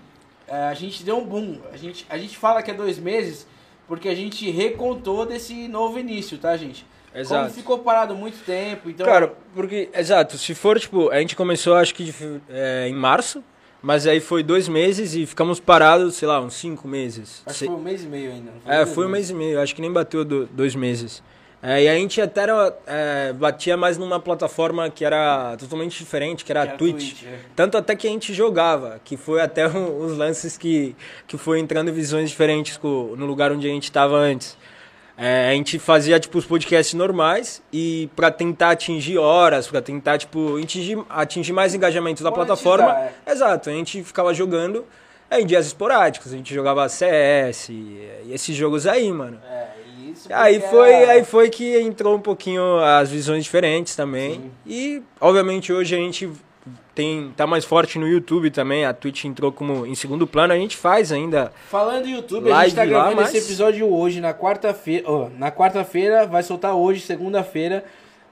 a 0.49 0.73
gente 0.73 1.03
deu 1.03 1.17
um 1.17 1.25
boom. 1.25 1.59
A 1.71 1.77
gente, 1.77 2.05
a 2.09 2.17
gente 2.17 2.37
fala 2.37 2.61
que 2.61 2.71
é 2.71 2.73
dois 2.73 2.97
meses, 2.97 3.47
porque 3.87 4.09
a 4.09 4.15
gente 4.15 4.49
recontou 4.51 5.25
desse 5.25 5.67
novo 5.67 5.99
início, 5.99 6.37
tá, 6.37 6.55
gente? 6.57 6.85
Exato. 7.15 7.43
Como 7.45 7.55
ficou 7.55 7.79
parado 7.79 8.13
muito 8.15 8.43
tempo, 8.45 8.89
então... 8.89 9.05
Cara, 9.05 9.33
porque, 9.55 9.89
exato, 9.93 10.37
se 10.37 10.53
for, 10.53 10.79
tipo, 10.79 11.09
a 11.09 11.19
gente 11.19 11.35
começou 11.35 11.75
acho 11.75 11.95
que 11.95 12.13
é, 12.49 12.87
em 12.87 12.93
março, 12.93 13.43
mas 13.81 14.05
aí 14.05 14.19
foi 14.19 14.43
dois 14.43 14.67
meses 14.67 15.15
e 15.15 15.25
ficamos 15.25 15.59
parados, 15.59 16.15
sei 16.15 16.27
lá, 16.27 16.39
uns 16.41 16.53
cinco 16.55 16.87
meses. 16.87 17.41
Acho 17.45 17.57
Se- 17.59 17.65
que 17.65 17.71
foi 17.71 17.79
um 17.79 17.83
mês 17.83 18.03
e 18.03 18.07
meio 18.07 18.31
ainda. 18.31 18.51
não 18.65 18.71
É, 18.71 18.85
foi 18.85 19.05
um 19.05 19.09
mês 19.09 19.29
e 19.29 19.33
meio, 19.33 19.59
acho 19.59 19.73
que 19.73 19.81
nem 19.81 19.91
bateu 19.91 20.23
do- 20.25 20.45
dois 20.47 20.75
meses. 20.75 21.23
É, 21.61 21.83
e 21.83 21.89
a 21.89 21.95
gente 21.95 22.21
até 22.21 22.41
era, 22.41 22.77
é, 22.85 23.33
batia 23.33 23.75
mais 23.75 23.97
numa 23.97 24.19
plataforma 24.19 24.89
que 24.91 25.03
era 25.03 25.57
totalmente 25.57 25.97
diferente, 25.97 26.45
que 26.45 26.51
era 26.51 26.67
Que 26.67 26.73
a 26.73 26.77
Twitch. 26.77 26.95
Twitch, 27.19 27.23
é. 27.25 27.39
Tanto 27.55 27.77
até 27.77 27.95
que 27.95 28.07
a 28.07 28.09
gente 28.11 28.31
jogava, 28.33 29.01
que 29.03 29.17
foi 29.17 29.41
até 29.41 29.67
um- 29.67 30.05
os 30.05 30.15
lances 30.17 30.55
que, 30.55 30.95
que 31.27 31.35
foi 31.37 31.59
entrando 31.59 31.91
visões 31.91 32.29
diferentes 32.29 32.77
co- 32.77 33.15
no 33.17 33.25
lugar 33.25 33.51
onde 33.51 33.65
a 33.67 33.71
gente 33.71 33.85
estava 33.85 34.15
antes. 34.17 34.55
É, 35.17 35.49
a 35.49 35.53
gente 35.53 35.79
fazia 35.79 36.19
tipo 36.19 36.37
os 36.37 36.45
podcasts 36.45 36.93
normais 36.93 37.59
e 37.73 38.07
para 38.15 38.29
tentar 38.29 38.69
atingir 38.69 39.17
horas, 39.17 39.67
para 39.67 39.81
tentar 39.81 40.19
tipo 40.19 40.59
atingir, 40.61 41.03
atingir 41.09 41.53
mais 41.53 41.73
engajamento 41.73 42.23
da 42.23 42.29
Monetizar, 42.29 42.55
plataforma. 42.55 43.09
Exato, 43.25 43.71
a 43.71 43.73
gente 43.73 44.03
ficava 44.03 44.31
jogando 44.31 44.85
é, 45.27 45.41
em 45.41 45.45
dias 45.47 45.65
esporádicos, 45.65 46.31
a 46.31 46.37
gente 46.37 46.53
jogava 46.53 46.87
CS 46.87 47.71
esses 48.29 48.55
jogos 48.55 48.85
aí, 48.85 49.11
mano. 49.11 49.39
É, 49.49 49.86
isso 50.19 50.27
Aí 50.33 50.59
foi, 50.59 50.91
era- 50.91 51.11
aí 51.13 51.23
foi 51.23 51.49
que 51.49 51.77
entrou 51.79 52.15
um 52.15 52.19
pouquinho 52.21 52.77
as 52.79 53.09
visões 53.11 53.43
diferentes 53.43 53.95
também. 53.95 54.33
Sim. 54.33 54.51
E, 54.65 55.01
obviamente, 55.21 55.71
hoje 55.71 55.95
a 55.95 55.97
gente 55.99 56.29
tem 56.93 57.31
tá 57.37 57.45
mais 57.45 57.63
forte 57.63 57.99
no 57.99 58.07
YouTube 58.07 58.49
também. 58.49 58.83
A 58.85 58.93
Twitch 58.93 59.25
entrou 59.25 59.51
como 59.51 59.85
em 59.85 59.93
segundo 59.95 60.25
plano. 60.25 60.53
A 60.53 60.57
gente 60.57 60.75
faz 60.75 61.11
ainda. 61.11 61.51
Falando 61.69 62.07
em 62.07 62.15
YouTube, 62.15 62.51
a 62.51 62.63
gente 62.63 62.75
tá 62.75 62.81
lá, 62.81 62.87
gravando 62.87 63.15
mas- 63.17 63.29
esse 63.33 63.45
episódio 63.45 63.87
hoje 63.93 64.19
na 64.19 64.33
quarta-feira. 64.33 65.03
ó, 65.09 65.29
na 65.37 65.51
quarta-feira, 65.51 66.25
vai 66.25 66.41
soltar 66.43 66.73
hoje, 66.75 67.01
segunda-feira. 67.01 67.85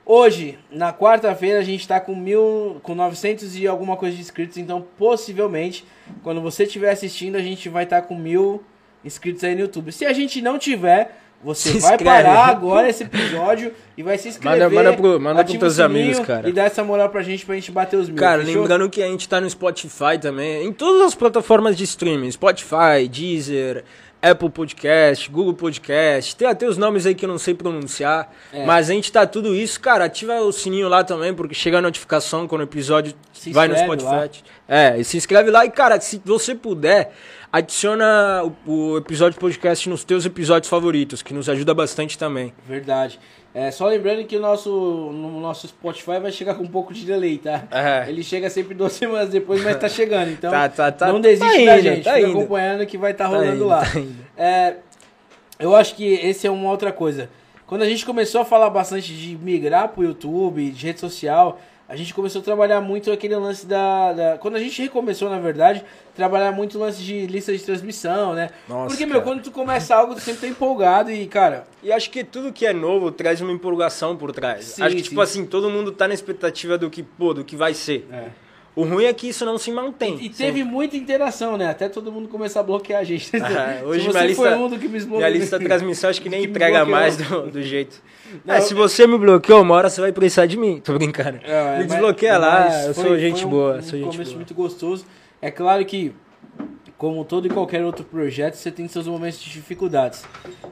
Hoje, 0.08 0.60
na 0.70 0.94
quarta-feira, 0.94 1.60
a 1.60 1.64
gente 1.64 1.88
tá 1.88 2.00
com 2.00 2.16
mil. 2.16 2.78
com 2.84 2.94
900 2.94 3.56
e 3.58 3.68
alguma 3.68 3.96
coisa 3.98 4.16
de 4.16 4.22
inscritos. 4.22 4.58
Então, 4.58 4.86
possivelmente, 4.98 5.86
quando 6.24 6.42
você 6.42 6.64
estiver 6.64 6.92
assistindo, 6.92 7.36
a 7.38 7.42
gente 7.42 7.70
vai 7.70 7.84
estar 7.86 8.02
com 8.04 8.16
mil 8.16 8.64
inscritos 9.04 9.44
aí 9.44 9.56
no 9.56 9.62
YouTube. 9.62 9.92
Se 9.92 10.06
a 10.06 10.14
gente 10.14 10.42
não 10.42 10.58
tiver. 10.60 11.22
Você 11.46 11.74
Se 11.74 11.80
vai 11.80 11.92
inscreve. 11.96 12.04
parar 12.24 12.48
agora 12.48 12.90
esse 12.90 13.04
episódio 13.04 13.72
e 13.96 14.02
vai 14.02 14.18
se 14.18 14.30
inscrever. 14.30 14.60
Manda- 14.68 14.76
manda 14.76 14.94
pro- 14.98 15.20
manda 15.20 15.44
pros 15.46 15.58
teus 15.60 15.80
amigos, 15.80 16.20
cara. 16.20 16.50
E 16.50 16.52
dá 16.52 16.64
essa 16.64 16.84
moral 16.84 17.08
pra 17.10 17.22
gente 17.22 17.46
pra 17.46 17.54
gente 17.54 17.72
bater 17.72 17.98
os 17.98 18.10
mil. 18.10 18.18
Cara, 18.18 18.44
fechou? 18.44 18.62
lembrando 18.64 18.90
que 18.90 19.02
a 19.04 19.08
gente 19.08 19.30
tá 19.30 19.40
no 19.40 19.48
Spotify 19.50 20.18
também. 20.20 20.66
Em 20.66 20.74
todas 20.74 21.04
as 21.04 21.14
plataformas 21.16 21.78
de 21.78 21.84
streaming: 21.84 22.32
Spotify, 22.32 23.08
Deezer. 23.10 23.84
Apple 24.22 24.50
Podcast, 24.50 25.30
Google 25.30 25.54
Podcast, 25.54 26.36
tem 26.36 26.48
até 26.48 26.66
os 26.66 26.78
nomes 26.80 27.06
aí 27.06 27.14
que 27.14 27.26
eu 27.26 27.30
não 27.30 27.38
sei 27.38 27.54
pronunciar, 27.54 28.32
É. 28.52 28.66
mas 28.66 28.90
a 28.90 28.94
gente 28.94 29.12
tá 29.12 29.28
tudo 29.28 29.54
isso, 29.54 29.80
cara, 29.80 30.06
ativa 30.06 30.40
o 30.42 30.52
sininho 30.52 30.90
lá 30.90 31.04
também, 31.04 31.32
porque 31.32 31.54
chega 31.54 31.78
a 31.78 31.82
notificação 31.82 32.48
quando 32.48 32.62
o 32.62 32.64
episódio 32.64 33.14
Se 33.32 33.52
vai 33.52 33.68
no 33.68 33.78
Spotify. 33.78 34.42
É, 34.68 34.96
e 34.98 35.04
se 35.04 35.16
inscreve 35.18 35.52
lá 35.52 35.64
e, 35.64 35.70
cara, 35.70 36.00
se 36.02 36.20
você 36.26 36.56
puder, 36.56 37.14
adiciona 37.52 38.44
o, 38.66 38.72
o 38.94 38.98
episódio 38.98 39.40
podcast 39.40 39.90
nos 39.90 40.04
teus 40.04 40.26
episódios 40.26 40.70
favoritos, 40.70 41.22
que 41.22 41.34
nos 41.34 41.50
ajuda 41.50 41.74
bastante 41.74 42.18
também. 42.18 42.54
Verdade. 42.68 43.20
É, 43.54 43.72
só 43.72 43.88
lembrando 43.88 44.26
que 44.26 44.36
o 44.36 44.40
nosso, 44.42 44.70
no 44.70 45.40
nosso 45.40 45.66
Spotify 45.68 46.20
vai 46.22 46.32
chegar 46.32 46.56
com 46.56 46.64
um 46.64 46.68
pouco 46.68 46.94
de 46.94 47.06
delay, 47.06 47.38
tá? 47.38 47.64
É. 47.72 48.10
Ele 48.10 48.22
chega 48.22 48.50
sempre 48.50 48.74
duas 48.74 48.92
semanas 48.94 49.30
depois, 49.30 49.64
mas 49.64 49.78
tá 49.78 49.88
chegando. 49.88 50.30
Então, 50.32 50.52
Tá, 50.52 50.68
tá, 50.68 50.92
tá. 50.92 51.08
não 51.12 51.22
desiste 51.22 51.48
tá 51.60 51.72
da 51.72 51.78
indo, 51.80 51.82
gente. 51.84 52.04
tá 52.04 52.14
Fica 52.16 52.28
indo. 52.28 52.38
acompanhando 52.38 52.86
que 52.86 52.98
vai 52.98 53.12
estar 53.12 53.24
Tá 53.26 53.30
rolando 53.30 53.56
indo, 53.56 53.66
lá. 53.68 53.82
tá. 53.86 54.02
É, 54.38 54.76
eu 55.58 55.74
acho 55.74 55.96
que 55.96 56.04
esse 56.06 56.46
é 56.46 56.52
uma 56.52 56.70
outra 56.70 56.92
coisa. 56.92 57.30
Quando 57.66 57.84
a 57.84 57.90
gente 57.90 58.06
começou 58.06 58.42
a 58.42 58.46
falar 58.46 58.70
bastante 58.70 59.14
de 59.14 59.38
migrar 59.38 59.88
pro 59.88 60.04
YouTube, 60.04 60.70
de 60.72 60.86
rede 60.88 61.00
social, 61.00 61.60
a 61.88 61.96
gente 61.96 62.14
começou 62.14 62.42
a 62.42 62.44
trabalhar 62.44 62.82
muito 62.82 63.12
aquele 63.12 63.36
lance 63.36 63.66
da, 63.66 64.12
da- 64.14 64.38
Quando 64.38 64.56
a 64.56 64.60
gente 64.60 64.82
recomeçou, 64.82 65.30
na 65.30 65.40
verdade, 65.40 65.84
trabalhar 66.16 66.52
muito 66.52 66.78
o 66.78 66.82
lance 66.82 67.02
de 67.04 67.28
lista 67.28 67.52
de 67.56 67.64
transmissão, 67.64 68.34
né? 68.34 68.50
Nossa, 68.68 68.88
Porque, 68.90 69.06
meu, 69.06 69.16
cara. 69.22 69.26
quando 69.26 69.44
tu 69.44 69.52
começa 69.52 69.96
algo, 69.96 70.16
tu 70.16 70.22
sempre 70.22 70.42
tá 70.42 70.48
empolgado 70.48 71.12
e, 71.12 71.28
cara, 71.28 71.68
E 71.84 71.92
acho 71.92 72.10
que 72.10 72.24
tudo 72.24 72.52
que 72.52 72.66
é 72.66 72.74
novo 72.74 73.12
traz 73.12 73.40
uma 73.42 73.52
empolgação 73.52 74.16
por 74.18 74.32
trás. 74.32 74.66
Sim, 74.66 74.84
acho 74.84 74.96
que, 74.96 75.04
sim. 75.04 75.10
tipo 75.10 75.22
assim, 75.22 75.46
todo 75.46 75.70
mundo 75.70 75.92
tá 75.92 76.08
na 76.08 76.14
expectativa 76.14 76.78
do 76.78 76.90
que, 76.90 77.04
pô, 77.04 77.34
do 77.34 77.44
que 77.44 77.56
vai 77.56 77.74
ser. 77.74 78.08
é. 78.12 78.45
O 78.76 78.84
ruim 78.84 79.06
é 79.06 79.14
que 79.14 79.30
isso 79.30 79.46
não 79.46 79.58
se 79.58 79.72
mantém. 79.72 80.18
E 80.22 80.30
teve 80.30 80.64
muita 80.64 80.98
interação, 80.98 81.56
né? 81.58 81.70
Até 81.70 81.88
todo 81.88 82.12
mundo 82.12 82.28
começar 82.28 82.60
a 82.60 82.64
bloquear 82.64 83.00
a 83.00 83.04
gente. 83.06 83.32
Ah, 83.42 83.82
hoje 83.86 84.10
minha 84.10 84.26
lista, 84.26 84.44
foi 84.44 84.54
um 84.54 84.68
do 84.70 84.78
que 84.78 84.86
me 84.88 84.94
minha 84.98 85.06
bloqueou. 85.08 85.30
lista 85.32 85.58
de 85.58 85.66
transmissão 85.66 86.10
acho 86.10 86.22
que 86.22 86.28
nem 86.28 86.42
que 86.42 86.48
entrega 86.48 86.84
bloqueou. 86.84 87.00
mais 87.00 87.16
do, 87.18 87.52
do 87.52 87.62
jeito. 87.64 88.02
Não, 88.44 88.54
É, 88.56 88.60
se 88.60 88.74
você 88.74 89.08
me 89.08 89.18
bloqueou, 89.18 89.62
uma 89.62 89.76
hora 89.76 89.90
você 89.90 90.02
vai 90.02 90.12
precisar 90.12 90.46
de 90.46 90.58
mim. 90.58 90.82
Tô 90.84 90.94
brincando. 90.94 91.40
É, 91.44 91.72
me 91.74 91.78
mas- 91.78 91.88
desbloqueia 91.88 92.38
lá, 92.38 92.66
mas 92.70 92.88
eu 92.88 92.94
foi- 92.94 93.04
sou 93.06 93.18
gente 93.18 93.38
foi 93.38 93.46
um- 93.46 93.50
boa. 93.50 93.78
Um 93.78 93.82
sou 93.82 93.98
gente 94.00 94.12
começo 94.12 94.32
boa. 94.32 94.36
muito 94.36 94.54
gostoso. 94.54 95.06
É 95.42 95.50
claro 95.50 95.86
que, 95.86 96.14
como 96.98 97.24
todo 97.24 97.48
e 97.48 97.50
qualquer 97.50 97.84
outro 97.86 98.04
projeto, 98.04 98.56
você 98.56 98.72
tem 98.72 98.88
seus 98.90 99.08
momentos 99.08 99.40
de 99.40 99.50
dificuldades. 99.52 100.26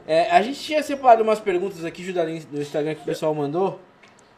É, 0.05 0.29
a 0.29 0.41
gente 0.41 0.59
tinha 0.59 0.83
separado 0.83 1.23
umas 1.23 1.39
perguntas 1.39 1.85
aqui, 1.85 2.03
Judarim, 2.03 2.41
no 2.51 2.61
Instagram 2.61 2.95
que 2.95 3.01
o 3.01 3.05
pessoal 3.05 3.33
mandou. 3.33 3.79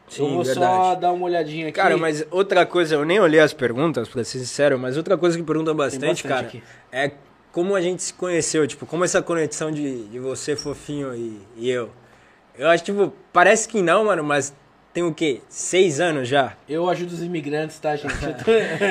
Eu 0.08 0.26
Sim, 0.26 0.34
vou 0.34 0.44
só 0.44 0.52
verdade. 0.60 1.00
dar 1.00 1.12
uma 1.12 1.24
olhadinha 1.26 1.64
aqui. 1.68 1.72
Cara, 1.76 1.96
mas 1.96 2.24
outra 2.30 2.64
coisa, 2.64 2.94
eu 2.94 3.04
nem 3.04 3.18
olhei 3.20 3.40
as 3.40 3.52
perguntas, 3.52 4.08
pra 4.08 4.22
ser 4.24 4.38
sincero, 4.38 4.78
mas 4.78 4.96
outra 4.96 5.16
coisa 5.18 5.36
que 5.36 5.42
perguntam 5.42 5.74
bastante, 5.74 6.22
bastante 6.22 6.28
cara, 6.28 6.46
aqui. 6.46 6.62
é 6.92 7.10
como 7.52 7.74
a 7.74 7.80
gente 7.80 8.02
se 8.02 8.12
conheceu, 8.14 8.66
tipo, 8.66 8.84
como 8.86 9.04
essa 9.04 9.20
conexão 9.22 9.70
de, 9.70 10.04
de 10.08 10.18
você, 10.18 10.54
fofinho, 10.54 11.14
e, 11.14 11.40
e 11.56 11.70
eu. 11.70 11.90
Eu 12.58 12.68
acho, 12.68 12.84
tipo, 12.84 13.12
parece 13.32 13.68
que 13.68 13.82
não, 13.82 14.04
mano, 14.06 14.22
mas 14.22 14.54
tem 14.92 15.02
o 15.02 15.12
quê? 15.12 15.40
Seis 15.48 16.00
anos 16.00 16.26
já? 16.28 16.54
Eu 16.68 16.88
ajudo 16.88 17.12
os 17.12 17.22
imigrantes, 17.22 17.78
tá, 17.78 17.96
gente? 17.96 18.14
Eu 18.24 18.32
tô- 18.34 18.50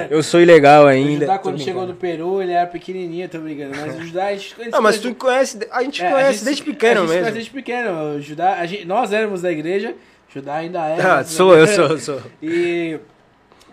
Eu 0.15 0.21
sou 0.21 0.39
ilegal 0.41 0.85
ainda. 0.87 1.25
Tô 1.25 1.39
quando 1.39 1.59
chegou 1.59 1.87
no 1.87 1.95
Peru, 1.95 2.41
ele 2.43 2.51
era 2.51 2.67
pequenininho, 2.67 3.27
tô 3.29 3.39
brincando. 3.39 3.75
Mas 3.75 3.95
o 3.95 4.01
Judá, 4.03 4.25
a 4.27 4.33
gente... 4.35 4.55
a 4.61 4.69
Não, 4.69 4.81
mas 4.81 4.99
tu 4.99 5.15
conhece, 5.15 5.59
a 5.71 5.81
gente 5.83 6.03
É, 6.03 6.07
a 6.07 6.11
conhece 6.11 6.33
gente- 6.33 6.45
desde 6.45 6.63
pequeno 6.63 6.91
a 6.91 7.03
gente 7.03 7.07
mesmo. 7.09 7.19
conhece 7.21 7.33
desde 7.33 7.49
pequeno. 7.51 8.15
O 8.17 8.21
Judá, 8.21 8.53
a 8.59 8.65
gente- 8.67 8.85
nós 8.85 9.11
éramos 9.13 9.41
da 9.41 9.51
igreja, 9.51 9.95
Judá 10.35 10.55
ainda 10.55 10.85
é. 10.85 10.99
Ah, 10.99 11.15
mas- 11.17 11.29
sou, 11.29 11.55
eu 11.57 11.65
sou, 11.65 11.87
eu 11.87 11.97
sou. 11.97 12.21
E 12.43 12.99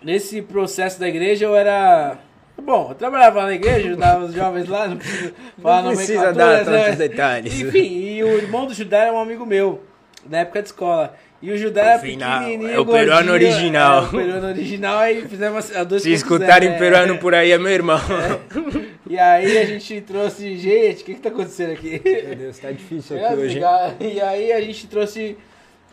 nesse 0.00 0.40
processo 0.40 1.00
da 1.00 1.08
igreja 1.08 1.44
eu 1.44 1.56
era. 1.56 2.16
Bom, 2.62 2.90
eu 2.90 2.94
trabalhava 2.94 3.42
na 3.42 3.54
igreja, 3.54 3.88
ajudava 3.88 4.24
os 4.24 4.32
jovens 4.32 4.68
lá, 4.68 4.86
não 4.86 4.96
precisa 4.96 5.32
falar 5.60 5.82
Não 5.82 5.96
precisa 5.96 6.32
dar 6.32 6.64
né? 6.64 6.64
tantos 6.64 6.98
detalhes. 6.98 7.60
Enfim, 7.60 7.98
e 7.98 8.22
o 8.22 8.28
irmão 8.36 8.66
do 8.66 8.74
Judá 8.74 8.98
era 8.98 9.12
um 9.12 9.18
amigo 9.18 9.44
meu, 9.44 9.82
na 10.30 10.38
época 10.38 10.62
de 10.62 10.68
escola. 10.68 11.16
E 11.40 11.50
o 11.50 11.58
Judá 11.58 11.82
era 11.82 11.98
pequenininho, 11.98 12.68
é 12.70 12.78
o 12.78 12.86
peruano 12.86 13.30
gordinho, 13.30 13.50
original. 13.50 14.04
É, 14.04 14.06
o 14.06 14.10
peruano 14.10 14.46
original, 14.46 14.98
aí 15.00 15.22
fizemos 15.26 15.74
a 15.74 15.82
dois 15.82 16.02
Se 16.04 16.12
escutarem 16.12 16.78
peruano 16.78 17.18
por 17.18 17.34
aí, 17.34 17.50
é 17.50 17.58
meu 17.58 17.72
irmão. 17.72 17.98
E 19.10 19.18
aí 19.18 19.58
a 19.58 19.66
gente 19.66 20.00
trouxe, 20.00 20.56
gente, 20.56 21.02
o 21.02 21.04
que 21.04 21.14
que 21.14 21.20
tá 21.20 21.28
acontecendo 21.28 21.72
aqui? 21.72 22.00
Meu 22.02 22.34
Deus, 22.34 22.58
tá 22.58 22.70
difícil 22.70 23.16
aqui 23.16 23.34
ia 23.34 23.38
hoje. 23.38 23.60
E 24.00 24.20
aí 24.22 24.52
a 24.52 24.60
gente 24.62 24.86
trouxe 24.86 25.36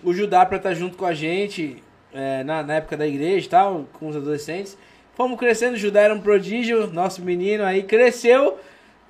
o 0.03 0.13
Judá 0.13 0.45
pra 0.45 0.57
estar 0.57 0.73
junto 0.73 0.97
com 0.97 1.05
a 1.05 1.13
gente 1.13 1.81
é, 2.13 2.43
na, 2.43 2.63
na 2.63 2.75
época 2.75 2.95
da 2.97 3.07
igreja 3.07 3.45
e 3.45 3.49
tal, 3.49 3.85
com 3.93 4.07
os 4.07 4.15
adolescentes. 4.15 4.77
Fomos 5.15 5.37
crescendo, 5.37 5.73
o 5.75 5.77
Judá 5.77 6.01
era 6.01 6.13
um 6.13 6.21
prodígio, 6.21 6.87
nosso 6.87 7.21
menino 7.21 7.63
aí 7.63 7.83
cresceu, 7.83 8.57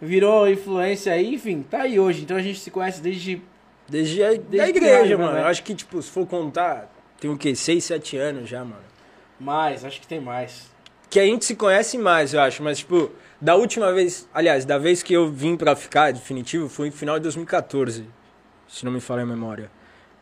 virou 0.01 0.49
influência 0.49 1.13
aí, 1.13 1.35
enfim, 1.35 1.61
tá 1.61 1.83
aí 1.83 1.99
hoje. 1.99 2.23
Então 2.23 2.35
a 2.37 2.41
gente 2.41 2.59
se 2.59 2.71
conhece 2.71 3.01
desde. 3.01 3.41
Desde 3.87 4.23
a 4.23 4.29
da 4.29 4.37
Desde 4.37 4.69
igreja, 4.69 5.01
criança, 5.03 5.17
mano. 5.17 5.33
né? 5.33 5.41
Eu 5.41 5.47
acho 5.47 5.63
que, 5.63 5.73
tipo, 5.73 6.01
se 6.01 6.11
for 6.11 6.25
contar, 6.27 6.91
tem 7.19 7.29
o 7.29 7.37
quê? 7.37 7.55
6, 7.55 7.83
7 7.83 8.17
anos 8.17 8.49
já, 8.49 8.59
mano. 8.63 8.83
Mais, 9.39 9.83
acho 9.83 9.99
que 9.99 10.05
tem 10.07 10.19
mais. 10.19 10.69
Que 11.09 11.19
a 11.19 11.25
gente 11.25 11.43
se 11.45 11.55
conhece 11.55 11.97
mais, 11.97 12.33
eu 12.33 12.41
acho. 12.41 12.61
Mas, 12.61 12.79
tipo, 12.79 13.11
da 13.41 13.55
última 13.55 13.91
vez... 13.91 14.29
Aliás, 14.31 14.63
da 14.63 14.77
vez 14.77 15.01
que 15.01 15.11
eu 15.11 15.31
vim 15.31 15.57
pra 15.57 15.75
ficar 15.75 16.13
definitivo, 16.13 16.69
foi 16.69 16.87
no 16.87 16.91
final 16.91 17.15
de 17.17 17.23
2014. 17.23 18.05
Se 18.67 18.85
não 18.85 18.91
me 18.91 19.01
falha 19.01 19.23
a 19.23 19.25
memória. 19.25 19.71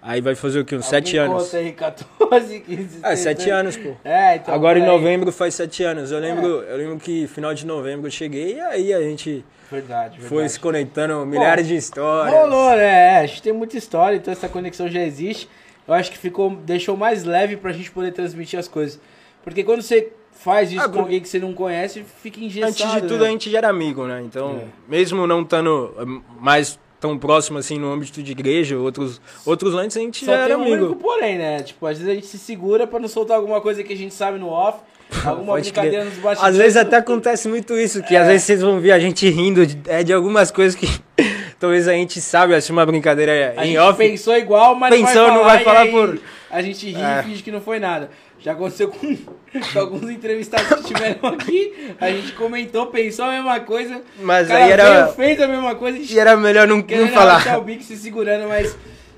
Aí 0.02 0.22
vai 0.22 0.36
fazer 0.36 0.60
o 0.60 0.66
quê? 0.66 0.76
Uns 0.76 0.86
7 0.86 1.18
Alguém 1.20 1.32
anos. 1.36 1.44
Conta 1.46 1.58
aí, 1.58 1.72
14, 1.74 2.60
15, 2.62 3.00
Ah, 3.04 3.16
7 3.16 3.38
16. 3.38 3.48
anos, 3.60 3.78
pô. 3.78 3.94
É, 4.06 4.36
então. 4.36 4.54
Agora 4.54 4.80
em 4.80 4.86
novembro 4.86 5.32
faz 5.32 5.56
7 5.56 5.84
anos. 5.84 6.12
Eu 6.12 6.20
lembro, 6.20 6.48
eu 6.48 6.78
lembro 6.78 6.98
que 7.00 7.28
final 7.28 7.54
de 7.54 7.66
novembro 7.66 8.08
eu 8.08 8.12
cheguei 8.12 8.56
e 8.56 8.60
aí 8.62 8.94
a 8.94 9.02
gente 9.02 9.44
Verdade, 9.72 10.12
verdade. 10.20 10.30
foi 10.30 10.48
se 10.48 10.60
conectando 10.60 11.26
milhares 11.26 11.68
de 11.68 11.76
histórias. 11.76 12.34
Rolou, 12.34 12.70
né? 12.76 13.16
É, 13.16 13.18
a 13.20 13.26
gente 13.26 13.42
tem 13.42 13.52
muita 13.52 13.78
história, 13.78 14.16
então 14.16 14.32
essa 14.32 14.48
conexão 14.48 14.88
já 14.88 15.02
existe. 15.02 15.50
Eu 15.88 15.94
acho 15.94 16.12
que 16.12 16.18
ficou, 16.18 16.52
deixou 16.52 16.96
mais 16.96 17.24
leve 17.24 17.58
pra 17.58 17.72
gente 17.74 17.90
poder 17.92 18.12
transmitir 18.12 18.60
as 18.60 18.68
coisas. 18.68 19.00
Porque 19.44 19.64
quando 19.64 19.82
você 19.82 20.10
faz 20.32 20.72
isso 20.72 20.82
Ah, 20.86 20.90
com 20.90 21.00
alguém 21.00 21.20
que 21.20 21.28
você 21.28 21.40
não 21.40 21.54
conhece, 21.54 22.04
fica 22.22 22.40
engessado. 22.40 22.72
Antes 22.72 22.92
de 22.92 23.02
tudo, 23.08 23.24
né? 23.24 23.28
a 23.28 23.32
gente 23.32 23.50
já 23.50 23.58
era 23.58 23.70
amigo, 23.70 24.06
né? 24.06 24.22
Então, 24.24 24.58
É. 24.62 24.66
mesmo 24.88 25.26
não 25.26 25.42
estando 25.42 25.94
mais 26.40 26.78
tão 27.00 27.18
próximo 27.18 27.58
assim 27.60 27.78
no 27.78 27.92
âmbito 27.92 28.22
de 28.24 28.32
igreja, 28.32 28.78
outros, 28.78 29.22
outros 29.46 29.74
lances 29.74 29.98
a 29.98 30.00
gente 30.02 30.26
Só 30.26 30.32
já 30.32 30.38
tem 30.38 30.46
era 30.46 30.58
um 30.58 30.62
amigo. 30.64 30.86
único 30.86 30.96
porém, 30.96 31.38
né? 31.38 31.62
Tipo, 31.62 31.86
às 31.86 31.98
vezes 31.98 32.12
a 32.12 32.16
gente 32.16 32.28
se 32.28 32.38
segura 32.40 32.88
pra 32.88 33.00
não 33.00 33.08
soltar 33.08 33.38
alguma 33.38 33.62
coisa 33.62 33.84
que 33.84 33.94
a 33.94 33.98
gente 33.98 34.14
sabe 34.14 34.38
no 34.40 34.48
off, 34.50 34.80
alguma 35.26 35.54
Pode 35.54 35.64
brincadeira 35.72 35.98
crer. 36.02 36.14
nos 36.14 36.24
bastidores. 36.24 36.56
Às 36.56 36.58
vezes 36.58 36.78
até 36.78 36.98
acontece 36.98 37.48
muito 37.48 37.78
isso, 37.78 38.02
que 38.04 38.16
É. 38.16 38.20
às 38.20 38.28
vezes 38.28 38.44
vocês 38.44 38.62
vão 38.62 38.80
ver 38.80 38.92
a 38.92 39.00
gente 39.00 39.30
rindo 39.30 39.66
de, 39.66 39.78
é, 39.90 40.04
de 40.04 40.12
algumas 40.12 40.50
coisas 40.52 40.76
que 40.76 40.88
talvez 41.60 41.88
a 41.88 41.94
gente 41.94 42.20
sabe, 42.20 42.54
assim, 42.56 42.74
uma 42.74 42.86
brincadeira 42.86 43.54
A 43.58 43.64
em 43.66 43.70
gente 43.70 43.78
off. 43.80 43.98
pensou 43.98 44.36
igual, 44.36 44.76
mas 44.76 44.94
Pensou, 44.96 45.28
não 45.28 45.36
não 45.36 45.44
vai 45.44 45.56
vai 45.58 45.64
falar, 45.64 45.76
falar 45.76 45.86
e 45.86 45.90
aí 45.90 45.92
por- 46.18 46.20
A 46.50 46.62
gente 46.62 46.90
ri 46.90 46.96
É. 47.02 47.20
e 47.20 47.24
finge 47.24 47.44
que 47.44 47.52
não 47.52 47.60
foi 47.62 47.78
nada. 47.80 48.10
Já 48.48 48.54
aconteceu 48.54 48.88
com, 48.88 49.14
com 49.74 49.80
alguns 49.80 50.10
entrevistados 50.10 50.68
que 50.70 50.80
estiveram 50.94 51.28
aqui. 51.28 51.94
A 52.00 52.10
gente 52.10 52.32
comentou, 52.32 52.88
pensou 52.88 53.26
a 53.26 53.32
mesma 53.32 53.60
coisa. 53.60 54.02
Mas 54.22 54.50
aí 54.50 54.72
era- 54.72 55.10
fez 55.10 55.42
a 55.42 55.50
mesma 55.50 55.76
coisa. 55.76 55.98
A 55.98 56.00
gente 56.02 56.14
E 56.14 56.18
era 56.18 56.38
melhor 56.38 56.66
não, 56.66 56.78
não 56.78 57.08
falar. 57.10 57.58
o 57.58 57.62
bico 57.64 57.84
se 57.84 57.98
segurando, 57.98 58.48
mas 58.48 58.78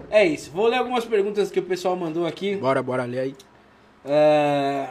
é 0.10 0.26
isso. 0.26 0.50
Vou 0.50 0.66
ler 0.66 0.78
algumas 0.78 1.06
perguntas 1.06 1.52
que 1.52 1.60
o 1.60 1.62
pessoal 1.64 1.96
mandou 1.96 2.26
aqui. 2.26 2.56
Bora, 2.56 2.82
bora, 2.82 3.04
lê 3.04 3.20
aí. 3.20 3.36
É, 4.04 4.88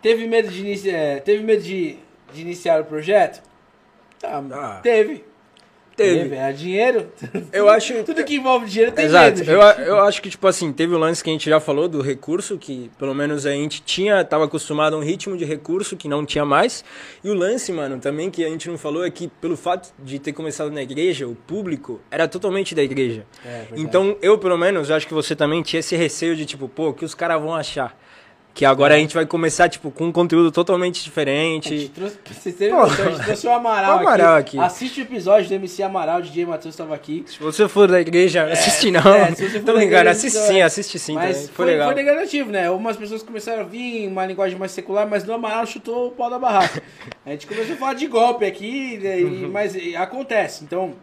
Teve 0.00 0.26
medo 0.26 0.48
de 0.48 0.60
iniciar, 0.60 1.20
teve 1.20 1.42
medo 1.42 1.62
de, 1.62 1.98
de 2.32 2.40
iniciar 2.40 2.80
o 2.80 2.84
projeto? 2.86 3.42
Tá, 4.18 4.42
Ah. 4.52 4.80
teve. 4.82 5.22
Teve. 5.98 6.36
É 6.36 6.52
dinheiro. 6.52 7.08
Eu 7.52 7.68
acho. 7.70 8.04
Tudo 8.04 8.24
que 8.24 8.36
envolve 8.36 8.66
dinheiro 8.66 8.92
tem 8.92 9.04
Exato. 9.04 9.38
medo. 9.40 9.50
eu, 9.50 9.60
eu 9.60 10.00
acho 10.00 10.22
que, 10.22 10.30
tipo 10.30 10.46
assim, 10.46 10.72
teve 10.72 10.94
o 10.94 10.98
lance 10.98 11.22
que 11.22 11.28
a 11.28 11.32
gente 11.32 11.50
já 11.50 11.58
falou 11.58 11.88
do 11.88 12.00
recurso, 12.00 12.56
que 12.56 12.88
pelo 12.96 13.14
menos 13.14 13.44
a 13.44 13.50
gente 13.50 13.82
tinha, 13.82 14.24
tava 14.24 14.44
acostumado 14.44 14.94
a 14.94 14.98
um 14.98 15.02
ritmo 15.02 15.36
de 15.36 15.44
recurso 15.44 15.96
que 15.96 16.06
não 16.06 16.24
tinha 16.24 16.44
mais. 16.44 16.84
E 17.22 17.28
o 17.28 17.34
lance, 17.34 17.72
mano, 17.72 17.98
também 17.98 18.30
que 18.30 18.44
a 18.44 18.48
gente 18.48 18.68
não 18.68 18.78
falou 18.78 19.04
é 19.04 19.10
que 19.10 19.26
pelo 19.26 19.56
fato 19.56 19.92
de 19.98 20.20
ter 20.20 20.32
começado 20.32 20.70
na 20.70 20.82
igreja, 20.82 21.26
o 21.26 21.34
público 21.34 22.00
era 22.10 22.28
totalmente 22.28 22.74
da 22.74 22.82
igreja. 22.82 23.26
É, 23.44 23.64
então, 23.76 24.16
eu, 24.22 24.38
pelo 24.38 24.56
menos, 24.56 24.90
acho 24.90 25.06
que 25.06 25.14
você 25.14 25.34
também 25.34 25.62
tinha 25.62 25.80
esse 25.80 25.96
receio 25.96 26.36
de, 26.36 26.46
tipo, 26.46 26.68
pô, 26.68 26.90
o 26.90 26.94
que 26.94 27.04
os 27.04 27.14
caras 27.14 27.40
vão 27.40 27.54
achar? 27.54 27.98
Que 28.58 28.64
agora 28.64 28.96
a 28.96 28.98
gente 28.98 29.14
vai 29.14 29.24
começar, 29.24 29.68
tipo, 29.68 29.88
com 29.92 30.06
um 30.06 30.10
conteúdo 30.12 30.50
totalmente 30.50 30.94
A 30.94 30.98
gente 30.98 31.04
diferente. 31.04 31.92
trouxe, 31.94 32.16
pra 32.16 32.34
vocês 32.34 32.56
terem 32.56 32.74
Pô. 32.74 32.80
noção, 32.80 33.06
a 33.06 33.10
gente 33.12 33.24
trouxe 33.24 33.46
o 33.46 33.50
Amaral, 33.52 33.96
O 33.98 34.00
Amaral 34.00 34.34
aqui. 34.34 34.58
aqui. 34.58 34.66
Assiste 34.66 35.00
o 35.00 35.02
episódio 35.04 35.48
do 35.48 35.54
MC 35.54 35.80
Amaral, 35.84 36.18
o 36.18 36.22
DJ 36.22 36.44
Matheus 36.44 36.74
estava 36.74 36.92
aqui. 36.92 37.22
Se 37.28 37.38
você 37.38 37.68
for 37.68 37.86
da 37.86 38.00
igreja, 38.00 38.42
assiste 38.50 38.90
não. 38.90 39.14
é, 39.14 39.32
se 39.32 39.48
você 39.48 39.60
for 39.60 39.66
Tô 39.66 39.72
da 39.74 39.84
igreja, 39.84 40.10
assiste 40.10 40.38
sim, 40.38 40.58
é. 40.58 40.62
assiste 40.64 40.98
sim. 40.98 41.14
mas 41.14 41.36
também. 41.36 41.46
foi, 41.46 41.54
Foi 41.54 41.64
legal. 41.66 41.92
foi 41.92 42.02
negativo, 42.02 42.50
né? 42.50 42.66
Algumas 42.66 42.96
pessoas 42.96 43.22
começaram 43.22 43.60
a 43.60 43.64
vir 43.64 43.78
em 44.02 44.08
uma 44.08 44.26
linguagem 44.26 44.58
mais 44.58 44.72
secular, 44.72 45.06
mas 45.08 45.22
no 45.22 45.34
Amaral 45.34 45.64
chutou 45.64 46.08
o 46.08 46.10
pau 46.10 46.28
da 46.28 46.38
barraca. 46.40 46.82
A 47.24 47.30
gente 47.30 47.46
começou 47.46 47.74
a 47.76 47.78
falar 47.78 47.94
de 47.94 48.08
golpe 48.08 48.44
aqui, 48.44 48.98
né, 49.00 49.20
e- 49.20 49.24
Uhum. 49.24 49.50
mas 49.52 49.76
e, 49.76 49.94
acontece. 49.94 50.64
Então, 50.64 50.94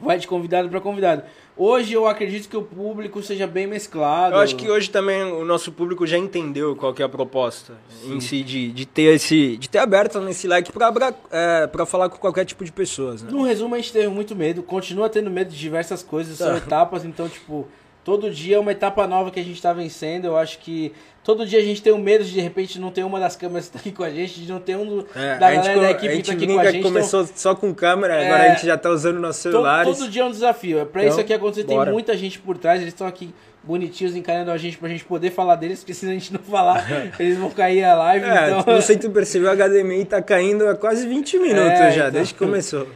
vai 0.00 0.18
de 0.18 0.26
convidado 0.26 0.68
para 0.68 0.80
convidado. 0.80 1.22
Hoje 1.56 1.92
eu 1.92 2.06
acredito 2.08 2.48
que 2.48 2.56
o 2.56 2.62
público 2.62 3.22
seja 3.22 3.46
bem 3.46 3.66
mesclado. 3.66 4.34
Eu 4.34 4.40
acho 4.40 4.56
que 4.56 4.68
hoje 4.68 4.90
também 4.90 5.22
o 5.22 5.44
nosso 5.44 5.70
público 5.70 6.04
já 6.04 6.18
entendeu 6.18 6.74
qual 6.74 6.92
que 6.92 7.00
é 7.00 7.04
a 7.04 7.08
proposta 7.08 7.74
em 8.04 8.18
si 8.20 8.42
de, 8.42 8.72
de 8.72 8.84
ter 8.86 9.14
esse 9.14 9.56
de 9.56 9.68
ter 9.68 9.78
aberto 9.78 10.18
nesse 10.20 10.48
like 10.48 10.72
pra, 10.72 11.14
é, 11.30 11.66
pra 11.68 11.86
falar 11.86 12.08
com 12.08 12.16
qualquer 12.18 12.44
tipo 12.44 12.64
de 12.64 12.72
pessoas, 12.72 13.22
né? 13.22 13.30
No 13.30 13.44
resumo, 13.44 13.74
a 13.74 13.78
gente 13.78 13.92
teve 13.92 14.08
muito 14.08 14.34
medo, 14.34 14.62
continua 14.64 15.08
tendo 15.08 15.30
medo 15.30 15.50
de 15.50 15.58
diversas 15.58 16.02
coisas, 16.02 16.36
são 16.38 16.50
Tá. 16.50 16.56
etapas, 16.58 17.04
então, 17.04 17.28
tipo, 17.28 17.68
todo 18.04 18.30
dia 18.30 18.56
é 18.56 18.58
uma 18.58 18.70
etapa 18.72 19.06
nova 19.06 19.30
que 19.30 19.40
a 19.40 19.42
gente 19.44 19.60
tá 19.60 19.72
vencendo. 19.72 20.26
Eu 20.26 20.36
acho 20.36 20.58
que 20.58 20.92
todo 21.24 21.46
dia 21.46 21.58
a 21.58 21.62
gente 21.62 21.82
tem 21.82 21.92
o 21.92 21.98
medo 21.98 22.22
de, 22.22 22.32
de 22.32 22.40
repente, 22.40 22.78
não 22.78 22.90
ter 22.90 23.02
uma 23.02 23.18
das 23.18 23.34
câmeras 23.34 23.66
que 23.68 23.72
tá 23.72 23.78
aqui 23.78 23.90
com 23.92 24.04
a 24.04 24.10
gente, 24.10 24.40
de 24.40 24.52
não 24.52 24.60
ter 24.60 24.76
um 24.76 24.84
do- 24.86 25.06
É, 25.16 25.38
da 25.38 25.46
a 25.46 25.54
gente, 25.54 25.62
galera 25.64 25.80
da 25.80 25.86
a 25.88 25.90
equipe 25.92 26.08
que 26.08 26.16
gente 26.16 26.26
tá 26.26 26.32
aqui 26.34 26.46
com 26.46 26.58
a 26.60 26.64
gente. 26.66 26.76
então, 26.78 26.90
começou 26.92 27.26
só 27.34 27.54
com 27.54 27.72
câmera, 27.74 28.14
agora 28.22 28.44
É, 28.44 28.50
a 28.50 28.54
gente 28.54 28.66
já 28.66 28.76
tá 28.76 28.90
usando 28.90 29.18
nossos 29.18 29.42
celulares. 29.42 29.96
todo 29.98 30.08
dia 30.10 30.22
é 30.22 30.24
um 30.26 30.30
desafio. 30.30 30.78
É 30.80 30.84
pra 30.84 31.00
Então, 31.02 31.12
isso 31.12 31.20
aqui 31.20 31.32
acontecer, 31.32 31.64
tem 31.64 31.78
muita 31.86 32.16
gente 32.16 32.38
por 32.38 32.58
trás, 32.58 32.80
eles 32.80 32.92
estão 32.92 33.06
aqui 33.06 33.34
bonitinhos 33.62 34.14
encarando 34.14 34.50
a 34.50 34.58
gente 34.58 34.76
pra 34.76 34.90
gente 34.90 35.02
poder 35.06 35.30
falar 35.30 35.56
deles, 35.56 35.78
porque 35.80 35.94
se 35.94 36.04
a 36.04 36.10
gente 36.10 36.30
não 36.34 36.40
falar, 36.40 36.84
eles 37.18 37.38
vão 37.38 37.48
cair 37.48 37.82
a 37.82 37.94
live. 37.96 38.26
É, 38.26 38.50
então... 38.58 38.74
não 38.74 38.82
sei 38.82 38.96
se 38.96 39.00
tu 39.00 39.10
percebeu, 39.10 39.50
a 39.50 39.54
HDMI 39.56 40.04
tá 40.04 40.20
caindo 40.20 40.68
há 40.68 40.74
quase 40.76 41.08
20 41.08 41.38
minutos 41.38 41.70
É, 41.80 41.90
já, 41.90 42.00
então. 42.02 42.10
desde 42.12 42.34
que 42.34 42.38
começou. 42.38 42.86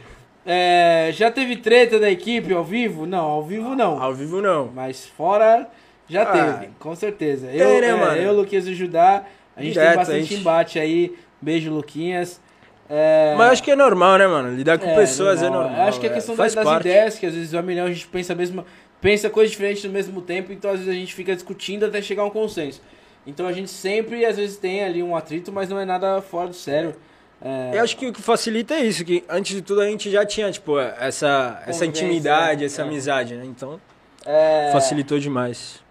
É, 0.51 1.11
já 1.13 1.29
teve 1.29 1.57
treta 1.57 1.99
da 1.99 2.09
equipe 2.09 2.51
ao 2.51 2.63
vivo? 2.63 3.05
Não, 3.05 3.23
ao 3.23 3.43
vivo 3.43 3.75
não. 3.75 4.01
Ao 4.01 4.11
vivo 4.15 4.41
não. 4.41 4.71
Mas 4.73 5.05
fora, 5.05 5.69
já 6.09 6.23
Ah, 6.23 6.25
teve, 6.25 6.71
com 6.79 6.95
certeza. 6.95 7.45
tem, 7.47 7.59
eu, 7.59 7.79
né, 7.79 7.87
é, 7.89 7.93
mano? 7.93 8.17
eu, 8.19 8.33
Luquinhas 8.33 8.67
e 8.67 8.71
o 8.71 8.75
Judá, 8.75 9.25
a 9.55 9.61
gente 9.61 9.73
Direto, 9.73 9.85
tem 9.85 9.93
a 9.93 9.97
bastante 9.97 10.23
gente- 10.23 10.39
embate 10.39 10.79
aí. 10.79 11.15
Beijo, 11.39 11.71
Luquinhas. 11.71 12.41
É, 12.89 13.35
Mas 13.37 13.51
acho 13.51 13.63
que 13.63 13.69
é 13.69 13.75
normal, 13.75 14.17
né, 14.17 14.25
mano? 14.25 14.55
Lidar 14.55 14.79
com 14.79 14.87
é, 14.89 14.95
pessoas 14.95 15.43
é 15.43 15.49
normal. 15.51 15.81
Acho 15.87 15.99
que 15.99 16.07
é 16.07 16.09
questão 16.09 16.35
faz 16.35 16.55
das 16.55 16.63
parte. 16.65 16.87
ideias, 16.87 17.19
que 17.19 17.27
às 17.27 17.35
vezes 17.35 17.53
a 17.53 17.61
milhão 17.61 17.85
a 17.85 17.89
gente 17.93 18.07
pensa 18.07 18.33
a 18.33 18.35
mesma, 18.35 18.65
pensa 18.99 19.29
coisas 19.29 19.51
diferentes 19.51 19.83
no 19.83 19.91
mesmo 19.91 20.19
tempo, 20.19 20.51
então 20.51 20.71
às 20.71 20.79
vezes 20.79 20.91
a 20.91 20.97
gente 20.97 21.13
fica 21.13 21.35
discutindo 21.35 21.85
até 21.85 22.01
chegar 22.01 22.23
a 22.23 22.25
um 22.25 22.31
consenso. 22.31 22.81
Então 23.27 23.45
a 23.45 23.53
gente 23.53 23.69
sempre, 23.69 24.25
às 24.25 24.37
vezes, 24.37 24.57
tem 24.57 24.83
ali 24.83 25.03
um 25.03 25.15
atrito, 25.15 25.51
mas 25.51 25.69
não 25.69 25.79
é 25.79 25.85
nada 25.85 26.19
fora 26.23 26.47
do 26.47 26.55
sério. 26.55 26.95
É, 27.41 27.77
Eu 27.77 27.83
acho 27.83 27.95
que 27.95 28.07
o 28.07 28.13
que 28.13 28.21
facilita 28.21 28.73
é 28.73 28.81
isso, 28.85 29.05
que 29.05 29.23
antes 29.29 29.55
de 29.55 29.61
tudo 29.61 29.81
a 29.81 29.85
gente 29.85 30.11
já 30.11 30.25
tinha, 30.25 30.51
tipo, 30.51 30.77
essa, 30.79 31.63
essa 31.65 31.85
intimidade, 31.85 32.65
essa 32.65 32.81
É. 32.81 32.85
amizade, 32.85 33.35
né? 33.35 33.45
Então, 33.45 33.79
é, 34.25 34.69
facilitou 34.73 35.17
demais. 35.19 35.81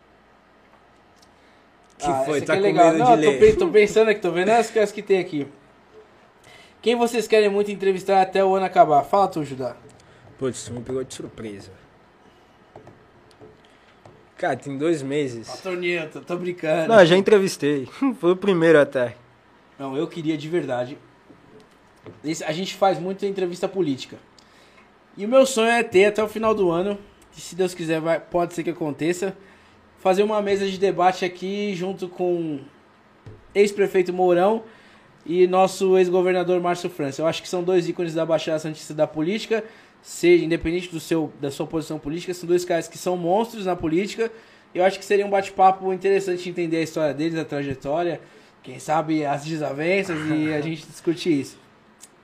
Que 1.96 2.06
Ah, 2.06 2.22
foi? 2.24 2.40
Tá 2.42 2.52
aqui 2.52 2.62
com 2.62 2.68
é 2.68 2.70
legal. 2.70 2.86
medo 2.92 2.98
Não, 2.98 3.16
de 3.16 3.24
tô, 3.24 3.30
ler? 3.30 3.56
tô 3.56 3.68
pensando 3.70 4.08
aqui, 4.10 4.20
tô 4.20 4.30
vendo 4.30 4.50
as 4.50 4.70
que, 4.70 4.78
as 4.78 4.92
que 4.92 5.02
tem 5.02 5.18
aqui. 5.18 5.46
Quem 6.80 6.94
vocês 6.94 7.26
querem 7.26 7.48
muito 7.48 7.70
entrevistar 7.72 8.20
até 8.22 8.44
o 8.44 8.54
ano 8.54 8.66
acabar? 8.66 9.02
Fala 9.02 9.26
tu, 9.28 9.44
Judá. 9.44 9.74
Putz, 10.38 10.64
tu 10.66 10.72
me 10.74 10.80
pegou 10.82 11.02
de 11.02 11.12
surpresa. 11.12 11.72
Cara, 14.36 14.54
tem 14.56 14.78
dois 14.78 15.02
meses. 15.02 15.48
Toninho, 15.60 16.08
tô, 16.10 16.20
tô 16.20 16.36
brincando. 16.36 16.86
Não, 16.94 17.04
já 17.04 17.16
entrevistei. 17.16 17.88
Foi 18.20 18.30
o 18.32 18.36
primeiro 18.36 18.78
até. 18.80 19.16
Não, 19.76 19.96
eu 19.96 20.06
queria 20.06 20.38
de 20.38 20.48
verdade. 20.48 20.96
A 22.46 22.52
gente 22.52 22.74
faz 22.74 22.98
muita 22.98 23.26
entrevista 23.26 23.68
política. 23.68 24.16
E 25.16 25.24
o 25.24 25.28
meu 25.28 25.44
sonho 25.44 25.70
é 25.70 25.82
ter 25.82 26.06
até 26.06 26.22
o 26.22 26.28
final 26.28 26.54
do 26.54 26.70
ano, 26.70 26.98
que 27.32 27.40
se 27.40 27.56
Deus 27.56 27.74
quiser 27.74 28.00
vai, 28.00 28.20
pode 28.20 28.54
ser 28.54 28.62
que 28.62 28.70
aconteça, 28.70 29.36
fazer 29.98 30.22
uma 30.22 30.40
mesa 30.40 30.66
de 30.66 30.78
debate 30.78 31.24
aqui 31.24 31.74
junto 31.74 32.08
com 32.08 32.60
ex-prefeito 33.54 34.12
Mourão 34.12 34.62
e 35.26 35.46
nosso 35.46 35.98
ex-governador 35.98 36.60
Márcio 36.60 36.88
França. 36.88 37.20
Eu 37.20 37.26
acho 37.26 37.42
que 37.42 37.48
são 37.48 37.62
dois 37.62 37.88
ícones 37.88 38.14
da 38.14 38.24
Baixada 38.24 38.58
Santista 38.58 38.94
da 38.94 39.06
política, 39.06 39.64
seja 40.00 40.44
independente 40.44 40.88
do 40.88 41.00
seu, 41.00 41.32
da 41.40 41.50
sua 41.50 41.66
posição 41.66 41.98
política, 41.98 42.32
são 42.32 42.48
dois 42.48 42.64
caras 42.64 42.88
que 42.88 42.96
são 42.96 43.16
monstros 43.16 43.66
na 43.66 43.74
política. 43.74 44.30
Eu 44.74 44.84
acho 44.84 44.98
que 44.98 45.04
seria 45.04 45.26
um 45.26 45.30
bate-papo 45.30 45.92
interessante 45.92 46.48
entender 46.48 46.76
a 46.76 46.82
história 46.82 47.12
deles, 47.12 47.38
a 47.38 47.44
trajetória, 47.44 48.20
quem 48.62 48.78
sabe 48.78 49.24
as 49.24 49.44
desavenças 49.44 50.18
e 50.30 50.52
a 50.52 50.60
gente 50.60 50.86
discutir 50.86 51.40
isso. 51.40 51.58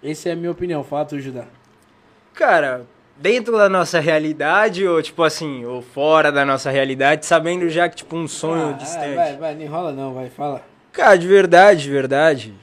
Essa 0.05 0.29
é 0.29 0.33
a 0.33 0.37
minha 0.37 0.51
opinião, 0.51 0.85
fala 0.85 1.07
tu, 1.07 1.19
Judá. 1.19 1.47
Cara, 2.35 2.87
dentro 3.17 3.57
da 3.57 3.69
nossa 3.69 4.01
realidade, 4.01 4.87
ou 4.87 5.01
tipo 5.03 5.23
assim, 5.23 5.64
ou 5.64 5.81
fora 5.81 6.31
da 6.31 6.45
nossa 6.45 6.71
realidade, 6.71 7.25
sabendo 7.25 7.69
já 7.71 7.88
que, 7.88 7.97
tipo, 7.97 8.14
um 8.14 8.29
sonho 8.29 8.71
Ah, 8.71 8.73
distante. 8.73 9.14
Vai, 9.14 9.37
vai, 9.37 9.55
não 9.55 9.62
enrola 9.62 9.93
não, 9.93 10.12
vai, 10.12 10.29
fala. 10.29 10.62
Cara, 10.93 11.17
de 11.17 11.27
verdade, 11.27 11.85
de 11.85 11.90
verdade. 11.90 12.55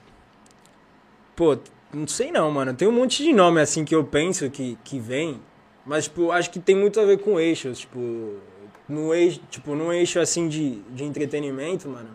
Pô, 1.36 1.58
não 1.94 2.08
sei 2.08 2.32
não, 2.32 2.52
mano. 2.52 2.74
Tem 2.74 2.88
um 2.88 2.92
monte 2.92 3.24
de 3.24 3.34
nome 3.34 3.60
assim 3.60 3.84
que 3.84 3.96
eu 3.96 4.04
penso 4.04 4.50
que, 4.50 4.78
que 4.84 5.00
vem. 5.00 5.42
Mas, 5.86 6.04
tipo, 6.04 6.32
acho 6.32 6.52
que 6.52 6.60
tem 6.60 6.76
muito 6.76 7.00
a 7.00 7.06
ver 7.06 7.18
com 7.18 7.40
eixos. 7.40 7.80
Tipo, 7.80 8.36
no 8.88 9.14
eixo, 9.16 9.42
tipo, 9.50 9.76
num 9.76 9.92
eixo 9.92 10.20
assim 10.20 10.48
de, 10.48 10.76
de 10.92 11.04
entretenimento, 11.04 11.90
mano. 11.90 12.10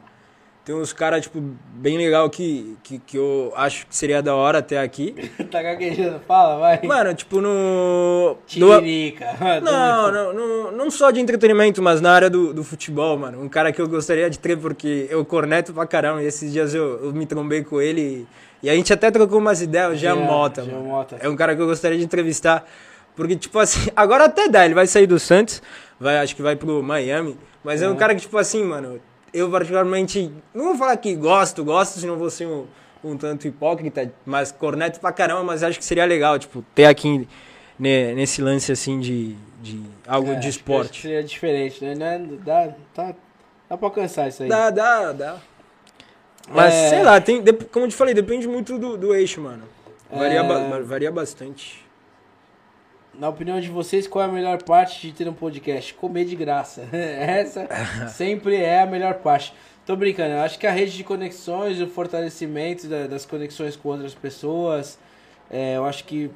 Tem 0.67 0.75
uns 0.75 0.93
caras, 0.93 1.23
tipo, 1.23 1.41
bem 1.75 1.97
legal 1.97 2.29
que, 2.29 2.77
que, 2.83 2.99
que 2.99 3.17
eu 3.17 3.53
acho 3.55 3.87
que 3.87 3.95
seria 3.95 4.21
da 4.21 4.35
hora 4.35 4.59
até 4.59 4.81
aqui. 4.81 5.15
tá 5.49 5.63
gaguejando, 5.63 6.19
fala, 6.27 6.59
vai. 6.59 6.83
Mano, 6.83 7.15
tipo, 7.15 7.41
no. 7.41 8.37
Tiririca. 8.49 9.27
não, 9.63 10.11
não, 10.11 10.33
não, 10.33 10.73
não 10.73 10.91
só 10.91 11.13
de 11.13 11.21
entretenimento, 11.21 11.81
mas 11.81 12.01
na 12.01 12.11
área 12.11 12.29
do, 12.29 12.53
do 12.53 12.65
futebol, 12.65 13.17
mano. 13.17 13.41
Um 13.41 13.49
cara 13.49 13.71
que 13.71 13.81
eu 13.81 13.89
gostaria 13.89 14.29
de 14.29 14.41
ter, 14.41 14.59
porque 14.59 15.07
eu 15.09 15.25
corneto 15.25 15.73
pra 15.73 15.87
caramba. 15.87 16.21
E 16.21 16.27
esses 16.27 16.53
dias 16.53 16.75
eu, 16.75 17.05
eu 17.05 17.13
me 17.13 17.27
trombei 17.27 17.63
com 17.63 17.81
ele 17.81 18.27
e, 18.63 18.67
e 18.67 18.69
a 18.69 18.75
gente 18.75 18.93
até 18.93 19.09
trocou 19.09 19.39
umas 19.39 19.63
ideias. 19.63 19.93
O 19.93 19.95
Jean 19.95 20.17
Mota, 20.17 20.65
Jean 20.65 20.73
mano. 20.79 20.87
Mota. 20.89 21.17
É 21.21 21.29
um 21.29 21.37
cara 21.37 21.55
que 21.55 21.63
eu 21.63 21.67
gostaria 21.67 21.97
de 21.97 22.03
entrevistar. 22.05 22.69
Porque, 23.15 23.37
tipo 23.37 23.57
assim, 23.61 23.89
agora 23.95 24.25
até 24.25 24.49
dá, 24.49 24.65
ele 24.65 24.75
vai 24.75 24.89
sair 24.89 25.07
do 25.07 25.21
Santos, 25.21 25.63
vai, 26.01 26.19
acho 26.19 26.35
que 26.35 26.43
vai 26.43 26.57
pro 26.57 26.83
Miami. 26.83 27.39
Mas 27.63 27.83
é 27.83 27.87
um 27.87 27.93
Uhum. 27.93 27.97
cara 27.97 28.17
que, 28.17 28.23
tipo 28.23 28.37
assim, 28.37 28.65
mano, 28.65 29.01
eu 29.39 29.51
particularmente. 29.51 30.31
Não 30.55 30.67
vou 30.67 30.77
falar 30.77 30.97
que 30.97 31.15
gosto, 31.15 31.65
gosto, 31.65 31.99
senão 32.01 32.17
vou 32.17 32.31
ser 32.31 32.47
um, 32.47 32.67
um 33.05 33.17
tanto 33.17 33.47
hipócrita, 33.47 34.13
mas 34.25 34.51
corneto 34.53 35.01
pra 35.01 35.13
caramba, 35.13 35.43
mas 35.45 35.63
acho 35.63 35.79
que 35.79 35.85
seria 35.85 36.05
legal, 36.05 36.39
tipo, 36.39 36.65
ter 36.75 36.87
aqui 36.87 37.29
ne- 37.79 38.15
nesse 38.15 38.41
lance 38.43 38.73
assim 38.73 38.99
de, 39.01 39.37
de 39.63 39.83
algo 40.07 40.33
É, 40.33 40.35
de 40.37 40.49
esporte. 40.49 41.03
Seria 41.03 41.23
diferente, 41.23 41.85
né? 41.85 42.17
É- 42.17 42.19
dá, 42.45 42.69
tá, 42.95 43.15
dá 43.69 43.77
pra 43.77 43.87
alcançar 43.89 44.29
isso 44.29 44.43
aí. 44.43 44.49
Dá, 44.49 44.71
dá, 44.71 45.13
dá. 45.13 45.37
Mas 46.49 46.73
É. 46.75 46.89
sei 46.91 47.03
lá, 47.03 47.21
tem, 47.21 47.43
como 47.73 47.87
eu 47.87 47.89
te 47.91 47.97
falei, 47.97 48.15
depende 48.15 48.47
muito 48.47 48.79
do, 48.79 48.97
do 48.97 49.15
eixo, 49.15 49.41
mano. 49.41 49.65
Varia, 50.11 50.41
É. 50.41 50.43
ba- 50.43 50.81
varia 50.83 51.11
bastante. 51.11 51.85
Na 53.19 53.29
opinião 53.29 53.61
de 53.61 53.69
vocês, 53.69 54.07
qual 54.07 54.25
é 54.25 54.29
a 54.29 54.33
melhor 54.33 54.63
parte 54.63 55.07
de 55.07 55.13
ter 55.13 55.29
um 55.29 55.33
podcast? 55.33 55.95
Comer 55.95 56.25
de 56.25 56.37
graça. 56.37 56.87
Essa 56.93 57.67
sempre 58.09 58.57
é 58.57 58.81
a 58.83 58.87
melhor 58.87 59.15
parte. 59.15 59.55
Tô 59.87 59.95
brincando, 59.97 60.35
eu 60.35 60.41
acho 60.41 60.59
que 60.59 60.67
a 60.67 60.71
rede 60.73 60.97
de 60.97 61.05
conexões, 61.05 61.81
o 61.81 61.87
fortalecimento 61.87 62.89
da- 62.89 63.07
das 63.07 63.25
conexões 63.25 63.77
com 63.77 63.91
outras 63.91 64.15
pessoas, 64.15 64.99
é, 65.49 65.77
eu 65.77 65.85
acho 65.87 66.03
que 66.05 66.29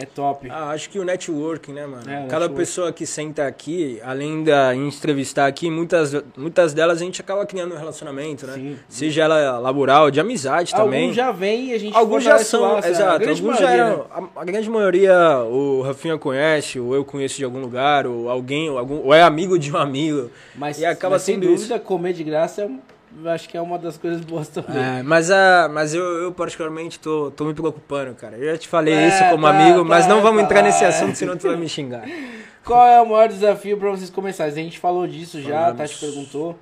É 0.00 0.06
top. 0.06 0.48
Ah, 0.48 0.70
acho 0.70 0.88
que 0.90 0.98
o 0.98 1.04
networking, 1.04 1.72
né, 1.72 1.84
mano? 1.84 2.08
É, 2.08 2.26
Cada 2.28 2.48
pessoa 2.48 2.92
que 2.92 3.04
senta 3.04 3.44
aqui, 3.46 4.00
além 4.04 4.44
da 4.44 4.72
entrevistar 4.72 5.46
aqui, 5.46 5.68
muitas, 5.68 6.14
muitas 6.36 6.72
delas 6.72 7.02
a 7.02 7.04
gente 7.04 7.20
acaba 7.20 7.44
criando 7.44 7.74
um 7.74 7.78
relacionamento, 7.78 8.46
né? 8.46 8.52
Sim. 8.54 8.78
Seja 8.88 9.24
ela 9.24 9.58
laboral, 9.58 10.08
de 10.10 10.20
amizade 10.20 10.72
também. 10.72 11.00
Alguns 11.02 11.16
já 11.16 11.32
vêm 11.32 11.70
e 11.70 11.74
a 11.74 11.78
gente 11.78 11.96
Alguns 11.96 12.22
já 12.22 12.38
são, 12.38 12.78
é, 12.78 12.86
a 12.86 12.88
exato. 12.88 13.28
Alguns 13.28 13.58
já 13.58 13.70
eram. 13.72 13.98
né? 13.98 14.04
A, 14.36 14.40
a 14.42 14.44
grande 14.44 14.70
maioria, 14.70 15.38
o 15.50 15.82
Rafinha 15.82 16.16
conhece, 16.16 16.78
ou 16.78 16.94
eu 16.94 17.04
conheço 17.04 17.36
de 17.36 17.44
algum 17.44 17.60
lugar, 17.60 18.06
ou 18.06 18.30
alguém, 18.30 18.70
ou, 18.70 18.78
algum, 18.78 19.04
ou 19.04 19.12
é 19.12 19.22
amigo 19.22 19.58
de 19.58 19.72
um 19.72 19.76
amigo. 19.76 20.30
Mas, 20.54 20.78
E 20.78 20.86
acaba 20.86 21.16
mas 21.16 21.22
sem 21.22 21.34
sendo 21.34 21.48
dúvida, 21.48 21.78
comer 21.80 22.12
de 22.12 22.22
graça 22.22 22.62
é 22.62 22.66
um- 22.66 22.78
acho 23.26 23.48
que 23.48 23.56
é 23.56 23.60
uma 23.60 23.78
das 23.78 23.96
coisas 23.96 24.20
boas 24.22 24.48
também. 24.48 24.76
É, 24.98 25.02
mas 25.02 25.30
a, 25.30 25.68
mas 25.72 25.94
eu, 25.94 26.02
eu 26.22 26.32
particularmente 26.32 26.98
tô, 27.00 27.30
tô 27.30 27.44
me 27.44 27.54
preocupando, 27.54 28.14
cara. 28.14 28.36
Eu 28.36 28.52
já 28.52 28.58
te 28.58 28.68
falei 28.68 28.94
É, 28.94 29.08
isso 29.08 29.24
como 29.30 29.46
tá, 29.46 29.50
amigo, 29.50 29.78
tá, 29.78 29.84
mas 29.84 30.06
não 30.06 30.20
vamos 30.20 30.40
tá, 30.40 30.44
entrar 30.44 30.62
nesse 30.62 30.84
assunto, 30.84 31.16
senão 31.16 31.36
tu 31.36 31.46
vai 31.48 31.56
me 31.56 31.68
xingar. 31.68 32.04
Qual 32.64 32.86
é 32.86 33.00
o 33.00 33.06
maior 33.06 33.28
desafio 33.28 33.78
pra 33.78 33.90
vocês 33.90 34.10
começarem? 34.10 34.52
A 34.52 34.56
gente 34.56 34.78
falou 34.78 35.06
disso 35.06 35.40
já, 35.40 35.60
Falamos. 35.60 35.80
a 35.80 35.84
Tati 35.84 35.98
perguntou. 36.00 36.58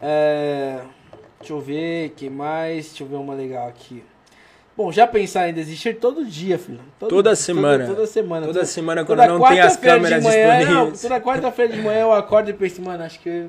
É, 0.00 0.78
deixa 1.38 1.52
eu 1.52 1.60
ver, 1.60 2.10
que 2.10 2.30
mais? 2.30 2.86
Deixa 2.88 3.02
eu 3.02 3.08
ver 3.08 3.16
uma 3.16 3.34
legal 3.34 3.66
aqui. 3.68 4.02
Bom, 4.76 4.90
já 4.90 5.06
pensar 5.06 5.48
em 5.48 5.52
desistir 5.52 5.94
todo 5.96 6.24
dia, 6.24 6.58
filho. 6.58 6.80
Todo- 6.98 7.10
Toda 7.10 7.36
semana. 7.36 7.84
Toda, 7.86 8.06
semana. 8.06 8.46
Toda 8.46 8.60
Toda- 8.60 8.66
semana, 8.66 9.04
toda 9.04 9.26
quando 9.26 9.38
não 9.40 9.48
tem 9.48 9.60
as 9.60 9.76
câmeras 9.76 10.22
manhã, 10.24 10.58
disponíveis. 10.58 10.68
Não, 10.68 10.92
toda 10.92 11.20
quarta-feira 11.20 11.72
de 11.76 11.82
manhã 11.82 12.00
eu 12.02 12.12
acordo 12.12 12.48
e 12.48 12.54
penso, 12.54 12.80
mano, 12.80 13.02
acho 13.04 13.18
que 13.20 13.46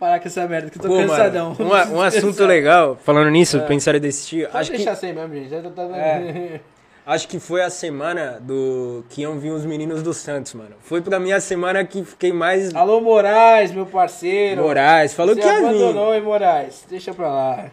parar 0.00 0.18
com 0.18 0.26
essa 0.26 0.48
merda, 0.48 0.70
que 0.70 0.78
eu 0.78 0.82
tô 0.82 0.88
Pô, 0.88 0.96
cansadão. 0.96 1.54
mano, 1.58 1.92
um, 1.92 1.96
um 1.98 2.00
assunto 2.02 2.44
legal, 2.46 2.98
falando 3.04 3.30
nisso, 3.30 3.58
É. 3.58 3.60
pensar 3.60 3.94
em 3.94 4.00
desistir, 4.00 4.46
Pode 4.46 4.56
acho 4.58 4.70
que, 4.70 4.76
deixar 4.78 4.96
sem 4.96 5.12
mesmo, 5.12 5.34
gente. 5.34 5.50
Já 5.50 5.62
tá- 5.62 5.82
É. 5.96 6.60
acho 7.06 7.28
que 7.28 7.38
foi 7.38 7.60
a 7.62 7.68
semana 7.70 8.38
do 8.40 9.04
que 9.10 9.20
iam 9.22 9.38
vir 9.38 9.50
os 9.50 9.64
meninos 9.66 10.02
do 10.02 10.14
Santos, 10.14 10.54
mano. 10.54 10.74
Foi 10.80 11.00
pra 11.02 11.20
mim 11.20 11.32
a 11.32 11.40
semana 11.40 11.84
que 11.84 12.02
fiquei 12.04 12.32
mais 12.32 12.74
Alô, 12.74 13.00
Moraes, 13.00 13.70
meu 13.72 13.84
parceiro. 13.86 14.62
Moraes, 14.62 15.12
falou 15.12 15.34
Você 15.34 15.42
que 15.42 15.46
ia 15.46 15.58
vir. 15.58 15.64
abandonou, 15.66 16.14
hein, 16.14 16.22
Moraes? 16.22 16.84
Deixa 16.88 17.12
pra 17.12 17.28
lá. 17.28 17.64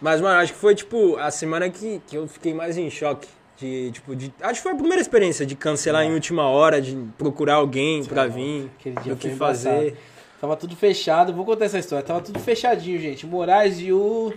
Mas, 0.00 0.20
mano, 0.20 0.40
acho 0.40 0.52
que 0.52 0.58
foi, 0.58 0.74
tipo, 0.74 1.16
a 1.16 1.30
semana 1.30 1.70
que, 1.70 2.02
que 2.06 2.16
eu 2.16 2.26
fiquei 2.28 2.52
mais 2.52 2.76
em 2.76 2.90
choque. 2.90 3.28
De, 3.58 3.90
tipo, 3.90 4.14
de, 4.14 4.30
acho 4.42 4.54
que 4.56 4.62
foi 4.64 4.72
a 4.72 4.74
primeira 4.74 5.00
experiência 5.00 5.46
de 5.46 5.54
cancelar 5.56 6.04
em 6.04 6.12
última 6.12 6.46
hora, 6.46 6.78
de 6.78 6.94
procurar 7.16 7.54
alguém 7.54 8.04
pra 8.04 8.26
vir, 8.26 8.70
Aquele 8.78 8.96
dia 8.96 9.14
do 9.14 9.18
que 9.18 9.28
embaçado. 9.28 9.94
Tava 10.40 10.56
tudo 10.56 10.76
fechado, 10.76 11.32
vou 11.32 11.44
contar 11.44 11.64
essa 11.64 11.78
história. 11.78 12.04
Tava 12.04 12.20
tudo 12.20 12.38
fechadinho, 12.38 12.98
gente. 13.00 13.26
Moraes 13.26 13.80
e 13.80 13.92
o 13.92 14.32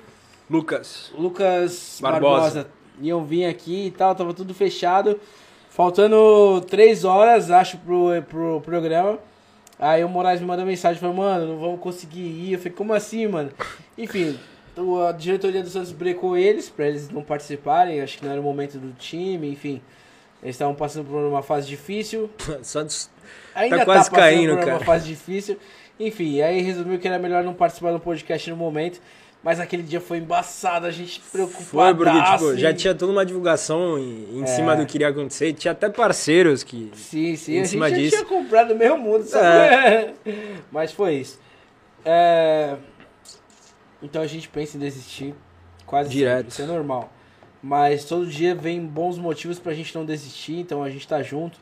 Lucas. 0.49 1.11
Lucas 1.17 1.99
Barbosa. 2.01 2.41
Barbosa. 2.41 2.67
iam 3.01 3.23
vir 3.25 3.45
aqui 3.45 3.87
e 3.87 3.91
tal, 3.91 4.15
tava 4.15 4.33
tudo 4.33 4.53
fechado. 4.53 5.19
Faltando 5.69 6.61
três 6.67 7.03
horas, 7.05 7.51
acho, 7.51 7.77
pro, 7.79 8.09
pro 8.27 8.61
programa. 8.61 9.19
Aí 9.77 10.03
o 10.03 10.09
Moraes 10.09 10.41
me 10.41 10.47
mandou 10.47 10.65
mensagem, 10.65 10.99
falou, 10.99 11.15
mano, 11.15 11.47
não 11.53 11.57
vamos 11.59 11.79
conseguir 11.79 12.19
ir. 12.19 12.53
Eu 12.53 12.59
falei, 12.59 12.73
como 12.73 12.93
assim, 12.93 13.27
mano? 13.27 13.49
Enfim, 13.97 14.37
a 15.07 15.11
diretoria 15.13 15.63
do 15.63 15.69
Santos 15.69 15.91
brecou 15.91 16.35
eles, 16.35 16.69
pra 16.69 16.87
eles 16.87 17.09
não 17.09 17.21
participarem, 17.23 18.01
acho 18.01 18.17
que 18.17 18.25
não 18.25 18.31
era 18.31 18.41
o 18.41 18.43
momento 18.43 18.77
do 18.77 18.91
time, 18.97 19.49
enfim. 19.49 19.81
Eles 20.43 20.55
estavam 20.55 20.73
passando 20.75 21.05
por 21.05 21.17
uma 21.17 21.41
fase 21.41 21.67
difícil. 21.67 22.29
Santos 22.63 23.09
Ainda 23.53 23.79
Tá 23.79 23.85
quase 23.85 24.09
passando 24.09 24.19
caindo, 24.19 24.49
por 24.51 24.57
uma 24.59 24.65
cara. 24.65 24.85
fase 24.85 25.07
difícil. 25.07 25.57
Enfim, 25.99 26.41
aí 26.41 26.61
resolveu 26.61 26.97
que 26.97 27.07
era 27.07 27.19
melhor 27.19 27.43
não 27.43 27.53
participar 27.53 27.91
do 27.91 27.99
podcast 27.99 28.49
no 28.49 28.55
momento. 28.55 29.01
Mas 29.41 29.57
aquele 29.57 29.83
dia 29.83 30.01
foi 30.01 30.17
embaçado, 30.17 30.85
a 30.85 30.91
gente 30.91 31.21
preocupado. 31.31 31.63
Foi, 31.65 31.93
porque, 31.95 32.21
tipo, 32.31 32.57
já 32.57 32.73
tinha 32.73 32.93
toda 32.93 33.11
uma 33.13 33.25
divulgação 33.25 33.97
em, 33.97 34.37
em 34.39 34.43
É. 34.43 34.45
cima 34.47 34.75
do 34.75 34.85
que 34.85 34.97
iria 34.97 35.07
acontecer. 35.07 35.53
Tinha 35.53 35.71
até 35.71 35.87
parceiros 35.89 36.61
que. 36.61 36.91
Sim, 36.93 37.37
sim, 37.37 37.53
em 37.55 37.61
a 37.61 37.65
cima 37.65 37.87
gente 37.89 37.95
já 37.97 38.03
disso. 38.17 38.25
tinha 38.25 38.25
comprado 38.37 38.75
meio 38.75 38.97
mundo, 38.97 39.23
sabe? 39.23 40.13
Mas 40.69 40.91
foi 40.91 41.15
isso. 41.15 41.39
É, 42.03 42.75
Então 44.03 44.21
a 44.21 44.27
gente 44.27 44.47
pensa 44.49 44.75
em 44.75 44.79
desistir 44.81 45.33
quase 45.85 46.09
Direto. 46.09 46.35
sempre, 46.37 46.49
isso 46.51 46.61
é 46.61 46.65
normal. 46.65 47.11
Mas 47.63 48.03
todo 48.05 48.25
dia 48.27 48.53
vem 48.55 48.85
bons 48.85 49.17
motivos 49.17 49.57
pra 49.57 49.73
gente 49.73 49.95
não 49.95 50.05
desistir, 50.05 50.59
então 50.59 50.83
a 50.83 50.89
gente 50.89 51.07
tá 51.07 51.21
junto. 51.21 51.57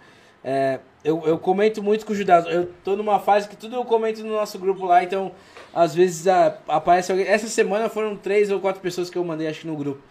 É, 0.50 0.80
Eu, 1.04 1.22
eu 1.26 1.38
comento 1.38 1.84
muito 1.84 2.06
com 2.06 2.14
o 2.14 2.16
Judas, 2.16 2.46
eu 2.48 2.70
tô 2.84 2.96
numa 2.96 3.20
fase 3.20 3.48
que 3.50 3.56
tudo 3.58 3.76
eu 3.76 3.84
comento 3.86 4.24
no 4.24 4.32
nosso 4.32 4.58
grupo 4.58 4.86
lá, 4.86 5.04
então 5.04 5.32
às 5.74 5.94
vezes 5.94 6.26
a- 6.28 6.58
aparece 6.68 7.12
alguém. 7.12 7.28
Essa 7.28 7.48
semana 7.48 7.90
foram 7.90 8.16
três 8.16 8.50
ou 8.50 8.60
quatro 8.62 8.82
pessoas 8.82 9.10
que 9.10 9.18
eu 9.18 9.24
mandei, 9.26 9.48
acho 9.48 9.62
que 9.62 9.68
no 9.68 9.76
grupo. 9.76 10.02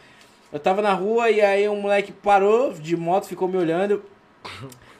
Eu 0.52 0.58
tava 0.60 0.80
na 0.82 0.92
rua 0.92 1.30
e 1.30 1.40
aí 1.40 1.66
um 1.68 1.80
moleque 1.80 2.12
parou 2.12 2.72
de 2.72 2.96
moto, 2.96 3.26
ficou 3.26 3.48
me 3.48 3.56
olhando. 3.56 4.02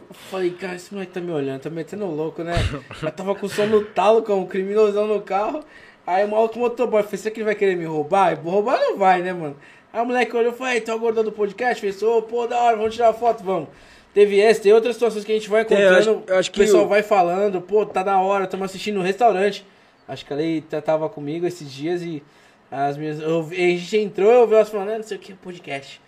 Eu 0.09 0.15
falei, 0.31 0.51
cara, 0.53 0.75
esse 0.77 0.93
moleque 0.93 1.13
tá 1.13 1.21
me 1.21 1.31
olhando, 1.33 1.61
tá 1.61 1.71
metendo 1.71 2.07
louco, 2.07 2.43
né? 2.43 2.55
Eu 3.03 3.11
tava 3.13 3.35
com 3.35 3.47
o 3.47 3.49
som 3.49 3.67
no 3.67 3.85
talo, 3.85 4.23
com 4.23 4.35
um 4.41 4.47
criminosão 4.47 5.07
no 5.07 5.21
carro. 5.21 5.63
Aí 6.07 6.25
o 6.25 6.29
maluco 6.31 6.59
motoboy, 6.59 7.03
falei, 7.03 7.19
será 7.19 7.35
que 7.35 7.41
ele 7.41 7.45
vai 7.47 7.55
querer 7.55 7.77
me 7.77 7.85
roubar? 7.85 8.39
Roubar 8.43 8.79
não 8.81 8.97
vai, 8.97 9.23
né, 9.23 9.33
mano? 9.33 9.57
Aí 9.93 10.01
o 10.03 10.05
moleque 10.07 10.35
olhou 10.37 10.53
e 10.53 10.57
falou, 10.57 10.73
ei, 10.73 10.81
tu 10.81 10.91
é 10.91 10.95
o 10.95 11.13
do 11.23 11.33
podcast? 11.33 11.81
Fez, 11.81 12.03
ô, 12.03 12.23
pô, 12.23 12.47
da 12.47 12.59
hora, 12.61 12.77
vamos 12.77 12.95
tirar 12.95 13.13
foto, 13.15 13.43
vamos. 13.43 13.69
Teve 14.17 14.41
essa, 14.41 14.63
tem 14.63 14.73
outras 14.73 14.95
situações 14.97 15.27
que 15.27 15.33
a 15.33 15.35
gente 15.35 15.47
vai 15.51 15.63
Tem, 15.63 15.77
eu 15.79 15.93
encontrando, 15.93 16.19
acho- 16.21 16.31
eu 16.33 16.39
acho 16.39 16.49
o 16.49 16.53
pessoal 16.55 16.85
o- 16.87 16.89
vai 16.89 17.03
falando, 17.03 17.61
pô, 17.61 17.85
tá 17.85 18.03
da 18.03 18.19
hora, 18.19 18.45
estamos 18.45 18.65
assistindo 18.65 18.95
no 18.97 19.03
restaurante. 19.03 19.63
Acho 20.09 20.25
que 20.25 20.33
ela 20.33 20.41
aí 20.41 20.63
tá- 20.63 20.81
tava 20.81 21.07
comigo 21.11 21.47
esses 21.47 21.71
dias 21.71 22.01
e 22.01 22.23
as 22.71 22.97
minhas. 22.97 23.21
Eu, 23.21 23.41
a 23.43 23.55
gente 23.55 23.99
entrou, 23.99 24.33
eu 24.33 24.47
vi 24.47 24.55
elas 24.55 24.71
falando, 24.71 24.89
ah, 24.93 24.97
não 24.97 25.03
sei 25.03 25.19
o 25.19 25.21
que, 25.21 25.35
podcast. 25.35 26.01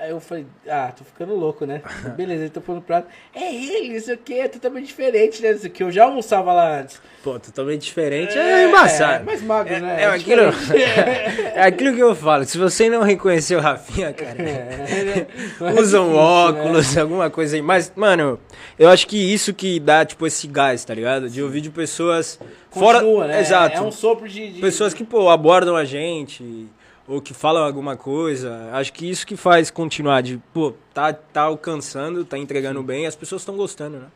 Aí 0.00 0.10
eu 0.10 0.20
falei, 0.20 0.46
ah, 0.68 0.92
tô 0.96 1.02
ficando 1.02 1.34
louco, 1.34 1.66
né? 1.66 1.82
Beleza, 2.16 2.42
ele 2.42 2.50
tá 2.50 2.60
pondo 2.60 2.80
prato. 2.80 3.08
É 3.34 3.52
ele, 3.52 3.94
não 3.94 4.00
sei 4.00 4.14
o 4.14 4.18
que, 4.18 4.34
é 4.34 4.46
totalmente 4.46 4.86
diferente, 4.86 5.42
né? 5.42 5.50
Não 5.52 5.58
sei 5.58 5.68
o 5.68 5.72
que. 5.72 5.82
Eu 5.82 5.90
já 5.90 6.04
almoçava 6.04 6.52
lá 6.52 6.80
antes. 6.80 7.00
Pô, 7.24 7.36
totalmente 7.40 7.82
diferente. 7.82 8.38
É, 8.38 8.68
embaçado. 8.68 9.24
mais 9.24 9.42
magro, 9.42 9.74
É, 9.74 9.80
né? 9.80 10.02
é 10.02 10.06
aquilo, 10.06 10.52
diferente. 10.52 11.40
é 11.52 11.62
aquilo 11.62 11.94
que 11.96 12.00
eu 12.00 12.14
falo. 12.14 12.44
Se 12.44 12.56
você 12.56 12.88
não 12.88 13.02
reconheceu 13.02 13.58
o 13.58 13.62
Rafinha, 13.62 14.12
cara. 14.12 14.40
É, 14.40 15.26
é 15.60 15.80
Usam 15.80 16.04
difícil, 16.04 16.14
óculos, 16.16 16.96
alguma 16.96 17.28
coisa 17.28 17.56
aí. 17.56 17.62
Mas, 17.62 17.92
mano, 17.96 18.38
eu 18.78 18.88
acho 18.88 19.04
que 19.04 19.16
isso 19.16 19.52
que 19.52 19.80
dá, 19.80 20.04
tipo, 20.04 20.24
esse 20.28 20.46
gás, 20.46 20.84
tá 20.84 20.94
ligado? 20.94 21.28
De 21.28 21.42
ouvir 21.42 21.60
de 21.60 21.70
pessoas 21.70 22.38
fora. 22.70 23.00
Continua, 23.00 23.26
né? 23.26 23.40
Exato. 23.40 23.76
É 23.76 23.80
um 23.82 23.90
sopro 23.90 24.28
de. 24.28 24.52
de- 24.52 24.60
Pessoas 24.60 24.94
que, 24.94 25.02
pô, 25.02 25.28
abordam 25.28 25.74
a 25.74 25.84
gente, 25.84 26.68
ou 27.08 27.20
que 27.22 27.32
falam 27.32 27.64
alguma 27.64 27.96
coisa. 27.96 28.70
Acho 28.72 28.92
que 28.92 29.08
isso 29.08 29.26
que 29.26 29.36
faz 29.36 29.70
continuar, 29.70 30.20
de, 30.20 30.36
pô, 30.52 30.74
tá, 30.92 31.12
tá 31.12 31.42
alcançando, 31.42 32.24
tá 32.24 32.36
entregando 32.36 32.82
bem, 32.82 33.06
as 33.06 33.16
pessoas 33.16 33.42
estão 33.42 33.56
gostando, 33.56 33.98
né? 33.98 34.06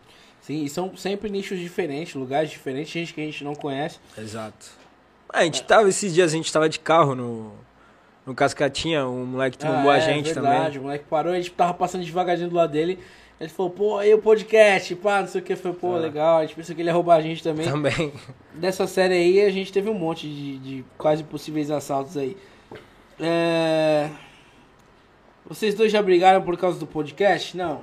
Sim, 0.42 0.64
e 0.64 0.68
são 0.68 0.94
sempre 0.96 1.30
nichos 1.30 1.58
diferentes, 1.58 2.14
lugares 2.14 2.50
diferentes, 2.50 2.92
gente 2.92 3.14
que 3.14 3.20
a 3.20 3.24
gente 3.24 3.42
não 3.44 3.54
conhece. 3.54 3.98
Exato. 4.18 4.66
A 5.28 5.44
gente 5.44 5.62
tava, 5.62 5.88
esses 5.88 6.12
dias 6.12 6.32
a 6.32 6.36
gente 6.36 6.52
tava 6.52 6.68
de 6.68 6.78
carro 6.80 7.14
no, 7.14 7.52
no 8.26 8.34
Cascatinha, 8.34 9.06
um 9.06 9.24
moleque 9.24 9.56
trombou 9.56 9.90
Ah, 9.90 9.94
a 9.94 9.98
é, 9.98 10.00
gente 10.00 10.26
verdade, 10.34 10.64
também. 10.64 10.78
O 10.78 10.82
moleque 10.82 11.04
parou, 11.08 11.32
a 11.32 11.36
gente 11.36 11.50
tava 11.52 11.72
passando 11.72 12.04
devagarzinho 12.04 12.50
do 12.50 12.56
lado 12.56 12.70
dele. 12.72 12.98
Ele 13.40 13.48
falou, 13.48 13.70
pô, 13.72 13.98
aí 13.98 14.12
o 14.14 14.18
podcast, 14.18 14.94
pá, 14.96 15.20
não 15.20 15.26
sei 15.28 15.40
o 15.40 15.44
que. 15.44 15.56
Foi, 15.56 15.72
pô, 15.72 15.94
Ah. 15.94 15.98
legal. 15.98 16.38
A 16.38 16.42
gente 16.42 16.54
pensou 16.54 16.76
que 16.76 16.82
ele 16.82 16.88
ia 16.90 16.92
roubar 16.94 17.16
a 17.16 17.20
gente 17.22 17.42
também. 17.42 17.66
Também. 17.68 18.12
Dessa 18.54 18.86
série 18.86 19.14
aí, 19.14 19.40
a 19.40 19.50
gente 19.50 19.72
teve 19.72 19.88
um 19.90 19.94
monte 19.94 20.28
de, 20.28 20.58
de 20.58 20.84
quase 20.98 21.24
possíveis 21.24 21.68
assaltos 21.70 22.16
aí. 22.16 22.36
É... 23.22 24.10
Vocês 25.46 25.74
dois 25.74 25.92
já 25.92 26.02
brigaram 26.02 26.42
por 26.42 26.56
causa 26.56 26.78
do 26.78 26.86
podcast? 26.86 27.56
Não. 27.56 27.80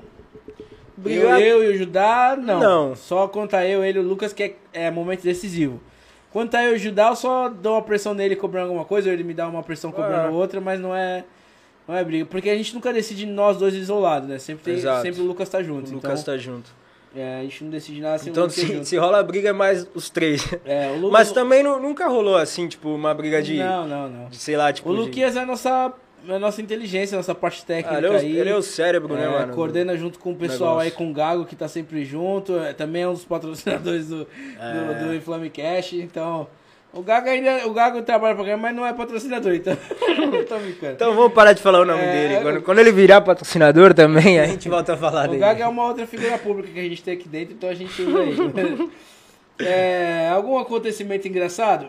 Eu, 1.05 1.29
eu 1.39 1.63
e 1.63 1.75
o 1.75 1.77
Judá, 1.77 2.37
não. 2.37 2.59
Não. 2.59 2.95
Só 2.95 3.27
conta 3.27 3.65
eu, 3.65 3.83
ele 3.83 3.99
e 3.99 4.01
o 4.01 4.05
Lucas, 4.05 4.33
que 4.33 4.43
é, 4.43 4.55
é 4.73 4.91
momento 4.91 5.23
decisivo. 5.23 5.79
Quanto 6.31 6.55
a 6.55 6.63
eu 6.63 6.73
e 6.73 6.75
o 6.75 6.79
Judá, 6.79 7.09
eu 7.09 7.15
só 7.15 7.49
dou 7.49 7.73
uma 7.73 7.81
pressão 7.81 8.13
nele 8.13 8.35
cobrando 8.35 8.67
alguma 8.67 8.85
coisa, 8.85 9.07
ou 9.09 9.13
ele 9.13 9.23
me 9.23 9.33
dá 9.33 9.47
uma 9.47 9.63
pressão 9.63 9.91
cobrando 9.91 10.27
Ah. 10.27 10.31
outra, 10.31 10.59
mas 10.59 10.79
não 10.79 10.95
é, 10.95 11.23
não 11.87 11.95
é 11.95 12.03
briga. 12.03 12.25
Porque 12.25 12.49
a 12.49 12.55
gente 12.55 12.73
nunca 12.73 12.91
decide 12.91 13.25
nós 13.25 13.57
dois 13.57 13.73
isolados, 13.73 14.27
né? 14.27 14.37
Sempre, 14.39 14.63
tem, 14.63 15.01
sempre 15.01 15.21
o 15.21 15.25
Lucas 15.25 15.47
tá 15.49 15.63
junto. 15.63 15.89
O 15.89 15.95
Lucas 15.95 16.21
então, 16.21 16.33
tá 16.33 16.37
junto. 16.37 16.69
É, 17.15 17.39
a 17.39 17.41
gente 17.43 17.63
não 17.63 17.71
decide 17.71 18.01
nada 18.01 18.17
sem 18.19 18.29
o 18.29 18.31
Então, 18.31 18.49
se, 18.49 18.85
se 18.85 18.97
rola 18.97 19.21
briga, 19.23 19.49
é 19.49 19.53
mais 19.53 19.87
os 19.95 20.09
três. 20.09 20.47
É, 20.65 20.89
Lucas, 20.91 21.11
Mas 21.11 21.31
também 21.31 21.63
nu- 21.63 21.79
nunca 21.79 22.07
rolou 22.07 22.35
assim, 22.37 22.67
tipo, 22.67 22.89
uma 22.89 23.13
briga 23.13 23.41
de, 23.41 23.57
Não, 23.57 23.87
não, 23.87 24.09
não. 24.09 24.29
de, 24.29 24.37
sei 24.37 24.55
lá, 24.55 24.71
tipo. 24.71 24.89
O 24.89 24.93
de- 24.93 24.99
Luquias 25.01 25.35
é 25.35 25.39
a 25.41 25.45
nossa, 25.45 25.91
é 26.27 26.33
a 26.35 26.39
nossa 26.39 26.61
inteligência, 26.61 27.15
a 27.15 27.17
nossa 27.19 27.33
parte 27.33 27.65
técnica 27.65 27.95
Ah, 27.95 27.97
ele, 27.97 28.07
é 28.07 28.09
o, 28.11 28.13
aí. 28.17 28.37
ele 28.37 28.49
é 28.49 28.55
o 28.55 28.61
cérebro, 28.61 29.15
né, 29.15 29.25
É, 29.25 29.29
mano? 29.29 29.53
coordena 29.53 29.97
junto 29.97 30.19
com 30.19 30.31
o 30.31 30.35
pessoal 30.35 30.77
negócio. 30.77 30.81
aí, 30.81 30.91
com 30.91 31.09
o 31.09 31.13
Gago, 31.13 31.45
que 31.45 31.55
tá 31.55 31.67
sempre 31.67 32.05
junto. 32.05 32.57
é, 32.59 32.73
também 32.73 33.01
é 33.03 33.07
um 33.07 33.13
dos 33.13 33.25
patrocinadores 33.25 34.07
do, 34.09 34.25
do, 34.25 35.05
do 35.07 35.15
Inflame 35.15 35.49
Cash. 35.49 35.93
Então, 35.93 36.47
o 36.93 37.01
Gago 37.01 37.29
ainda. 37.29 37.67
O 37.67 37.73
Gago 37.73 38.01
trabalha 38.01 38.35
pra 38.35 38.43
caramba, 38.43 38.63
mas 38.63 38.75
não 38.75 38.85
é 38.85 38.93
patrocinador, 38.93 39.53
então. 39.53 39.75
tô 40.47 40.57
brincando. 40.57 40.93
Então 40.93 41.15
vamos 41.15 41.33
parar 41.33 41.53
de 41.53 41.61
falar 41.61 41.81
o 41.81 41.85
nome 41.85 42.01
É, 42.01 42.11
dele. 42.11 42.41
Quando, 42.41 42.61
quando 42.61 42.79
ele 42.79 42.91
virar 42.91 43.21
patrocinador 43.21 43.93
também, 43.93 44.39
a 44.39 44.45
gente 44.45 44.67
volta 44.67 44.93
a 44.93 44.97
falar 44.97 45.25
o 45.25 45.27
dele. 45.29 45.39
Gago 45.39 45.61
é 45.61 45.67
uma 45.67 45.85
outra 45.85 46.07
figura 46.07 46.37
pública 46.37 46.73
que 46.73 46.79
a 46.79 46.83
gente 46.83 47.03
tem 47.03 47.13
aqui 47.13 47.27
dentro, 47.27 47.53
então 47.53 47.69
a 47.69 47.73
gente 47.73 48.01
usa 48.01 48.23
ele. 48.23 48.91
É, 49.61 50.29
algum 50.29 50.57
acontecimento 50.57 51.27
engraçado? 51.27 51.87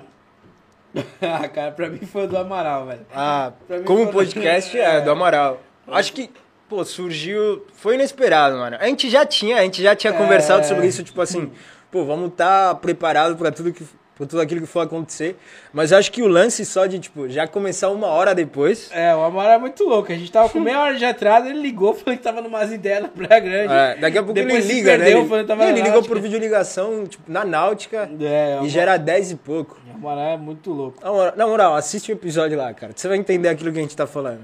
ah, 1.23 1.47
cara, 1.47 1.71
pra 1.71 1.89
mim 1.89 2.01
foi 2.01 2.25
o 2.25 2.27
do 2.27 2.37
Amaral, 2.37 2.85
velho. 2.85 3.07
Ah, 3.15 3.53
como 3.85 4.07
foi- 4.07 4.13
podcast 4.13 4.77
é, 4.77 5.01
do 5.01 5.13
Amaral. 5.13 5.61
Acho 5.87 6.13
que 6.13 6.29
pô, 6.69 6.85
surgiu. 6.85 7.65
Foi 7.75 7.95
inesperado, 7.97 8.57
mano. 8.57 8.77
A 8.81 8.87
gente 8.87 9.11
já 9.11 9.27
tinha, 9.27 9.59
a 9.59 9.63
gente 9.63 9.83
já 9.83 9.95
tinha 9.95 10.13
é... 10.13 10.17
conversado 10.17 10.65
sobre 10.67 10.87
isso, 10.87 11.03
tipo 11.03 11.21
assim, 11.21 11.53
pô, 11.91 12.05
vamos 12.05 12.31
estar 12.31 12.69
tá 12.71 12.75
preparado 12.75 13.37
para 13.37 13.53
tudo 13.53 13.73
que 13.73 13.85
por 14.21 14.27
tudo 14.27 14.43
aquilo 14.43 14.61
que 14.61 14.67
for 14.67 14.81
acontecer. 14.81 15.35
Mas 15.73 15.93
eu 15.93 15.99
acho 15.99 16.13
que 16.13 16.23
o 16.23 16.29
lance 16.29 16.63
só 16.67 16.85
de, 16.85 16.99
tipo, 16.99 17.27
já 17.27 17.49
começar 17.49 17.89
uma 17.89 18.09
hora 18.09 18.35
depois. 18.35 18.91
É, 18.93 19.15
o 19.17 19.23
Amaro 19.23 19.49
é 19.49 19.59
muito 19.59 19.83
louco. 19.85 20.13
A 20.13 20.15
gente 20.15 20.31
tava 20.31 20.47
com 20.51 20.61
meia 20.61 20.79
hora 20.79 20.95
de 20.95 21.05
atraso, 21.07 21.49
ele 21.49 21.59
ligou, 21.59 21.95
falou 21.97 22.19
que 22.19 22.23
tava 22.23 22.43
numas 22.43 22.71
ideias 22.71 23.01
na 23.01 23.09
Praia 23.09 23.41
Grande. 23.41 23.73
É, 23.73 23.97
daqui 23.97 24.19
a 24.19 24.23
pouco 24.23 24.35
depois 24.35 24.69
ele 24.69 24.75
liga, 24.75 24.91
perdeu, 24.91 25.25
né? 25.27 25.37
Ele, 25.39 25.45
tava 25.45 25.65
ele 25.65 25.81
ligou 25.81 26.03
por 26.03 26.21
videoligação, 26.21 27.07
tipo, 27.07 27.33
na 27.33 27.47
Náutica. 27.47 28.11
É, 28.21 28.59
e 28.63 28.69
já 28.69 28.83
era 28.83 28.99
10 28.99 29.31
e 29.31 29.37
pouco. 29.37 29.81
O 29.91 29.97
Amaro 29.97 30.21
é 30.21 30.37
muito 30.37 30.71
louco. 30.71 30.99
Na 31.35 31.47
moral, 31.47 31.75
assiste 31.75 32.13
o 32.13 32.15
episódio 32.15 32.59
lá, 32.59 32.75
cara. 32.75 32.93
Você 32.95 33.09
vai 33.09 33.17
entender 33.17 33.49
aquilo 33.49 33.73
que 33.73 33.79
a 33.79 33.83
gente 33.83 33.97
tá 33.97 34.07
falando. 34.07 34.43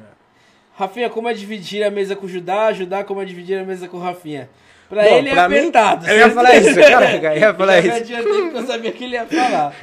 Rafinha, 0.74 1.10
como 1.10 1.28
é 1.28 1.34
dividir 1.34 1.84
a 1.84 1.90
mesa 1.90 2.16
com 2.16 2.24
o 2.24 2.28
Judá? 2.28 2.72
Judá, 2.72 3.04
como 3.04 3.20
é 3.20 3.26
dividir 3.26 3.58
a 3.58 3.64
mesa 3.64 3.86
com 3.88 3.98
o 3.98 4.00
Rafinha? 4.00 4.48
Pra 4.88 5.02
Bom, 5.02 5.18
ele 5.18 5.28
é 5.30 5.38
apertado. 5.38 6.06
Mim, 6.06 6.12
eu 6.12 6.18
ia 6.18 6.30
falar 6.30 6.56
isso, 6.56 6.80
cara, 6.80 7.16
eu 7.16 7.40
ia 7.40 7.54
falar 7.54 7.78
isso. 7.80 8.12
Eu 8.12 8.66
sabia 8.66 8.92
que 8.92 9.04
ele 9.04 9.14
ia 9.14 9.26
falar. 9.26 9.74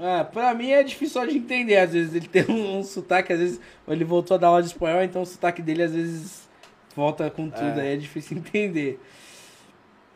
É, 0.00 0.22
pra 0.22 0.54
mim 0.54 0.70
é 0.70 0.82
difícil 0.82 1.20
só 1.20 1.26
de 1.26 1.36
entender. 1.36 1.76
Às 1.76 1.92
vezes 1.92 2.14
ele 2.14 2.28
tem 2.28 2.44
um, 2.48 2.78
um, 2.78 2.84
sotaque, 2.84 3.32
às 3.32 3.38
vezes 3.38 3.60
ele 3.88 4.04
voltou 4.04 4.34
a 4.36 4.38
dar 4.38 4.48
aula 4.48 4.62
de 4.62 4.68
espanhol, 4.68 5.02
então 5.02 5.22
o 5.22 5.26
sotaque 5.26 5.60
dele 5.60 5.82
às 5.82 5.92
vezes 5.92 6.48
volta 6.94 7.30
com 7.30 7.48
tudo, 7.48 7.80
é. 7.80 7.82
aí 7.82 7.94
é 7.94 7.96
difícil 7.96 8.36
entender. 8.38 9.00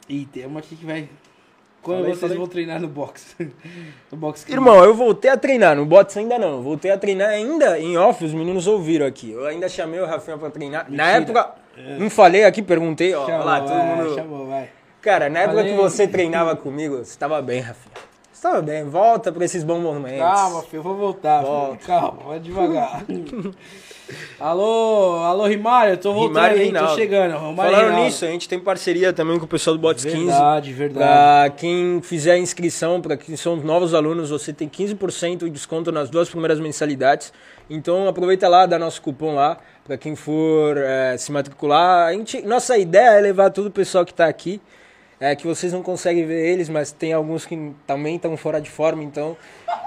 E 0.09 0.27
tem 0.27 0.47
uma 0.47 0.61
aqui 0.61 0.77
que 0.77 0.85
vai. 0.85 1.09
Quando 1.83 1.99
falei, 1.99 2.11
vocês 2.11 2.21
falei. 2.21 2.39
vão 2.39 2.47
treinar 2.47 2.81
no 2.81 2.87
box? 2.87 3.37
no 4.11 4.17
box 4.17 4.49
Irmão, 4.49 4.85
eu 4.85 4.95
voltei 4.95 5.31
a 5.31 5.37
treinar, 5.37 5.75
no 5.77 5.85
box 5.85 6.17
ainda 6.17 6.39
não. 6.39 6.63
Voltei 6.63 6.93
a 6.93 6.97
treinar 6.97 7.31
ainda 7.31 7.79
em 7.79 7.99
off, 7.99 8.25
os 8.25 8.33
meninos 8.33 8.69
ouviram 8.69 9.05
aqui. 9.05 9.33
Eu 9.33 9.47
ainda 9.47 9.69
chamei 9.69 9.99
o 9.99 10.07
Rafinha 10.07 10.39
pra 10.39 10.49
treinar. 10.49 10.85
Mentira. 10.85 11.05
Na 11.05 11.11
época, 11.11 11.55
é. 11.77 11.99
não 11.99 12.09
falei 12.09 12.45
aqui, 12.45 12.63
perguntei, 12.63 13.13
ó, 13.15 13.27
chamou, 13.27 13.45
lá, 13.45 13.61
todo 13.61 13.75
mundo. 13.75 14.15
Chamou, 14.15 14.47
vai. 14.47 14.71
Cara, 15.01 15.29
na 15.29 15.41
época 15.41 15.59
falei. 15.59 15.73
que 15.73 15.83
você 15.83 16.07
treinava 16.07 16.55
comigo, 16.55 16.99
você 16.99 17.19
tava 17.19 17.43
bem, 17.43 17.61
Rafinha. 17.61 18.13
Tá 18.41 18.61
bem, 18.61 18.85
volta 18.85 19.31
pra 19.31 19.45
esses 19.45 19.63
bons 19.63 19.81
momentos. 19.81 20.19
Calma, 20.19 20.63
filho, 20.63 20.79
eu 20.81 20.83
vou 20.83 20.97
voltar. 20.97 21.45
Filho. 21.45 21.79
Calma, 21.87 22.23
vai 22.27 22.41
devagar. 22.41 23.05
alô, 24.39 25.23
alô, 25.23 25.47
Rimário, 25.47 25.95
eu 25.95 25.97
tô 25.97 26.13
voltando 26.13 26.39
aí, 26.39 26.73
tô 26.73 26.95
chegando. 26.95 27.37
Romário 27.37 27.77
Falando 27.77 28.05
nisso, 28.05 28.25
a 28.25 28.29
gente 28.29 28.49
tem 28.49 28.59
parceria 28.59 29.13
também 29.13 29.39
com 29.39 29.45
o 29.45 29.49
pessoal 29.49 29.77
do 29.77 29.81
Bots 29.81 30.05
verdade, 30.05 30.25
15. 30.25 30.33
Verdade, 30.33 30.73
verdade. 30.73 31.05
Pra 31.05 31.51
quem 31.57 32.01
fizer 32.03 32.33
a 32.33 32.39
inscrição, 32.39 33.01
pra 33.01 33.17
quem 33.17 33.37
são 33.37 33.57
novos 33.57 33.95
alunos, 33.95 34.31
você 34.31 34.53
tem 34.53 34.69
15% 34.69 35.45
de 35.45 35.51
desconto 35.51 35.91
nas 35.93 36.11
duas 36.11 36.29
primeiras 36.29 36.59
mensalidades. 36.61 37.33
Então 37.69 38.09
aproveita 38.09 38.49
lá, 38.49 38.67
dá 38.67 38.79
nosso 38.79 39.01
cupom 39.01 39.35
lá, 39.35 39.59
pra 39.85 39.97
quem 39.97 40.15
for 40.15 40.77
é, 40.77 41.17
se 41.17 41.33
matricular. 41.33 42.09
A 42.09 42.13
gente, 42.13 42.43
nossa 42.43 42.77
ideia 42.77 43.19
é 43.19 43.21
levar 43.21 43.51
todo 43.51 43.67
o 43.67 43.71
pessoal 43.71 44.05
que 44.05 44.13
tá 44.13 44.27
aqui 44.27 44.61
é 45.31 45.37
que 45.37 45.47
vocês 45.47 45.73
não 45.73 45.83
conseguem 45.83 46.27
ver 46.27 46.49
eles, 46.49 46.69
mas 46.69 46.91
tem 46.91 47.13
alguns 47.13 47.47
que 47.47 47.73
também 47.87 48.17
estão 48.17 48.37
fora 48.37 48.61
de 48.61 48.69
forma, 48.69 49.05
então 49.05 49.37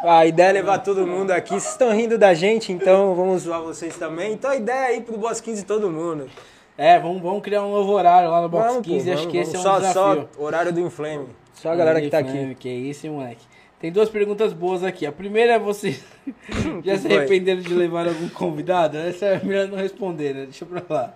a 0.02 0.26
ideia 0.26 0.48
é 0.48 0.54
levar 0.54 0.80
todo 0.80 1.06
mundo 1.06 1.32
aqui. 1.32 1.50
Vocês 1.50 1.74
estão 1.74 1.92
rindo 1.92 2.18
da 2.18 2.34
gente, 2.34 2.72
então 2.72 3.14
vamos 3.14 3.42
zoar 3.42 3.62
vocês 3.62 3.98
também. 3.98 4.32
Então 4.32 4.50
a 4.50 4.56
ideia 4.56 4.94
é 4.94 4.98
ir 4.98 5.02
pro 5.02 5.18
Boss 5.18 5.42
15 5.42 5.66
todo 5.66 5.90
mundo. 5.92 6.30
É, 6.78 6.98
vamos, 7.00 7.22
vamos 7.22 7.42
criar 7.42 7.64
um 7.64 7.72
novo 7.72 7.92
horário 7.92 8.30
lá 8.30 8.42
no 8.42 8.48
Box 8.48 8.66
vamos, 8.66 8.88
15, 8.88 9.06
pô, 9.06 9.12
acho 9.12 9.18
vamos, 9.18 9.32
que 9.32 9.38
esse 9.38 9.56
é 9.56 9.60
um 9.60 9.62
só, 9.62 9.80
desafio. 9.80 10.30
Só 10.34 10.42
horário 10.42 10.72
do 10.72 10.80
Inflame. 10.80 11.28
Só 11.54 11.70
a 11.70 11.76
galera 11.76 12.00
que 12.00 12.10
tá 12.10 12.22
Inflame, 12.22 12.52
aqui. 12.52 12.56
Que 12.56 12.70
isso, 12.70 13.08
moleque. 13.08 13.46
Tem 13.78 13.92
duas 13.92 14.10
perguntas 14.10 14.54
boas 14.54 14.86
aqui. 14.86 15.06
A 15.06 15.12
primeira 15.12 15.54
é 15.54 15.60
você 15.60 16.00
já 16.82 16.98
se 16.98 17.08
arrependeram 17.08 17.62
de 17.62 17.74
levar 17.74 18.08
algum 18.08 18.30
convidado? 18.30 18.98
Essa 18.98 19.26
é 19.26 19.44
melhor 19.44 19.68
não 19.68 19.78
responder, 19.78 20.34
né? 20.34 20.44
Deixa 20.46 20.66
pra 20.66 20.82
lá. 20.90 21.14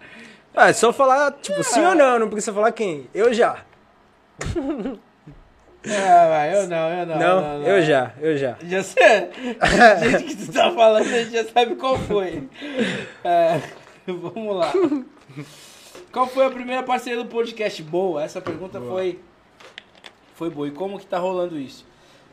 Ah, 0.54 0.70
é 0.70 0.74
só 0.74 0.92
falar, 0.92 1.32
tipo, 1.42 1.64
sim 1.64 1.86
ou 1.86 1.96
não, 1.96 2.20
não 2.20 2.30
precisa 2.30 2.54
falar 2.54 2.74
quem. 2.74 3.08
Eu 3.14 3.34
já. 3.34 3.69
Ah, 5.86 6.46
eu 6.46 6.68
não, 6.68 6.90
eu 6.90 7.06
não, 7.06 7.18
não, 7.18 7.42
não, 7.42 7.60
não. 7.60 7.68
eu 7.68 7.82
já, 7.82 8.14
eu 8.20 8.38
já. 8.38 8.58
Já 8.68 8.84
sei. 8.84 9.30
Do 9.30 10.10
jeito 10.10 10.26
que 10.26 10.46
tu 10.46 10.52
tá 10.52 10.70
falando, 10.74 11.08
a 11.08 11.24
gente 11.24 11.32
já 11.32 11.46
sabe 11.46 11.76
qual 11.78 11.98
foi. 11.98 12.50
É, 13.24 13.62
vamos 14.06 14.58
lá. 14.58 14.74
Qual 16.12 16.28
foi 16.28 16.46
a 16.46 16.50
primeira 16.50 16.84
parceria 16.84 17.18
do 17.18 17.30
podcast? 17.30 17.82
Boa, 17.82 18.22
essa 18.22 18.42
pergunta 18.42 18.78
boa. 18.78 18.92
foi 18.92 19.20
foi 20.40 20.50
boa. 20.50 20.70
E 20.70 20.72
como 20.72 20.98
que 20.98 21.06
tá 21.06 21.20
rolando 21.20 21.60
isso? 21.60 21.86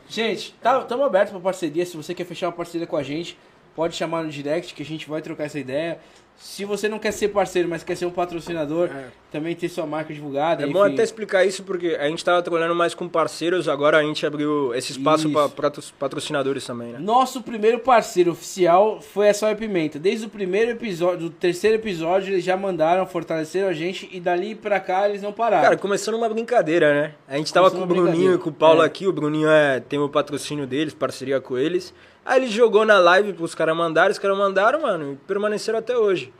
Gente, 0.08 0.54
estamos 0.54 0.86
tá, 0.86 1.04
abertos 1.04 1.32
para 1.32 1.40
parceria. 1.40 1.84
Se 1.84 1.96
você 1.96 2.14
quer 2.14 2.24
fechar 2.24 2.46
uma 2.46 2.52
parceria 2.52 2.86
com 2.86 2.96
a 2.96 3.02
gente, 3.02 3.36
pode 3.74 3.96
chamar 3.96 4.22
no 4.22 4.30
direct 4.30 4.72
que 4.72 4.82
a 4.82 4.86
gente 4.86 5.08
vai 5.08 5.20
trocar 5.20 5.44
essa 5.44 5.58
ideia. 5.58 5.98
Se 6.36 6.64
você 6.64 6.88
não 6.88 7.00
quer 7.00 7.12
ser 7.12 7.28
parceiro, 7.28 7.68
mas 7.68 7.82
quer 7.82 7.96
ser 7.96 8.06
um 8.06 8.10
patrocinador, 8.10 8.90
é. 8.92 9.08
Também 9.36 9.54
ter 9.54 9.68
sua 9.68 9.86
marca 9.86 10.12
divulgada. 10.12 10.62
É 10.62 10.64
enfim. 10.64 10.72
bom 10.72 10.82
até 10.82 11.02
explicar 11.02 11.44
isso 11.44 11.62
porque 11.62 11.96
a 12.00 12.08
gente 12.08 12.18
estava 12.18 12.42
trabalhando 12.42 12.74
mais 12.74 12.94
com 12.94 13.06
parceiros, 13.06 13.68
agora 13.68 13.98
a 13.98 14.02
gente 14.02 14.24
abriu 14.24 14.74
esse 14.74 14.92
espaço 14.92 15.30
para 15.30 15.70
patrocinadores 15.98 16.64
também, 16.64 16.92
né? 16.92 16.98
Nosso 16.98 17.42
primeiro 17.42 17.78
parceiro 17.80 18.32
oficial 18.32 19.00
foi 19.00 19.28
a 19.28 19.34
Soia 19.34 19.54
Pimenta. 19.54 19.98
Desde 19.98 20.26
o 20.26 20.30
primeiro 20.30 20.70
episódio, 20.70 21.28
do 21.28 21.30
terceiro 21.30 21.76
episódio, 21.76 22.32
eles 22.32 22.44
já 22.44 22.56
mandaram, 22.56 23.06
fortaleceram 23.06 23.68
a 23.68 23.72
gente 23.72 24.08
e 24.10 24.18
dali 24.18 24.54
para 24.54 24.80
cá 24.80 25.08
eles 25.08 25.20
não 25.20 25.32
pararam. 25.32 25.64
Cara, 25.64 25.76
começando 25.76 26.14
uma 26.14 26.28
brincadeira, 26.28 26.94
né? 26.94 27.14
A 27.28 27.36
gente 27.36 27.46
estava 27.46 27.70
com 27.70 27.82
o 27.82 27.86
Bruninho 27.86 28.34
e 28.34 28.38
com 28.38 28.48
o 28.48 28.52
Paulo 28.52 28.82
é. 28.82 28.86
aqui, 28.86 29.06
o 29.06 29.12
Bruninho 29.12 29.50
é, 29.50 29.80
tem 29.80 29.98
o 29.98 30.08
patrocínio 30.08 30.66
deles, 30.66 30.94
parceria 30.94 31.40
com 31.40 31.58
eles. 31.58 31.92
Aí 32.24 32.40
ele 32.40 32.50
jogou 32.50 32.84
na 32.84 32.98
live 32.98 33.34
pros 33.34 33.54
caras 33.54 33.76
mandarem, 33.76 34.10
os 34.10 34.18
caras 34.18 34.36
mandaram, 34.36 34.82
mano, 34.82 35.12
e 35.12 35.16
permaneceram 35.26 35.78
até 35.78 35.96
hoje. 35.96 36.32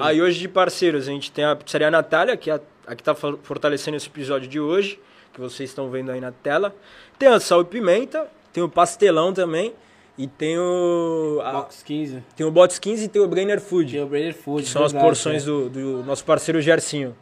Aí 0.00 0.20
hoje 0.20 0.38
de 0.38 0.48
parceiros, 0.48 1.08
a 1.08 1.12
gente 1.12 1.30
tem 1.30 1.44
a 1.44 1.54
pizzaria 1.54 1.90
Natália, 1.90 2.36
que, 2.36 2.50
é 2.50 2.54
a, 2.54 2.60
a 2.86 2.96
que 2.96 3.02
tá 3.02 3.14
fortalecendo 3.14 3.96
esse 3.96 4.08
episódio 4.08 4.48
de 4.48 4.58
hoje, 4.58 4.98
que 5.32 5.40
vocês 5.40 5.70
estão 5.70 5.90
vendo 5.90 6.10
aí 6.10 6.20
na 6.20 6.32
tela. 6.32 6.74
Tem 7.18 7.28
a 7.28 7.38
Sal 7.38 7.62
e 7.62 7.64
Pimenta, 7.64 8.26
tem 8.52 8.62
o 8.62 8.68
Pastelão 8.68 9.32
também. 9.32 9.72
E 10.18 10.26
tem 10.26 10.58
o. 10.58 11.40
A, 11.42 11.52
Box 11.52 11.82
15. 11.82 12.22
Tem 12.36 12.44
o 12.44 12.50
Box 12.50 12.78
15 12.78 13.04
e 13.04 13.08
tem 13.08 13.22
o 13.22 13.26
Brainer 13.26 13.58
Food. 13.58 13.92
Tem 13.92 14.02
o 14.02 14.06
Brainer 14.06 14.34
Food. 14.34 14.64
Que 14.64 14.68
são 14.68 14.82
verdade, 14.82 14.98
as 14.98 15.08
porções 15.08 15.42
é. 15.44 15.46
do, 15.46 15.70
do 15.70 16.04
nosso 16.04 16.22
parceiro 16.24 16.60
Gercinho. 16.60 17.16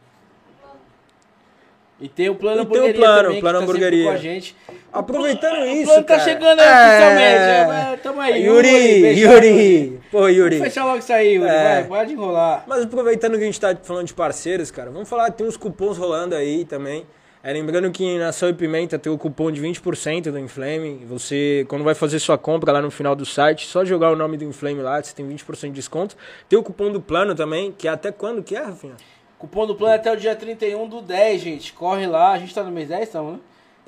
E 2.01 2.09
tem 2.09 2.29
o 2.29 2.35
plano 2.35 2.59
e 2.59 2.65
hamburgueria 2.65 2.93
tem 2.93 3.01
o 3.01 3.05
plano, 3.05 3.23
também, 3.23 3.41
plano 3.41 3.59
tá 3.59 3.65
hamburgueria. 3.65 4.05
com 4.05 4.11
a 4.11 4.17
gente. 4.17 4.57
Aproveitando 4.93 5.61
o, 5.61 5.67
isso, 5.67 5.83
O 5.83 5.87
plano 5.87 6.05
tá 6.05 6.19
chegando 6.21 6.61
aí 6.61 6.69
é... 6.69 6.89
oficialmente. 6.89 7.93
É, 7.93 7.97
tamo 7.97 8.21
aí, 8.21 8.45
Yuri, 8.45 8.69
Yuri. 8.69 9.21
Yuri. 9.21 10.01
Pô, 10.11 10.29
Yuri. 10.29 10.59
Vamos 10.59 10.73
fechar 10.73 10.85
logo 10.85 10.99
isso 10.99 11.13
aí, 11.13 11.35
Yuri. 11.35 11.49
É. 11.49 11.65
Vai, 11.65 11.85
pode 11.85 12.13
enrolar. 12.13 12.65
Mas 12.69 12.85
aproveitando 12.85 13.33
que 13.33 13.43
a 13.43 13.47
gente 13.47 13.61
tá 13.61 13.77
falando 13.83 14.07
de 14.07 14.15
parceiros, 14.15 14.71
cara, 14.71 14.91
vamos 14.91 15.09
falar, 15.09 15.31
tem 15.33 15.47
uns 15.47 15.57
cupons 15.57 15.99
rolando 15.99 16.37
aí 16.37 16.65
também. 16.65 17.05
É, 17.43 17.53
lembrando 17.53 17.91
que 17.91 18.19
na 18.19 18.33
Sal 18.33 18.49
e 18.51 18.53
Pimenta 18.53 18.99
tem 18.99 19.13
o 19.13 19.17
cupom 19.19 19.51
de 19.51 19.61
20% 19.61 20.31
do 20.31 20.39
Inflame. 20.39 21.05
Você, 21.07 21.65
quando 21.69 21.85
vai 21.85 21.95
fazer 21.95 22.19
sua 22.19 22.37
compra 22.37 22.73
lá 22.73 22.83
no 22.83 22.91
final 22.91 23.15
do 23.15 23.25
site, 23.25 23.67
só 23.67 23.85
jogar 23.85 24.11
o 24.11 24.17
nome 24.17 24.37
do 24.37 24.45
Inflame 24.45 24.83
lá, 24.83 25.03
você 25.03 25.15
tem 25.15 25.27
20% 25.29 25.67
de 25.67 25.71
desconto. 25.71 26.17
Tem 26.49 26.59
o 26.59 26.63
cupom 26.63 26.91
do 26.91 27.01
plano 27.01 27.35
também, 27.35 27.73
que 27.73 27.87
é 27.87 27.91
até 27.91 28.11
quando 28.11 28.43
que 28.43 28.57
é, 28.57 28.63
Rafinha? 28.63 28.97
Cupom 29.39 29.67
do 29.67 29.75
plano 29.75 29.95
é 29.95 29.97
até 29.97 30.13
o 30.13 30.17
dia 30.17 30.35
31 30.35 30.89
do 30.89 31.01
10, 31.01 31.41
gente. 31.41 31.73
Corre 31.73 32.07
lá. 32.07 32.33
A 32.33 32.39
gente 32.39 32.55
tá 32.55 32.63
no 32.63 32.73
mês 32.73 32.89
10, 32.89 33.03
estamos, 33.05 33.35
né? 33.35 33.39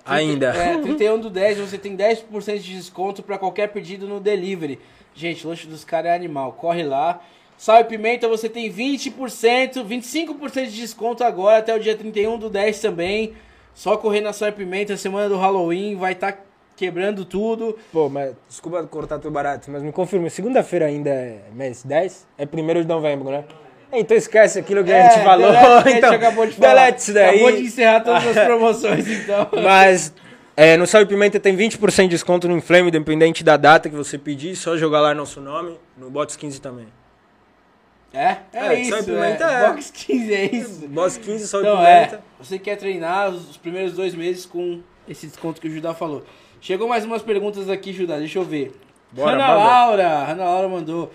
Ainda. 0.05 0.49
É, 0.55 0.79
31 0.79 1.19
do 1.19 1.29
10, 1.29 1.59
você 1.59 1.77
tem 1.77 1.97
10% 1.97 2.59
de 2.59 2.75
desconto 2.75 3.23
para 3.23 3.37
qualquer 3.37 3.69
pedido 3.69 4.07
no 4.07 4.21
delivery. 4.21 4.79
Gente, 5.15 5.47
lanche 5.47 5.67
dos 5.67 5.85
caras 5.85 6.13
é 6.13 6.15
animal. 6.15 6.53
Corre 6.53 6.85
lá. 6.85 7.21
Sal 7.59 7.81
e 7.81 7.85
pimenta, 7.85 8.27
você 8.27 8.49
tem 8.49 8.73
20%, 8.73 9.85
25% 9.85 10.67
de 10.67 10.77
desconto 10.77 11.23
agora 11.23 11.59
até 11.59 11.75
o 11.75 11.79
dia 11.79 11.95
31 11.95 12.39
do 12.39 12.49
10 12.49 12.81
também. 12.81 13.35
Só 13.75 13.97
correr 13.97 14.21
na 14.21 14.33
Sal 14.33 14.49
e 14.49 14.53
Pimenta, 14.53 14.97
semana 14.97 15.29
do 15.29 15.37
Halloween, 15.37 15.95
vai 15.97 16.13
estar 16.13 16.33
tá 16.33 16.39
quebrando 16.77 17.25
tudo. 17.25 17.79
Pô, 17.93 18.09
mas 18.09 18.35
desculpa 18.49 18.83
cortar 18.85 19.19
teu 19.19 19.31
barato, 19.31 19.71
mas 19.71 19.83
me 19.83 19.93
confirma, 19.93 20.31
segunda-feira 20.31 20.87
ainda 20.87 21.11
é 21.11 21.43
mês 21.53 21.83
10? 21.83 22.27
É 22.39 22.45
1 22.45 22.81
de 22.81 22.89
novembro, 22.89 23.31
né? 23.31 23.45
Então 23.93 24.17
esquece 24.17 24.59
aquilo 24.59 24.85
que 24.85 24.93
é, 24.93 25.03
a 25.03 25.11
gente 25.11 25.25
falou. 25.25 25.51
Delete, 25.51 25.99
então, 25.99 26.13
acabou 26.13 26.47
de 26.47 26.53
falar. 26.53 26.75
Delete 26.75 26.99
isso 26.99 27.13
daí. 27.13 27.29
Acabou 27.29 27.53
de 27.53 27.63
encerrar 27.63 28.01
todas 28.01 28.37
as 28.37 28.45
promoções, 28.45 29.09
então. 29.09 29.49
Mas 29.63 30.13
é, 30.57 30.77
no 30.77 30.87
Sal 30.87 31.07
Pimenta 31.07 31.41
tem 31.41 31.57
20% 31.57 32.03
de 32.03 32.09
desconto 32.09 32.47
no 32.47 32.57
Inflame, 32.57 32.89
independente 32.89 33.43
da 33.43 33.57
data 33.57 33.89
que 33.89 33.97
você 33.97 34.19
pedir. 34.19 34.55
Só 34.57 34.77
jogar 34.77 35.01
lá 35.01 35.15
nosso 35.15 35.41
nome. 35.41 35.79
No 35.97 36.11
Bots 36.11 36.37
15 36.37 36.61
também. 36.61 36.87
É? 38.13 38.37
É, 38.53 38.67
é 38.67 38.81
isso. 38.81 39.05
Pimenta 39.05 39.45
é. 39.45 39.65
é. 39.65 39.69
Box 39.69 39.93
15 39.93 40.35
é 40.35 40.45
isso. 40.57 40.89
Box 40.89 41.19
15, 41.19 41.49
Sal 41.49 41.61
então, 41.61 41.77
Pimenta. 41.77 42.17
É, 42.17 42.21
você 42.39 42.59
quer 42.59 42.77
treinar 42.77 43.31
os 43.31 43.57
primeiros 43.57 43.95
dois 43.95 44.15
meses 44.15 44.45
com 44.45 44.81
esse 45.09 45.27
desconto 45.27 45.61
que 45.61 45.69
o 45.69 45.71
Judá 45.71 45.95
falou. 45.95 46.25
Chegou 46.61 46.89
mais 46.89 47.05
umas 47.05 47.23
perguntas 47.23 47.71
aqui, 47.71 47.93
Judá. 47.93 48.19
Deixa 48.19 48.39
eu 48.39 48.45
ver. 48.45 48.73
Bora, 49.13 49.33
Ana 49.33 49.55
Laura. 49.55 50.09
Ana 50.31 50.45
Laura 50.45 50.69
mandou. 50.69 51.13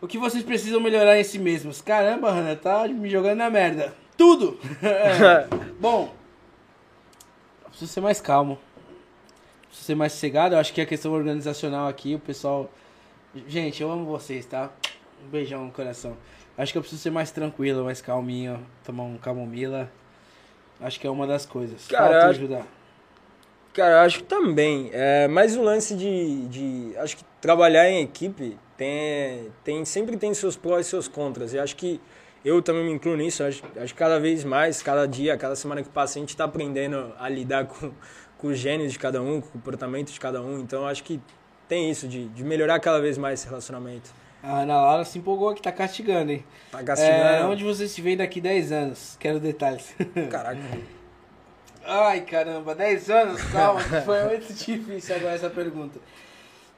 O 0.00 0.06
que 0.06 0.16
vocês 0.18 0.42
precisam 0.42 0.80
melhorar 0.80 1.18
em 1.18 1.24
si 1.24 1.38
mesmos? 1.38 1.80
Caramba, 1.82 2.30
Hanna, 2.30 2.56
tá 2.56 2.86
me 2.88 3.08
jogando 3.08 3.38
na 3.38 3.50
merda. 3.50 3.94
Tudo! 4.16 4.58
é. 4.82 5.46
Bom, 5.78 6.12
preciso 7.68 7.92
ser 7.92 8.00
mais 8.00 8.20
calmo. 8.20 8.58
Preciso 9.66 9.86
ser 9.86 9.94
mais 9.94 10.12
sossegado. 10.12 10.54
Eu 10.54 10.58
acho 10.58 10.72
que 10.72 10.80
a 10.80 10.86
questão 10.86 11.12
organizacional 11.12 11.86
aqui, 11.88 12.14
o 12.14 12.18
pessoal. 12.18 12.70
Gente, 13.46 13.82
eu 13.82 13.90
amo 13.90 14.04
vocês, 14.06 14.44
tá? 14.46 14.70
Um 15.24 15.28
beijão 15.28 15.64
no 15.66 15.70
coração. 15.70 16.16
Acho 16.56 16.72
que 16.72 16.78
eu 16.78 16.82
preciso 16.82 17.00
ser 17.02 17.10
mais 17.10 17.30
tranquilo, 17.30 17.84
mais 17.84 18.00
calminho, 18.02 18.60
tomar 18.84 19.04
um 19.04 19.16
camomila. 19.16 19.90
Acho 20.80 20.98
que 20.98 21.06
é 21.06 21.10
uma 21.10 21.26
das 21.26 21.46
coisas. 21.46 21.86
Cara, 21.86 22.28
acho- 22.28 22.40
Judá. 22.40 22.62
Cara, 23.72 23.92
eu 23.96 23.98
acho 24.00 24.18
que 24.18 24.24
também. 24.24 24.90
É, 24.92 25.28
mas 25.28 25.56
o 25.56 25.62
lance 25.62 25.94
de, 25.94 26.46
de. 26.48 26.96
Acho 26.98 27.18
que 27.18 27.24
trabalhar 27.40 27.88
em 27.88 28.02
equipe 28.02 28.58
tem, 28.80 29.52
tem, 29.62 29.84
sempre 29.84 30.16
tem 30.16 30.32
seus 30.32 30.56
prós 30.56 30.86
e 30.86 30.88
seus 30.88 31.06
contras. 31.06 31.52
E 31.52 31.58
acho 31.58 31.76
que 31.76 32.00
eu 32.42 32.62
também 32.62 32.82
me 32.82 32.92
incluo 32.92 33.14
nisso. 33.14 33.44
Acho, 33.44 33.62
acho 33.76 33.92
que 33.92 33.98
cada 33.98 34.18
vez 34.18 34.42
mais, 34.42 34.80
cada 34.80 35.06
dia, 35.06 35.36
cada 35.36 35.54
semana 35.54 35.82
que 35.82 35.90
passa, 35.90 36.18
a 36.18 36.20
gente 36.20 36.30
está 36.30 36.44
aprendendo 36.44 37.12
a 37.18 37.28
lidar 37.28 37.66
com, 37.66 37.92
com 38.38 38.46
os 38.48 38.58
gênios 38.58 38.90
de 38.92 38.98
cada 38.98 39.20
um, 39.20 39.38
com 39.38 39.48
o 39.48 39.50
comportamento 39.52 40.10
de 40.10 40.18
cada 40.18 40.40
um. 40.40 40.58
Então 40.60 40.86
acho 40.86 41.04
que 41.04 41.20
tem 41.68 41.90
isso, 41.90 42.08
de, 42.08 42.26
de 42.28 42.42
melhorar 42.42 42.80
cada 42.80 42.98
vez 43.02 43.18
mais 43.18 43.40
esse 43.40 43.48
relacionamento. 43.48 44.10
A 44.42 44.60
Ana 44.60 44.80
Laura 44.80 45.04
se 45.04 45.18
empolgou 45.18 45.54
que 45.54 45.60
tá 45.60 45.70
castigando, 45.70 46.32
hein? 46.32 46.42
Tá 46.72 46.80
É, 46.80 46.82
castigando. 46.82 47.48
onde 47.50 47.62
você 47.62 47.86
se 47.86 48.00
vê 48.00 48.16
daqui 48.16 48.40
10 48.40 48.72
anos? 48.72 49.16
Quero 49.20 49.38
detalhes. 49.38 49.94
Caraca. 50.30 50.58
Ai, 51.84 52.22
caramba, 52.22 52.74
10 52.74 53.10
anos? 53.10 53.42
Calma, 53.52 53.80
foi 54.06 54.24
muito 54.24 54.54
difícil 54.54 55.16
agora 55.16 55.34
essa 55.34 55.50
pergunta. 55.50 55.98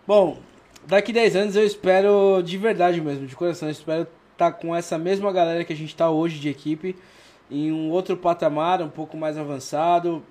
Bom, 0.05 0.38
daqui 0.86 1.12
10 1.12 1.36
anos 1.36 1.56
eu 1.56 1.64
espero, 1.64 2.42
de 2.42 2.56
verdade 2.58 3.00
mesmo, 3.00 3.26
de 3.26 3.36
coração, 3.36 3.68
eu 3.68 3.72
espero 3.72 4.06
estar 4.32 4.52
com 4.52 4.74
essa 4.74 4.98
mesma 4.98 5.32
galera 5.32 5.64
que 5.64 5.72
a 5.72 5.76
gente 5.76 5.94
tá 5.94 6.10
hoje 6.10 6.38
de 6.38 6.48
equipe, 6.48 6.96
em 7.50 7.70
um 7.70 7.90
outro 7.90 8.16
patamar, 8.16 8.80
um 8.80 8.88
pouco 8.88 9.16
mais 9.16 9.36
avançado, 9.36 10.22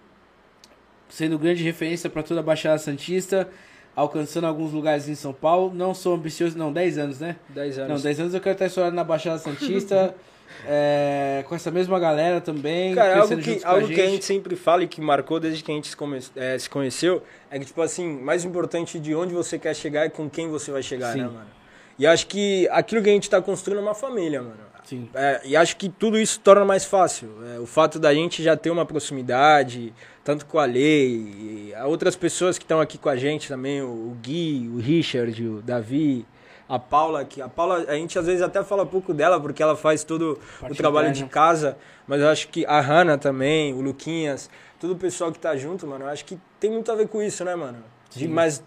sendo 1.07 1.37
grande 1.37 1.63
referência 1.63 2.09
para 2.09 2.23
toda 2.23 2.39
a 2.39 2.43
Baixada 2.43 2.77
Santista, 2.77 3.49
alcançando 3.95 4.47
alguns 4.47 4.71
lugares 4.71 5.07
em 5.07 5.15
São 5.15 5.33
Paulo. 5.33 5.71
Não 5.73 5.93
sou 5.93 6.15
ambicioso, 6.15 6.57
não, 6.57 6.71
10 6.71 6.97
anos, 6.97 7.19
né? 7.19 7.35
10 7.49 7.77
Não, 7.77 7.83
anos. 7.85 8.03
10 8.03 8.19
anos 8.21 8.33
eu 8.33 8.41
quero 8.41 8.53
estar 8.53 8.65
estourado 8.65 8.95
na 8.95 9.03
Baixada 9.03 9.37
Santista, 9.37 10.15
é, 10.67 11.43
com 11.47 11.55
essa 11.55 11.69
mesma 11.71 11.99
galera 11.99 12.39
também, 12.41 12.93
Cara, 12.95 13.21
algo 13.21 13.37
que, 13.37 13.61
algo 13.63 13.85
a 13.85 13.89
que 13.89 14.01
a 14.01 14.07
gente. 14.07 14.25
sempre 14.25 14.55
fala 14.55 14.83
e 14.83 14.87
que 14.87 15.01
marcou 15.01 15.39
desde 15.39 15.63
que 15.63 15.71
a 15.71 15.75
gente 15.75 15.87
se, 15.87 15.95
come- 15.97 16.19
eh, 16.35 16.57
se 16.59 16.69
conheceu 16.69 17.23
é 17.49 17.59
que, 17.59 17.65
tipo 17.65 17.81
assim, 17.81 18.07
mais 18.21 18.45
importante 18.45 18.99
de 18.99 19.13
onde 19.15 19.33
você 19.33 19.57
quer 19.59 19.75
chegar 19.75 20.05
é 20.05 20.09
com 20.09 20.29
quem 20.29 20.47
você 20.49 20.71
vai 20.71 20.81
chegar, 20.83 21.13
Sim. 21.13 21.19
né, 21.21 21.25
mano? 21.27 21.47
E 21.99 22.07
acho 22.07 22.25
que 22.27 22.67
aquilo 22.71 23.03
que 23.03 23.09
a 23.09 23.13
gente 23.13 23.29
tá 23.29 23.41
construindo 23.41 23.79
é 23.79 23.81
uma 23.81 23.93
família, 23.93 24.41
mano. 24.41 24.71
Sim. 24.83 25.07
É, 25.13 25.41
e 25.45 25.55
acho 25.55 25.77
que 25.77 25.87
tudo 25.87 26.17
isso 26.17 26.39
torna 26.39 26.65
mais 26.65 26.83
fácil. 26.83 27.29
É, 27.55 27.59
o 27.59 27.67
fato 27.67 27.99
da 27.99 28.11
gente 28.13 28.41
já 28.41 28.57
ter 28.57 28.71
uma 28.71 28.85
proximidade, 28.85 29.93
tanto 30.23 30.45
com 30.45 30.57
a 30.57 30.65
Lei, 30.65 31.11
e 31.69 31.73
a 31.75 31.85
outras 31.85 32.15
pessoas 32.15 32.57
que 32.57 32.63
estão 32.63 32.81
aqui 32.81 32.97
com 32.97 33.07
a 33.09 33.15
gente 33.15 33.47
também, 33.47 33.81
o, 33.81 33.85
o 33.87 34.17
Gui, 34.21 34.69
o 34.73 34.79
Richard, 34.79 35.47
o 35.47 35.61
Davi, 35.61 36.25
a 36.73 36.79
Paula, 36.79 37.25
que 37.25 37.41
a 37.41 37.49
Paula, 37.49 37.85
a 37.87 37.93
gente 37.95 38.17
às 38.17 38.25
vezes 38.25 38.41
até 38.41 38.63
fala 38.63 38.85
pouco 38.85 39.13
dela, 39.13 39.39
porque 39.39 39.61
ela 39.61 39.75
faz 39.75 40.03
todo 40.03 40.39
Parte 40.59 40.73
o 40.73 40.75
trabalho 40.75 41.09
interna. 41.09 41.27
de 41.27 41.31
casa, 41.33 41.77
mas 42.07 42.21
eu 42.21 42.29
acho 42.29 42.47
que 42.47 42.65
a 42.65 42.79
Hanna 42.79 43.17
também, 43.17 43.73
o 43.73 43.81
Luquinhas, 43.81 44.49
todo 44.79 44.91
o 44.93 44.95
pessoal 44.95 45.31
que 45.31 45.39
tá 45.39 45.55
junto, 45.55 45.85
mano, 45.85 46.05
eu 46.05 46.09
acho 46.09 46.23
que 46.25 46.37
tem 46.59 46.71
muito 46.71 46.91
a 46.91 46.95
ver 46.95 47.07
com 47.07 47.21
isso, 47.21 47.43
né, 47.43 47.55
mano? 47.55 47.79
De- 48.15 48.27
mas, 48.27 48.63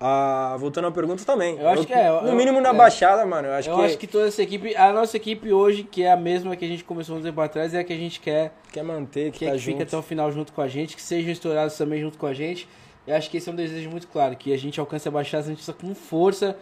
a, 0.00 0.56
voltando 0.58 0.86
à 0.86 0.90
pergunta 0.90 1.24
também. 1.24 1.58
Eu 1.58 1.68
acho 1.68 1.86
que 1.86 1.92
é, 1.92 2.08
eu- 2.08 2.22
No 2.22 2.32
mínimo 2.34 2.60
na 2.60 2.70
é. 2.70 2.72
Baixada, 2.72 3.26
mano, 3.26 3.48
eu 3.48 3.52
acho 3.54 3.68
eu 3.68 3.76
que, 3.76 3.82
acho 3.84 3.98
que 3.98 4.06
toda 4.06 4.28
essa 4.28 4.42
equipe, 4.42 4.74
a 4.76 4.92
nossa 4.92 5.16
equipe 5.16 5.52
hoje, 5.52 5.82
que 5.82 6.02
é 6.04 6.12
a 6.12 6.16
mesma 6.16 6.56
que 6.56 6.64
a 6.64 6.68
gente 6.68 6.84
começou 6.84 7.16
um 7.16 7.20
tempo 7.22 7.40
atrás, 7.40 7.74
é 7.74 7.80
a 7.80 7.84
que 7.84 7.92
a 7.92 7.96
gente 7.96 8.18
quer, 8.20 8.52
quer 8.72 8.82
manter, 8.82 9.30
que, 9.32 9.40
que, 9.40 9.44
é 9.44 9.48
tá 9.50 9.54
que 9.56 9.60
fica 9.62 9.82
até 9.82 9.96
o 9.96 10.02
final 10.02 10.30
junto 10.32 10.52
com 10.52 10.62
a 10.62 10.68
gente, 10.68 10.96
que 10.96 11.02
sejam 11.02 11.30
estourados 11.30 11.76
também 11.76 12.00
junto 12.00 12.16
com 12.16 12.26
a 12.26 12.32
gente. 12.32 12.66
Eu 13.06 13.16
acho 13.16 13.28
que 13.30 13.36
esse 13.38 13.48
é 13.48 13.52
um 13.52 13.56
desejo 13.56 13.90
muito 13.90 14.06
claro, 14.08 14.36
que 14.36 14.52
a 14.52 14.56
gente 14.58 14.78
alcance 14.78 15.06
a 15.06 15.10
Baixada 15.10 15.44
Santista 15.44 15.72
com 15.72 15.94
força, 15.94 16.56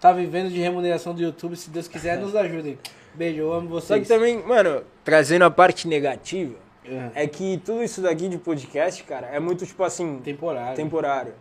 tá 0.00 0.12
vivendo 0.12 0.48
de 0.50 0.58
remuneração 0.60 1.14
do 1.14 1.20
YouTube, 1.22 1.56
se 1.56 1.70
Deus 1.70 1.86
quiser, 1.86 2.18
nos 2.18 2.34
ajudem. 2.34 2.78
Beijo, 3.14 3.40
eu 3.40 3.52
amo 3.52 3.68
Só 3.68 3.94
vocês. 3.94 4.02
que 4.02 4.08
também, 4.08 4.42
mano, 4.42 4.82
trazendo 5.04 5.44
a 5.44 5.50
parte 5.50 5.86
negativa, 5.88 6.56
É, 6.84 7.24
é 7.24 7.26
que 7.26 7.60
tudo 7.64 7.82
isso 7.82 8.00
daqui 8.00 8.28
de 8.28 8.38
podcast, 8.38 9.02
cara, 9.04 9.26
é 9.28 9.38
muito, 9.38 9.66
tipo 9.66 9.82
assim, 9.84 10.18
temporário. 10.24 10.74
temporário. 10.76 11.34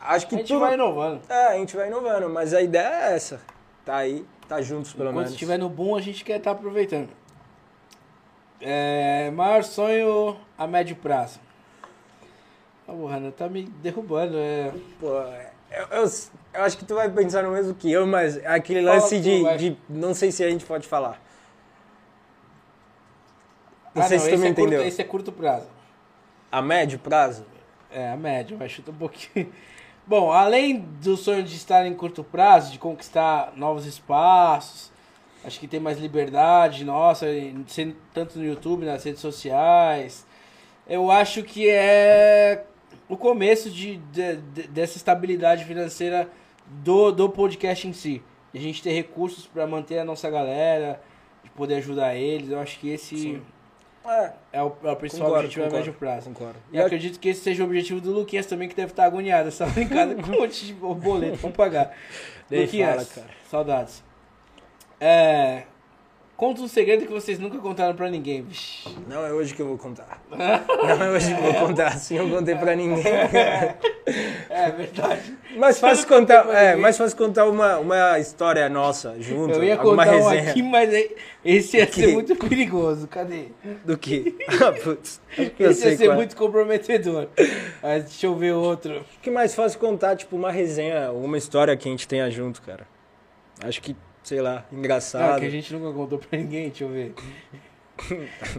Acho 0.00 0.26
A 0.26 0.28
que 0.28 0.36
gente 0.36 0.48
tudo... 0.48 0.60
vai 0.60 0.74
inovando. 0.74 1.20
É, 1.28 1.46
a 1.48 1.54
gente 1.56 1.76
vai 1.76 1.88
inovando, 1.88 2.28
mas 2.30 2.54
a 2.54 2.62
ideia 2.62 3.10
é 3.10 3.14
essa. 3.14 3.40
Tá 3.84 3.96
aí, 3.96 4.24
tá 4.48 4.62
juntos 4.62 4.92
pelo 4.92 5.10
Enquanto 5.10 5.16
menos. 5.24 5.32
estiver 5.32 5.58
no 5.58 5.68
boom, 5.68 5.96
a 5.96 6.00
gente 6.00 6.24
quer 6.24 6.38
estar 6.38 6.52
aproveitando. 6.52 7.08
É, 8.60 9.30
maior 9.32 9.62
sonho 9.62 10.36
a 10.56 10.66
médio 10.66 10.96
prazo. 10.96 11.38
Ô, 12.86 13.06
Hanna, 13.06 13.30
tá 13.30 13.48
me 13.48 13.62
derrubando. 13.64 14.36
É... 14.36 14.72
Pô, 14.98 15.08
eu, 15.70 15.86
eu, 15.90 16.08
eu 16.58 16.64
acho 16.64 16.76
que 16.76 16.84
tu 16.84 16.94
vai 16.94 17.08
pensar 17.10 17.42
no 17.42 17.50
mesmo 17.52 17.74
que 17.74 17.90
eu, 17.90 18.06
mas 18.06 18.36
aquele 18.44 18.82
Fala 18.82 18.94
lance 18.96 19.16
tu, 19.16 19.22
de, 19.22 19.56
de... 19.70 19.76
Não 19.88 20.12
sei 20.14 20.30
se 20.32 20.42
a 20.44 20.50
gente 20.50 20.64
pode 20.64 20.86
falar. 20.86 21.20
Não 23.94 24.02
Ah, 24.02 24.06
sei 24.08 24.18
se 24.18 24.30
tu 24.30 24.38
me 24.38 24.46
é 24.46 24.48
curto- 24.54 24.60
entendeu. 24.60 24.86
esse 24.86 25.00
é 25.00 25.04
curto 25.04 25.32
prazo. 25.32 25.66
A 26.50 26.60
médio 26.62 26.98
prazo? 26.98 27.44
É, 27.90 28.10
a 28.10 28.16
média, 28.16 28.56
vai 28.56 28.68
chutar 28.68 28.92
um 28.92 28.96
pouquinho. 28.96 29.50
Bom, 30.06 30.32
além 30.32 30.80
do 31.02 31.16
sonho 31.16 31.42
de 31.42 31.54
estar 31.56 31.84
em 31.86 31.94
curto 31.94 32.24
prazo, 32.24 32.72
de 32.72 32.78
conquistar 32.78 33.52
novos 33.56 33.84
espaços, 33.86 34.90
acho 35.44 35.60
que 35.60 35.68
ter 35.68 35.80
mais 35.80 35.98
liberdade, 35.98 36.84
nossa, 36.84 37.26
tanto 38.14 38.38
no 38.38 38.44
YouTube, 38.44 38.84
nas 38.86 39.04
redes 39.04 39.20
sociais, 39.20 40.26
eu 40.88 41.10
acho 41.10 41.42
que 41.42 41.68
é 41.68 42.64
o 43.08 43.16
começo 43.16 43.70
de, 43.70 43.96
de- 43.98 44.36
de- 44.36 44.68
dessa 44.68 44.96
estabilidade 44.96 45.64
financeira 45.64 46.28
do, 46.68 47.10
do 47.10 47.28
podcast 47.28 47.86
em 47.86 47.92
si. 47.92 48.22
De 48.52 48.58
a 48.58 48.62
gente 48.62 48.82
ter 48.82 48.92
recursos 48.92 49.46
para 49.46 49.66
manter 49.66 49.98
a 49.98 50.04
nossa 50.04 50.30
galera, 50.30 51.00
de 51.42 51.50
poder 51.50 51.76
ajudar 51.76 52.14
eles, 52.14 52.50
eu 52.50 52.58
acho 52.58 52.78
que 52.78 52.90
esse 52.90 53.16
Sim. 53.16 53.42
É, 54.06 54.32
é 54.54 54.62
o, 54.62 54.72
é 54.84 54.90
o 54.90 54.96
principal 54.96 55.26
concordo, 55.26 55.44
objetivo 55.44 55.64
a 55.64 55.68
concordo, 55.68 55.86
médio 55.86 55.92
prazo. 55.92 56.30
concordo. 56.30 56.58
E 56.72 56.78
eu 56.78 56.86
acredito 56.86 57.20
que 57.20 57.28
esse 57.28 57.42
seja 57.42 57.62
o 57.62 57.66
objetivo 57.66 58.00
do 58.00 58.10
Luquinhas 58.10 58.46
também, 58.46 58.66
que 58.66 58.74
deve 58.74 58.92
estar 58.92 59.04
agoniado 59.04 59.48
essa 59.48 59.66
brincada 59.66 60.14
com 60.14 60.22
um 60.22 60.40
monte 60.40 60.66
de 60.66 60.72
boleto. 60.74 61.36
Vamos 61.36 61.56
pagar. 61.56 61.94
Luquinhas, 62.50 63.08
fala, 63.08 63.26
cara. 63.26 63.36
saudades. 63.50 64.04
É, 64.98 65.64
conta 66.38 66.62
um 66.62 66.68
segredo 66.68 67.04
que 67.04 67.12
vocês 67.12 67.36
nunca 67.38 67.58
contaram 67.58 67.96
pra 67.96 68.08
ninguém. 68.08 68.46
Não 69.08 69.26
é 69.26 69.32
hoje 69.32 69.52
que 69.54 69.60
eu 69.60 69.66
vou 69.66 69.76
contar. 69.76 70.22
Não 70.30 71.04
é 71.04 71.10
hoje 71.10 71.34
que 71.34 71.40
eu 71.40 71.52
vou 71.52 71.66
contar, 71.66 71.88
assim 71.88 72.16
eu 72.16 72.30
contei 72.30 72.54
pra 72.54 72.74
ninguém. 72.74 73.02
É 74.48 74.70
verdade. 74.70 75.36
Mas 75.56 75.78
fácil 75.78 76.08
contar, 76.08 76.48
é, 76.48 76.74
mais 76.74 76.96
fácil 76.96 77.14
contar 77.16 77.44
uma, 77.44 77.76
uma 77.78 78.18
história 78.18 78.66
nossa 78.66 79.14
junto, 79.20 79.54
Eu 79.56 79.64
ia 79.64 79.76
contar 79.76 80.08
um 80.08 80.10
resenha 80.28 80.50
aqui, 80.50 80.62
mas 80.62 80.94
aí- 80.94 81.14
esse 81.44 81.76
ia 81.76 81.92
ser 81.92 82.14
muito 82.14 82.34
perigoso. 82.34 83.06
Cadê? 83.06 83.48
do 83.84 83.98
que. 83.98 84.34
Ah, 84.48 84.72
putz, 84.72 85.20
Esse 85.36 85.88
ia 85.90 85.96
ser 85.96 86.06
qual 86.06 86.12
é. 86.12 86.16
muito 86.16 86.34
comprometedor. 86.36 87.28
Mas 87.82 88.04
deixa 88.04 88.26
eu 88.26 88.34
ver 88.34 88.52
outro. 88.52 88.94
Acho 88.96 89.20
que 89.20 89.28
é 89.28 89.32
mais 89.32 89.54
fácil 89.54 89.78
contar, 89.78 90.16
tipo, 90.16 90.34
uma 90.34 90.50
resenha, 90.50 91.12
uma 91.12 91.36
história 91.36 91.76
que 91.76 91.86
a 91.86 91.90
gente 91.90 92.08
tenha 92.08 92.30
junto, 92.30 92.62
cara. 92.62 92.86
Acho 93.62 93.82
que, 93.82 93.94
sei 94.28 94.42
lá, 94.42 94.62
engraçado. 94.70 95.36
Ah, 95.36 95.40
que 95.40 95.46
a 95.46 95.50
gente 95.50 95.72
nunca 95.72 95.90
contou 95.96 96.18
pra 96.18 96.38
ninguém, 96.38 96.68
deixa 96.68 96.84
eu 96.84 96.88
ver. 96.90 97.14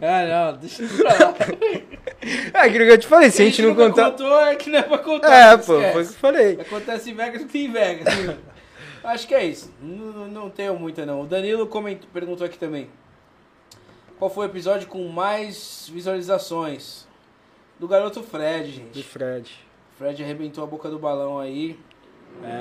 Ah, 0.02 0.50
não, 0.52 0.58
deixa 0.58 0.82
eu 0.82 0.88
pra 0.98 1.12
lá. 1.28 1.34
É 2.52 2.58
aquilo 2.58 2.84
que 2.84 2.90
eu 2.92 2.98
te 2.98 3.06
falei, 3.06 3.30
se 3.30 3.40
a 3.40 3.44
gente 3.46 3.62
não 3.62 3.70
nunca 3.70 3.88
contar. 3.88 4.10
contou, 4.10 4.40
é 4.40 4.54
que 4.54 4.68
não 4.68 4.78
é 4.78 4.82
pra 4.82 4.98
contar. 4.98 5.34
É, 5.34 5.50
não 5.56 5.58
pô, 5.64 5.80
esquece. 5.80 5.92
foi 5.92 6.02
o 6.02 6.06
que 6.06 6.12
eu 6.12 6.18
falei. 6.18 6.60
Acontece 6.60 7.10
em 7.10 7.14
Vegas, 7.14 7.40
não 7.40 7.48
tem 7.48 7.64
em 7.64 7.72
Vegas. 7.72 8.14
Acho 9.02 9.26
que 9.26 9.34
é 9.34 9.44
isso. 9.46 9.72
Não, 9.80 10.28
não 10.28 10.50
tenho 10.50 10.78
muita, 10.78 11.06
não. 11.06 11.22
O 11.22 11.26
Danilo 11.26 11.66
comentou, 11.66 12.06
perguntou 12.12 12.46
aqui 12.46 12.58
também. 12.58 12.90
Qual 14.18 14.30
foi 14.30 14.46
o 14.46 14.50
episódio 14.50 14.86
com 14.88 15.08
mais 15.08 15.88
visualizações? 15.90 17.06
Do 17.78 17.88
garoto 17.88 18.22
Fred, 18.22 18.72
Do 18.72 18.76
gente. 18.76 19.02
Fred. 19.04 19.50
Fred 19.96 20.22
arrebentou 20.22 20.62
a 20.62 20.66
boca 20.66 20.90
do 20.90 20.98
balão 20.98 21.38
aí. 21.38 21.78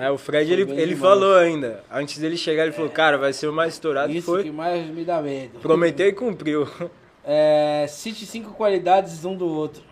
É, 0.02 0.10
o 0.12 0.18
Fred, 0.18 0.46
Foi 0.52 0.54
ele, 0.62 0.72
ele 0.74 0.94
demais. 0.96 1.00
falou 1.00 1.36
ainda. 1.38 1.84
Antes 1.92 2.18
dele 2.18 2.36
chegar, 2.38 2.64
ele 2.64 2.72
falou, 2.74 2.90
cara, 2.90 3.18
vai 3.18 3.32
ser 3.34 3.48
o 3.48 3.54
mais 3.54 3.74
estourado. 3.74 4.12
Isso 4.12 4.26
Foi. 4.26 4.44
que 4.44 4.52
mais 4.52 4.86
me 4.88 5.06
dá 5.06 5.22
medo. 5.22 5.60
Prometeu 5.60 6.08
e 6.08 6.14
cumpriu. 6.14 6.68
É, 7.32 7.86
cite 7.88 8.26
cinco 8.26 8.54
qualidades 8.54 9.24
um 9.24 9.36
do 9.36 9.46
outro. 9.48 9.84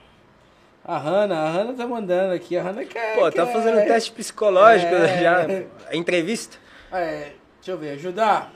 A 0.83 0.97
Hanna, 0.97 1.37
a 1.37 1.49
Hanna 1.51 1.73
tá 1.73 1.85
mandando 1.85 2.33
aqui. 2.33 2.57
A 2.57 2.63
Hanna 2.63 2.83
quer. 2.83 3.15
Pô, 3.15 3.29
tá 3.29 3.45
quer- 3.45 3.53
fazendo 3.53 3.85
teste 3.85 4.11
psicológico 4.11 4.95
É. 4.95 5.21
já. 5.21 5.45
Entrevista? 5.95 6.57
É, 6.91 7.33
deixa 7.59 7.71
eu 7.71 7.77
ver, 7.77 7.91
ajudar. 7.91 8.51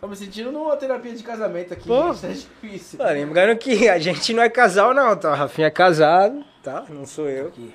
Tô 0.00 0.06
me 0.06 0.14
sentindo 0.14 0.52
numa 0.52 0.76
terapia 0.76 1.12
de 1.14 1.22
casamento 1.24 1.72
aqui, 1.72 1.88
Pô. 1.88 2.12
gente, 2.12 2.20
tá 2.20 2.28
difícil. 2.62 2.98
Pô, 2.98 3.04
lembrando 3.04 3.58
que 3.58 3.88
a 3.88 3.98
gente 3.98 4.32
não 4.32 4.42
é 4.44 4.48
casal, 4.50 4.94
não, 4.94 5.16
tá? 5.16 5.32
O 5.32 5.34
Rafinha 5.34 5.66
é 5.66 5.70
casado, 5.70 6.44
tá? 6.62 6.84
Não 6.88 7.06
sou 7.06 7.28
eu. 7.28 7.48
Aqui. 7.48 7.74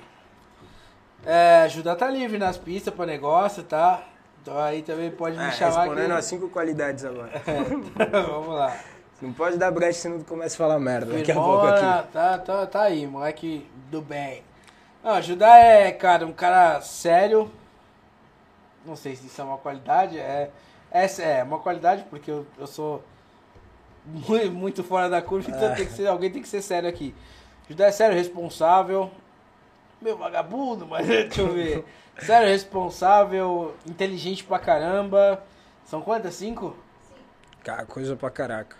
É, 1.24 1.62
ajudar 1.62 1.96
tá 1.96 2.08
livre 2.08 2.38
nas 2.38 2.56
pistas 2.58 2.92
pra 2.92 3.06
negócio, 3.06 3.62
tá? 3.62 4.02
Então 4.40 4.58
aí 4.58 4.82
também 4.82 5.10
pode 5.10 5.36
me 5.36 5.44
É, 5.44 5.50
chamar 5.52 5.82
respondendo 5.82 6.10
aqui. 6.10 6.18
as 6.18 6.24
cinco 6.24 6.48
qualidades 6.48 7.04
agora. 7.04 7.30
Vamos 8.28 8.54
lá. 8.54 8.76
Não 9.20 9.32
pode 9.32 9.56
dar 9.56 9.70
brecha 9.70 10.00
senão 10.00 10.18
tu 10.18 10.24
começa 10.24 10.56
a 10.56 10.58
falar 10.58 10.80
merda 10.80 11.12
daqui 11.12 11.30
a 11.30 11.34
pouco 11.34 11.64
aqui. 11.66 12.12
tá, 12.12 12.38
tá, 12.38 12.66
tá 12.66 12.82
aí, 12.82 13.06
moleque 13.06 13.70
do 13.88 14.02
bem. 14.02 14.42
Não, 15.02 15.12
ajudar 15.12 15.58
é, 15.58 15.92
cara, 15.92 16.26
um 16.26 16.32
cara 16.32 16.80
sério. 16.80 17.48
Não 18.84 18.96
sei 18.96 19.14
se 19.14 19.26
isso 19.26 19.40
é 19.40 19.44
uma 19.44 19.58
qualidade, 19.58 20.18
é 20.18 20.50
Essa 20.90 21.22
é 21.22 21.42
uma 21.44 21.60
qualidade, 21.60 22.04
porque 22.10 22.32
eu, 22.32 22.44
eu 22.58 22.66
sou 22.66 23.00
muito, 24.04 24.50
muito 24.50 24.82
fora 24.82 25.08
da 25.08 25.22
curva, 25.22 25.48
então 25.50 25.72
tem 25.76 25.86
que 25.86 25.92
ser, 25.92 26.08
alguém 26.08 26.30
tem 26.30 26.42
que 26.42 26.48
ser 26.48 26.60
sério 26.60 26.88
aqui. 26.88 27.14
Judá 27.68 27.86
é 27.86 27.92
sério, 27.92 28.16
responsável. 28.16 29.08
Meu 30.02 30.16
vagabundo, 30.16 30.86
mas 30.86 31.06
deixa 31.06 31.40
eu 31.40 31.52
ver. 31.52 31.84
Sério, 32.18 32.48
responsável, 32.48 33.74
inteligente 33.86 34.42
pra 34.44 34.58
caramba. 34.58 35.42
São 35.84 36.00
quantas? 36.02 36.34
Cinco? 36.34 36.76
Cara, 37.62 37.84
coisa 37.86 38.16
pra 38.16 38.28
caraca. 38.30 38.76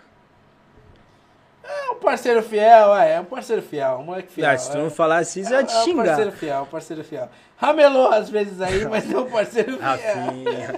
É 1.63 1.91
um 1.91 1.95
parceiro 1.95 2.43
fiel, 2.43 2.93
é, 2.95 3.13
é 3.13 3.19
um 3.21 3.25
parceiro 3.25 3.61
fiel, 3.61 3.99
um 3.99 4.03
moleque 4.03 4.33
fiel. 4.33 4.49
Ah, 4.49 4.57
se 4.57 4.69
tu 4.69 4.77
é. 4.77 4.81
não 4.81 4.89
falar 4.89 5.17
assim, 5.19 5.43
você 5.45 5.53
É, 5.53 5.55
vai 5.57 5.65
te 5.65 5.73
é 5.73 5.79
um 5.79 5.83
xingar. 5.85 6.05
parceiro 6.05 6.31
fiel, 6.33 6.61
um 6.61 6.65
parceiro 6.65 7.03
fiel. 7.05 7.29
Ramelou 7.55 8.11
às 8.11 8.29
vezes 8.29 8.59
aí, 8.59 8.83
mas 8.89 9.09
é 9.09 9.17
um 9.17 9.29
parceiro 9.29 9.77
fiel. 9.77 9.81
Rafinha. 9.81 10.73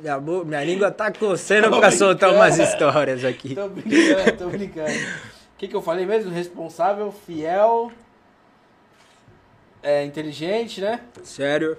minha, 0.00 0.18
minha 0.44 0.64
língua 0.64 0.90
tá 0.90 1.12
coçando 1.12 1.70
Tô 1.70 1.78
pra 1.78 1.92
soltar 1.92 2.30
brincando. 2.30 2.34
umas 2.56 2.58
histórias 2.58 3.24
aqui. 3.24 3.54
Tô 3.54 3.68
brincando, 3.68 4.32
tô 4.38 4.48
brincando. 4.48 4.90
O 4.90 5.26
que, 5.58 5.68
que 5.68 5.76
eu 5.76 5.82
falei 5.82 6.04
mesmo? 6.04 6.32
Responsável, 6.32 7.12
fiel, 7.24 7.92
é, 9.86 10.04
inteligente, 10.04 10.80
né? 10.80 11.00
Sério? 11.22 11.78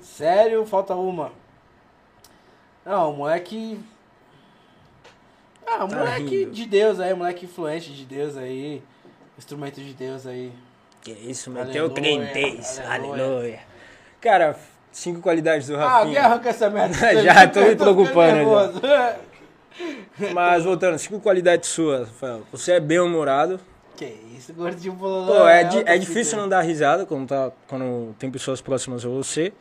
Sério, 0.00 0.66
falta 0.66 0.94
uma. 0.94 1.30
Não, 2.84 3.12
o 3.12 3.16
moleque. 3.16 3.78
Ah, 5.66 5.84
o 5.84 5.88
Tá 5.88 5.96
moleque 5.96 6.38
rindo. 6.40 6.50
de 6.52 6.66
Deus 6.66 7.00
aí, 7.00 7.14
moleque 7.14 7.44
influente 7.44 7.92
de 7.92 8.04
Deus 8.04 8.36
aí. 8.36 8.82
Instrumento 9.38 9.80
de 9.80 9.92
Deus 9.92 10.26
aí. 10.26 10.52
Que 11.02 11.12
isso, 11.12 11.50
meteu 11.50 11.84
Aleluia, 11.86 11.94
crentez. 11.94 12.80
aleluia. 12.80 13.24
Aleluia. 13.24 13.60
Cara, 14.20 14.56
cinco 14.90 15.20
qualidades 15.20 15.68
do 15.68 15.76
Ah, 15.76 15.98
alguém 15.98 16.14
Rafinha. 16.14 16.22
arranca 16.32 16.48
essa 16.48 16.70
merda. 16.70 16.94
Já, 17.22 17.46
tô 17.48 17.60
me 17.60 17.74
preocupando. 17.76 18.80
Mas 20.32 20.64
voltando, 20.64 20.98
cinco 20.98 21.20
qualidades 21.20 21.68
suas, 21.68 22.08
Rafael. 22.08 22.42
Você 22.50 22.72
é 22.72 22.80
bem 22.80 22.98
humorado. 22.98 23.60
Que 23.96 24.04
isso, 24.36 24.52
gordinho 24.54 24.94
bololô. 24.94 25.26
Pô, 25.40 25.48
é, 25.48 25.64
di- 25.64 25.78
alta 25.78 25.90
é 25.90 25.98
difícil 25.98 26.38
não 26.38 26.48
dar 26.48 26.60
risada 26.62 27.04
quando, 27.06 27.28
tá, 27.28 27.50
quando 27.66 28.14
tem 28.18 28.30
pessoas 28.30 28.60
próximas 28.60 29.04
a 29.04 29.08
você. 29.08 29.52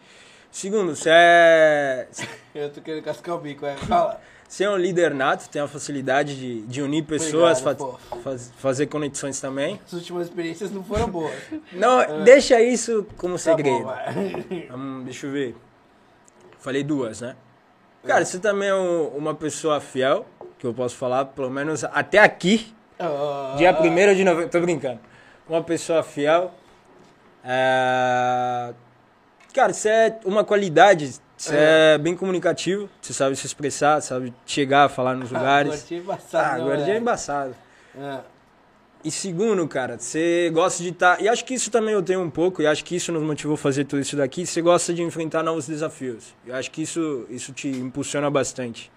Segundo, 0.52 0.96
você 0.96 1.10
é, 1.12 2.08
Eu 2.56 2.70
tô 2.72 2.82
querendo 2.82 3.04
cascar 3.04 3.36
o 3.36 3.40
bico, 3.40 3.66
é. 3.66 3.76
Fala. 3.76 4.22
você 4.48 4.64
é 4.64 4.70
um 4.70 4.78
líder 4.78 5.14
nato, 5.14 5.50
tem 5.50 5.62
a 5.62 5.68
facilidade 5.68 6.36
de, 6.40 6.62
de 6.62 6.82
unir 6.82 7.04
pessoas, 7.04 7.60
Obrigado, 7.62 7.98
fa- 8.10 8.18
faz- 8.24 8.52
fazer 8.58 8.88
conexões 8.88 9.40
também. 9.42 9.80
As 9.86 9.94
últimas 9.94 10.28
experiências 10.28 10.72
não 10.72 10.84
foram 10.84 11.10
boas. 11.10 11.34
Não, 11.74 12.24
deixa 12.24 12.62
isso 12.62 13.06
como 13.18 13.34
Tá 13.34 13.40
segredo. 13.40 13.80
bom, 13.80 13.84
vai. 13.86 14.68
Hum, 14.74 15.02
deixa 15.04 15.26
eu 15.28 15.32
ver. 15.32 15.56
Falei 16.60 16.84
duas, 16.84 17.22
né? 17.22 17.36
Cara, 18.06 18.24
você 18.24 18.40
também 18.40 18.70
é 18.70 18.76
um- 18.76 19.08
uma 19.10 19.34
pessoa 19.36 19.80
fiel, 19.82 20.26
que 20.58 20.66
eu 20.66 20.74
posso 20.74 20.96
falar, 20.96 21.26
pelo 21.26 21.50
menos 21.50 21.84
até 21.84 22.20
aqui, 22.20 22.74
Ah, 23.00 23.56
dia 23.58 23.72
1 23.78 24.16
de 24.16 24.24
novembro. 24.24 24.50
Tô 24.50 24.60
brincando. 24.62 25.00
Uma 25.48 25.64
pessoa 25.64 26.02
fiel. 26.04 26.52
É... 27.44 28.74
Cara, 29.54 29.74
você 29.74 29.90
é 29.90 30.20
uma 30.26 30.44
qualidade. 30.44 31.16
Você 31.38 31.56
é. 31.56 31.98
bem 31.98 32.16
comunicativo. 32.16 32.90
Você 33.02 33.14
sabe 33.14 33.36
se 33.36 33.46
expressar, 33.46 34.02
sabe 34.02 34.34
chegar, 34.46 34.90
falar 34.90 35.16
nos 35.16 35.34
Ah, 35.34 35.38
lugares. 35.38 35.72
gordinho 35.82 36.02
embaçado, 36.02 36.62
Ah, 36.62 36.64
gordinho 36.66 36.94
é 36.94 36.98
embaçado. 36.98 37.56
Ah, 38.00 38.22
E 39.04 39.12
segundo, 39.12 39.68
cara, 39.68 40.00
você 40.00 40.50
gosta 40.52 40.82
de 40.82 40.90
estar. 40.90 41.22
E 41.22 41.30
acho 41.30 41.46
que 41.46 41.54
isso 41.54 41.70
também 41.70 41.94
eu 41.94 42.02
tenho 42.02 42.22
um 42.22 42.30
pouco, 42.30 42.62
e 42.62 42.66
acho 42.68 42.84
que 42.84 42.96
isso 42.96 43.12
nos 43.12 43.22
motivou 43.22 43.54
a 43.54 43.58
fazer 43.58 43.86
tudo 43.86 44.02
isso 44.02 44.16
daqui. 44.16 44.46
Você 44.48 44.62
gosta 44.62 44.94
de 44.94 45.04
enfrentar 45.04 45.44
novos 45.44 45.68
desafios. 45.68 46.34
Eu 46.46 46.56
acho 46.56 46.72
que 46.72 46.82
isso, 46.82 47.26
isso 47.30 47.54
te 47.54 47.68
impulsiona 47.68 48.32
bastante. 48.32 48.92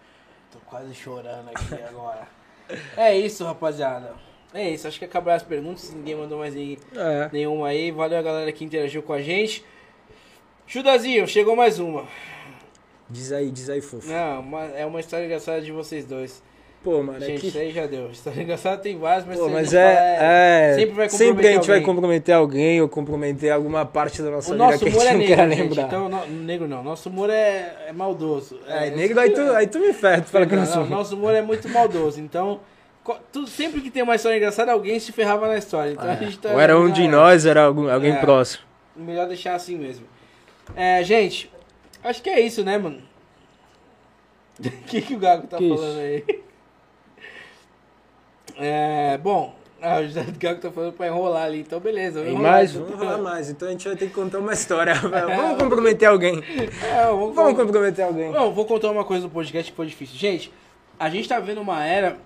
Tô 0.51 0.59
quase 0.61 0.95
chorando 0.95 1.51
aqui 1.55 1.75
agora. 1.87 2.27
É 2.97 3.17
isso, 3.17 3.45
rapaziada. 3.45 4.15
É 4.55 4.69
isso, 4.71 4.89
acho 4.89 4.99
que 4.99 5.05
acabaram 5.05 5.37
as 5.37 5.43
perguntas. 5.43 5.93
Ninguém 5.93 6.15
mandou 6.17 6.39
mais 6.39 6.55
ninguém- 6.55 6.79
É. 6.97 7.29
nenhuma 7.33 7.69
aí. 7.69 7.91
Valeu 7.91 8.19
a 8.19 8.23
galera 8.23 8.51
que 8.53 8.65
interagiu 8.65 9.03
com 9.03 9.13
a 9.13 9.21
gente. 9.21 9.65
Chudazinho, 10.67 11.27
chegou 11.27 11.55
mais 11.57 11.79
uma. 11.79 12.07
Diz 13.11 13.33
aí, 13.33 13.51
diz 13.51 13.71
aí, 13.71 13.81
fofo. 13.81 14.07
Não, 14.09 14.59
é 14.77 14.85
uma 14.85 15.01
história 15.01 15.25
engraçada 15.25 15.61
de 15.63 15.73
vocês 15.73 16.05
dois. 16.05 16.43
Pô, 16.91 17.03
mano, 17.03 17.19
é 17.23 17.27
Gente, 17.27 17.41
que. 17.43 17.47
isso 17.49 17.59
aí 17.59 17.71
já 17.71 17.87
deu. 17.87 18.11
História 18.11 18.43
engraçada 18.43 18.79
tem 18.79 18.97
várias, 18.97 19.27
mas, 19.27 19.39
Pô, 19.39 19.47
mas 19.51 19.75
é, 19.75 19.95
falar, 19.95 20.25
é. 20.25 20.75
Sempre 20.75 20.95
vai 20.95 21.09
Sempre 21.11 21.27
a 21.27 21.29
comprometer 21.29 21.53
gente 21.53 21.67
vai 21.67 21.77
alguém. 21.77 21.87
comprometer 21.95 22.35
alguém 22.35 22.81
ou 22.81 22.89
comprometer 22.89 23.53
alguma 23.53 23.85
parte 23.85 24.23
da 24.23 24.31
nossa 24.31 24.49
O 24.49 24.53
vida 24.55 24.65
nosso 24.65 24.79
que 24.79 24.85
a 24.87 24.89
humor 24.89 25.03
gente 25.03 25.11
é 25.11 25.13
não 25.13 25.19
negro, 25.19 25.37
quer 25.37 25.49
gente. 25.51 25.61
lembrar. 25.69 25.83
Então, 25.83 26.09
no, 26.09 26.27
negro 26.47 26.67
não. 26.67 26.83
Nosso 26.83 27.11
humor 27.11 27.29
é, 27.29 27.77
é 27.89 27.93
maldoso. 27.93 28.59
É, 28.67 28.89
negro, 28.89 29.21
aí 29.21 29.29
tu, 29.31 29.41
aí 29.53 29.67
tu 29.67 29.79
me 29.81 29.93
ferra, 29.93 30.23
tu 30.23 30.31
fala 30.31 30.47
que 30.47 30.57
não 30.57 30.65
Não, 30.65 30.73
sou. 30.73 30.87
nosso 30.87 31.15
humor 31.15 31.35
é 31.35 31.43
muito 31.43 31.69
maldoso. 31.69 32.19
Então, 32.23 32.61
tu- 33.31 33.47
sempre 33.47 33.83
que 33.83 33.91
tem 33.91 34.03
uma 34.03 34.15
história 34.15 34.39
engraçada, 34.39 34.73
alguém 34.73 34.99
se 34.99 35.13
ferrava 35.13 35.47
na 35.47 35.59
história. 35.59 35.91
Então 35.91 36.11
a 36.11 36.15
gente 36.15 36.39
tá. 36.39 36.53
Ou 36.55 36.59
era 36.61 36.79
um 36.81 36.91
de 36.91 37.05
é, 37.05 37.09
nós, 37.09 37.45
era 37.45 37.65
algum, 37.65 37.87
alguém 37.93 38.13
É. 38.13 38.17
próximo. 38.17 38.63
Melhor 38.97 39.29
deixar 39.29 39.55
assim 39.57 39.77
mesmo. 39.77 40.07
É, 40.75 41.05
gente, 41.05 41.51
acho 42.03 42.23
que 42.23 42.31
é 42.31 42.41
isso, 42.41 42.65
né, 42.65 42.79
mano? 42.79 43.03
O 44.59 44.71
que, 44.87 45.03
que 45.03 45.15
o 45.15 45.19
Gago 45.19 45.47
tá 45.47 45.59
Que 45.59 45.69
falando 45.69 45.99
aí? 46.01 46.25
É, 48.59 49.17
bom, 49.19 49.55
ah, 49.81 50.01
o 50.01 50.05
José 50.05 50.23
do 50.25 50.39
Gago 50.39 50.61
tá 50.61 50.71
falando 50.71 50.93
pra 50.93 51.07
enrolar 51.07 51.45
ali, 51.45 51.61
então 51.61 51.79
beleza. 51.79 52.21
Enrolar, 52.21 52.53
mais? 52.53 52.71
então. 52.75 52.85
Vamos 52.87 52.99
falar 53.05 53.19
mais. 53.19 53.49
Então 53.51 53.69
a 53.69 53.71
gente 53.71 53.87
vai 53.87 53.97
ter 53.97 54.07
que 54.09 54.13
contar 54.15 54.39
uma 54.39 54.53
história. 54.53 54.95
Vamos 54.99 55.63
comprometer 55.63 56.09
alguém. 56.09 56.43
É, 56.83 57.07
vamos, 57.07 57.35
Vamos 57.35 57.55
comprometer 57.55 58.05
alguém. 58.05 58.31
Não, 58.33 58.53
vou 58.53 58.65
contar 58.65 58.91
uma 58.91 59.05
coisa 59.05 59.23
do 59.29 59.31
podcast 59.31 59.71
que 59.71 59.77
foi 59.77 59.87
difícil. 59.87 60.17
Gente, 60.17 60.53
a 60.99 61.09
gente 61.09 61.29
tá 61.29 61.39
vendo 61.39 61.61
uma 61.61 61.85
era 61.85 62.19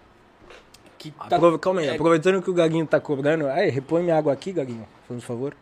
que 0.99 1.11
tá. 1.29 1.37
Aprove- 1.37 1.59
Calma 1.59 1.81
aí, 1.83 1.89
é, 1.89 1.95
aproveitando 1.95 2.41
que 2.41 2.49
o 2.51 2.55
Gaguinho 2.55 2.87
tá 2.87 2.99
cobrando. 2.99 3.47
Aí, 3.49 3.69
repõe 3.69 4.03
minha 4.03 4.17
água 4.17 4.33
aqui, 4.33 4.53
Gaguinho, 4.53 4.87
por 5.07 5.21
favor. 5.21 5.55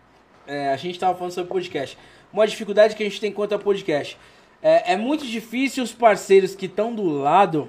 é, 0.47 0.73
a 0.73 0.77
gente 0.77 0.99
tava 0.99 1.17
falando 1.17 1.33
sobre 1.33 1.49
podcast. 1.51 1.99
Uma 2.33 2.47
dificuldade 2.47 2.95
que 2.95 3.03
a 3.03 3.07
gente 3.07 3.21
tem 3.21 3.33
quanto 3.33 3.55
a 3.57 3.59
podcast. 3.59 4.17
É, 4.63 4.93
é 4.93 4.97
muito 4.97 5.27
difícil 5.27 5.83
os 5.83 5.91
parceiros 5.93 6.55
que 6.55 6.67
estão 6.67 6.95
do 6.95 7.03
lado, 7.09 7.67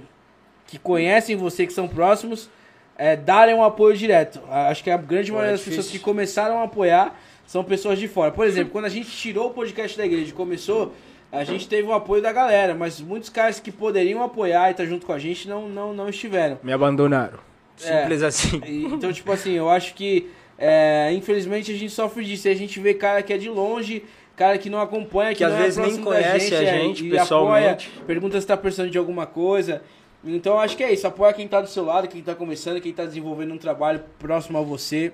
que 0.68 0.78
conhecem 0.78 1.36
você, 1.36 1.66
que 1.66 1.74
são 1.74 1.88
próximos, 1.88 2.48
é, 3.02 3.16
darem 3.16 3.56
um 3.56 3.64
apoio 3.64 3.98
direto. 3.98 4.40
Acho 4.48 4.84
que 4.84 4.92
a 4.92 4.96
grande 4.98 5.32
maioria 5.32 5.54
é 5.54 5.54
das 5.54 5.64
pessoas 5.64 5.88
que 5.90 5.98
começaram 5.98 6.60
a 6.62 6.66
apoiar 6.66 7.20
são 7.48 7.64
pessoas 7.64 7.98
de 7.98 8.08
fora. 8.08 8.32
Por 8.32 8.46
exemplo, 8.46 8.72
quando 8.72 8.86
a 8.86 8.90
gente 8.90 9.10
tirou 9.10 9.48
o 9.48 9.50
podcast 9.50 9.98
da 9.98 10.06
igreja 10.06 10.30
e 10.30 10.34
começou, 10.34 10.94
a 11.32 11.44
gente 11.44 11.68
teve 11.68 11.88
o 11.88 11.94
apoio 11.94 12.22
da 12.22 12.32
galera, 12.32 12.76
mas 12.76 13.02
muitos 13.02 13.28
caras 13.28 13.60
que 13.60 13.72
poderiam 13.72 14.22
apoiar 14.22 14.68
e 14.68 14.72
estar 14.74 14.86
junto 14.86 15.08
com 15.08 15.14
a 15.14 15.18
gente 15.18 15.50
não, 15.50 15.68
não, 15.68 15.96
não 15.96 16.10
estiveram. 16.10 16.60
Me 16.62 16.72
abandonaram. 16.72 17.40
É. 17.84 18.02
Simples 18.02 18.22
assim. 18.22 18.62
E- 18.68 18.86
então, 18.86 19.12
tipo 19.12 19.32
assim, 19.32 19.54
eu 19.54 19.68
acho 19.68 19.96
que 19.96 20.30
é, 20.56 21.12
infelizmente 21.12 21.72
a 21.72 21.76
gente 21.76 21.92
sofre 21.92 22.24
disso. 22.24 22.48
E 22.50 22.52
a 22.52 22.56
gente 22.56 22.80
vê 22.80 22.94
cara 22.94 23.24
que 23.24 23.34
é 23.34 23.38
de 23.40 23.50
longe, 23.50 24.04
cara 24.36 24.60
que 24.60 24.70
não 24.70 24.80
acompanha, 24.80 25.32
que, 25.32 25.38
Que 25.40 25.44
às 25.44 25.54
não 25.54 25.60
é 25.60 25.64
vezes 25.64 25.78
nem 25.78 25.86
próximo 25.88 26.06
da 26.06 26.16
conhece 26.18 26.54
a 26.56 26.62
é, 26.62 26.66
gente 26.66 27.08
e 27.08 27.10
pessoalmente. 27.10 27.88
Apoia, 27.88 28.06
pergunta 28.06 28.40
se 28.40 28.46
tá 28.46 28.56
precisando 28.56 28.92
de 28.92 28.98
alguma 29.00 29.26
coisa. 29.26 29.82
Então 30.24 30.60
acho 30.60 30.78
que 30.78 30.84
é 30.84 30.94
isso. 30.94 31.08
Apoia 31.08 31.34
quem 31.34 31.48
tá 31.48 31.62
do 31.62 31.68
seu 31.68 31.84
lado, 31.84 32.08
quem 32.08 32.22
tá 32.22 32.36
começando, 32.36 32.80
quem 32.80 32.94
tá 32.94 33.06
desenvolvendo 33.06 33.54
um 33.54 33.58
trabalho 33.58 34.04
próximo 34.20 34.58
a 34.58 34.62
você. 34.62 35.14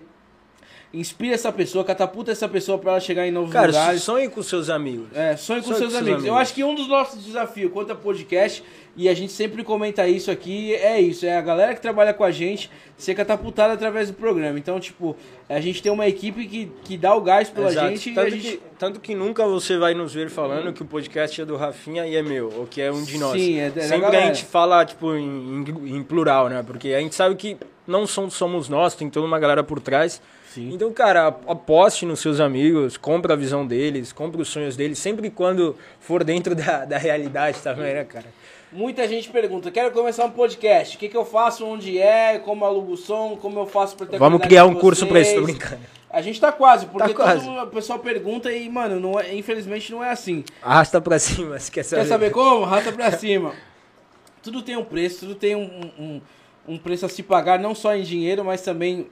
Inspira 0.93 1.35
essa 1.35 1.51
pessoa, 1.51 1.83
catapulta 1.83 2.31
essa 2.31 2.47
pessoa 2.47 2.77
pra 2.77 2.91
ela 2.91 2.99
chegar 3.01 3.27
em 3.27 3.31
novos 3.31 3.51
Cara, 3.51 3.67
lugares. 3.67 4.01
sonhe 4.03 4.29
com 4.29 4.41
seus 4.41 4.69
amigos. 4.69 5.07
É, 5.13 5.35
sonhe 5.35 5.59
com 5.61 5.67
Sonhe 5.67 5.79
seus 5.79 5.91
com 5.93 5.97
seus 5.97 6.01
amigos. 6.01 6.23
Eu 6.25 6.31
amigos. 6.33 6.41
acho 6.41 6.53
que 6.53 6.63
um 6.63 6.73
dos 6.73 6.87
nossos 6.87 7.23
desafios 7.25 7.71
quanto 7.73 7.91
a 7.91 7.95
podcast, 7.95 8.63
e 8.95 9.09
a 9.09 9.13
gente 9.13 9.31
sempre 9.33 9.63
comenta 9.65 10.07
isso 10.07 10.31
aqui, 10.31 10.73
é 10.73 10.99
isso. 10.99 11.25
É 11.25 11.37
a 11.37 11.41
galera 11.41 11.75
que 11.75 11.81
trabalha 11.81 12.13
com 12.13 12.23
a 12.23 12.31
gente 12.31 12.71
ser 12.97 13.13
catapultada 13.15 13.73
através 13.73 14.07
do 14.07 14.13
programa. 14.13 14.57
Então, 14.57 14.79
tipo, 14.79 15.15
a 15.49 15.59
gente 15.59 15.83
tem 15.83 15.91
uma 15.91 16.07
equipe 16.07 16.47
que, 16.47 16.71
que 16.85 16.97
dá 16.97 17.13
o 17.13 17.21
gás 17.21 17.49
pela 17.49 17.67
Exato. 17.69 17.89
gente 17.89 18.13
tanto, 18.15 18.25
a 18.27 18.29
gente... 18.29 18.51
que, 18.51 18.61
tanto 18.79 18.99
que 19.01 19.13
nunca 19.13 19.45
você 19.45 19.77
vai 19.77 19.93
nos 19.93 20.13
ver 20.13 20.29
falando 20.29 20.71
que 20.73 20.81
o 20.81 20.85
podcast 20.85 21.41
é 21.41 21.45
do 21.45 21.57
Rafinha 21.57 22.07
e 22.07 22.15
é 22.15 22.23
meu, 22.23 22.51
ou 22.57 22.65
que 22.65 22.81
é 22.81 22.91
um 22.91 23.03
de 23.03 23.17
nós. 23.19 23.33
Sim, 23.39 23.59
é 23.59 23.69
da- 23.69 23.81
Sempre 23.81 23.95
a 23.97 24.09
galera. 24.09 24.33
gente 24.33 24.45
fala, 24.45 24.85
tipo, 24.85 25.13
em, 25.13 25.63
em- 25.67 25.97
em 25.97 26.01
plural, 26.01 26.47
né? 26.47 26.63
Porque 26.65 26.93
a 26.93 26.99
gente 27.01 27.13
sabe 27.13 27.35
que 27.35 27.57
não 27.85 28.07
som- 28.07 28.29
somos 28.29 28.67
nós, 28.69 28.95
tem 28.95 29.09
toda 29.09 29.27
uma 29.27 29.37
galera 29.37 29.63
por 29.63 29.79
trás. 29.81 30.19
Sim. 30.53 30.71
Então, 30.73 30.91
cara, 30.93 31.27
aposte 31.47 32.05
nos 32.05 32.19
seus 32.19 32.39
amigos, 32.39 32.97
compra 32.97 33.33
a 33.33 33.37
visão 33.37 33.65
deles, 33.67 34.11
compra 34.11 34.41
os 34.41 34.47
sonhos 34.47 34.75
deles, 34.75 34.97
sempre 34.97 35.29
quando 35.29 35.75
for 35.99 36.23
dentro 36.23 36.55
da, 36.55 36.85
da 36.85 36.97
realidade 36.97 37.59
também, 37.61 37.93
né, 37.93 38.03
cara? 38.03 38.25
Muita 38.71 39.07
gente 39.07 39.29
pergunta, 39.29 39.71
quero 39.71 39.91
começar 39.91 40.25
um 40.25 40.31
podcast, 40.31 40.95
o 40.97 40.99
que, 40.99 41.07
que 41.07 41.15
eu 41.15 41.23
faço, 41.25 41.65
onde 41.65 41.97
é, 41.99 42.37
como 42.39 42.65
alugo 42.65 42.93
o 42.93 42.97
som, 42.97 43.37
como 43.41 43.59
eu 43.59 43.65
faço 43.65 43.95
pra 43.95 44.05
ter 44.05 44.17
Vamos 44.17 44.41
criar 44.41 44.65
um 44.65 44.75
curso 44.75 45.07
pra 45.07 45.21
isso, 45.21 45.35
tô 45.35 45.41
brincando. 45.43 45.79
A 46.09 46.21
gente 46.21 46.39
tá 46.39 46.51
quase, 46.51 46.85
porque 46.85 47.09
Tá 47.09 47.13
quase. 47.13 47.47
o 47.47 47.67
pessoal 47.67 47.99
pergunta 47.99 48.51
e, 48.51 48.69
mano, 48.69 48.99
não 48.99 49.19
é- 49.19 49.35
infelizmente 49.35 49.91
não 49.91 50.03
é 50.03 50.09
assim. 50.09 50.43
Arrasta 50.61 50.99
pra 50.99 51.19
cima, 51.19 51.59
se 51.59 51.71
quer 51.71 51.83
saber. 51.83 52.01
Quer 52.03 52.07
saber 52.07 52.31
como? 52.31 52.63
Rata 52.65 52.91
pra 52.91 53.11
cima. 53.17 53.53
Tudo 54.41 54.61
tem 54.61 54.77
um 54.77 54.83
preço, 54.85 55.19
tudo 55.19 55.35
tem 55.35 55.55
um, 55.55 55.91
um, 55.99 56.21
um 56.67 56.77
preço 56.77 57.05
a 57.05 57.09
se 57.09 57.21
pagar, 57.23 57.59
não 57.59 57.75
só 57.75 57.93
em 57.95 58.03
dinheiro, 58.03 58.43
mas 58.43 58.61
também 58.61 59.07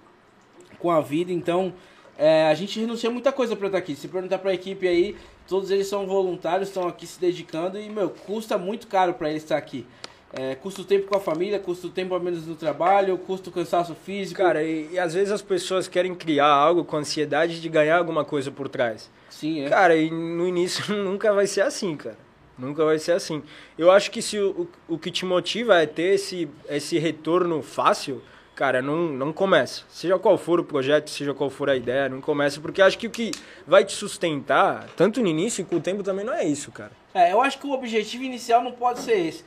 com 0.86 0.92
a 0.92 1.02
vida. 1.02 1.32
Então, 1.32 1.74
é, 2.18 2.48
a 2.48 2.54
gente 2.54 2.80
renuncia 2.80 3.10
muita 3.10 3.32
coisa 3.32 3.56
pra 3.56 3.68
estar 3.68 3.78
aqui. 3.78 3.96
Se 3.96 4.08
perguntar 4.08 4.38
pra 4.38 4.54
equipe 4.54 4.88
aí, 4.88 5.16
Todos 5.48 5.70
eles 5.70 5.88
são 5.88 6.08
voluntários, 6.08 6.70
estão 6.70 6.88
aqui 6.88 7.06
se 7.06 7.20
dedicando 7.20 7.80
e, 7.80 7.88
meu, 7.88 8.10
custa 8.10 8.58
muito 8.58 8.88
caro 8.88 9.14
para 9.14 9.30
eles 9.30 9.44
estar 9.44 9.58
aqui. 9.58 9.86
É, 10.34 10.56
custa 10.56 10.82
o 10.82 10.86
tempo 10.86 11.08
com 11.08 11.16
a 11.16 11.20
família, 11.20 11.60
custa 11.60 11.88
o 11.88 11.90
tempo 11.90 12.16
a 12.16 12.20
menos 12.20 12.48
no 12.48 12.56
trabalho, 12.56 13.18
custa 13.18 13.50
o 13.50 13.54
cansaço 13.54 13.94
físico. 13.94 14.42
Cara, 14.42 14.64
e, 14.64 14.90
e, 14.94 15.00
às 15.00 15.14
vezes 15.14 15.32
as 15.32 15.44
pessoas 15.44 15.88
querem 15.88 16.16
criar 16.16 16.48
algo 16.48 16.84
com 16.84 16.98
ansiedade 16.98 17.62
de 17.62 17.70
ganhar 17.70 17.98
alguma 17.98 18.26
coisa 18.26 18.50
por 18.50 18.68
trás. 18.68 19.10
Sim, 19.30 19.62
é. 19.62 19.70
Cara, 19.70 19.96
e 19.96 20.10
no 20.10 20.48
início 20.48 20.94
nunca 20.98 21.32
vai 21.32 21.46
ser 21.46 21.62
assim, 21.62 21.96
cara. 21.96 22.18
Nunca 22.58 22.84
vai 22.84 22.98
ser 22.98 23.12
assim. 23.12 23.44
Eu 23.78 23.92
acho 23.92 24.10
que 24.10 24.22
se 24.22 24.40
o, 24.40 24.68
o, 24.88 24.96
o 24.96 24.98
que 24.98 25.12
te 25.12 25.26
motiva 25.26 25.80
é 25.80 25.86
ter 25.86 26.16
esse, 26.16 26.50
esse 26.70 26.98
retorno 26.98 27.62
fácil, 27.62 28.22
cara, 28.56 28.82
não, 28.82 29.10
não 29.10 29.34
começa. 29.34 29.84
Seja 29.90 30.18
qual 30.18 30.38
for 30.38 30.60
o 30.60 30.64
projeto, 30.64 31.10
seja 31.10 31.34
qual 31.34 31.50
for 31.50 31.70
a 31.70 31.76
ideia, 31.76 32.10
não 32.10 32.22
começa, 32.22 32.60
porque 32.60 32.82
acho 32.82 32.98
que 32.98 33.08
o 33.08 33.12
que 33.12 33.32
vai 33.68 33.84
te 33.84 33.94
sustentar, 33.94 34.88
tanto 34.96 35.22
no 35.22 35.28
início 35.28 35.62
e 35.62 35.66
com 35.66 35.76
o 35.76 35.82
tempo 35.82 36.02
também 36.02 36.26
não 36.26 36.34
é 36.34 36.46
isso, 36.46 36.72
cara. 36.72 36.92
É, 37.14 37.32
eu 37.34 37.42
acho 37.42 37.60
que 37.60 37.68
o 37.68 37.72
objetivo 37.72 38.24
inicial 38.24 38.64
não 38.64 38.72
pode 38.72 39.02
ser 39.02 39.18
esse. 39.18 39.44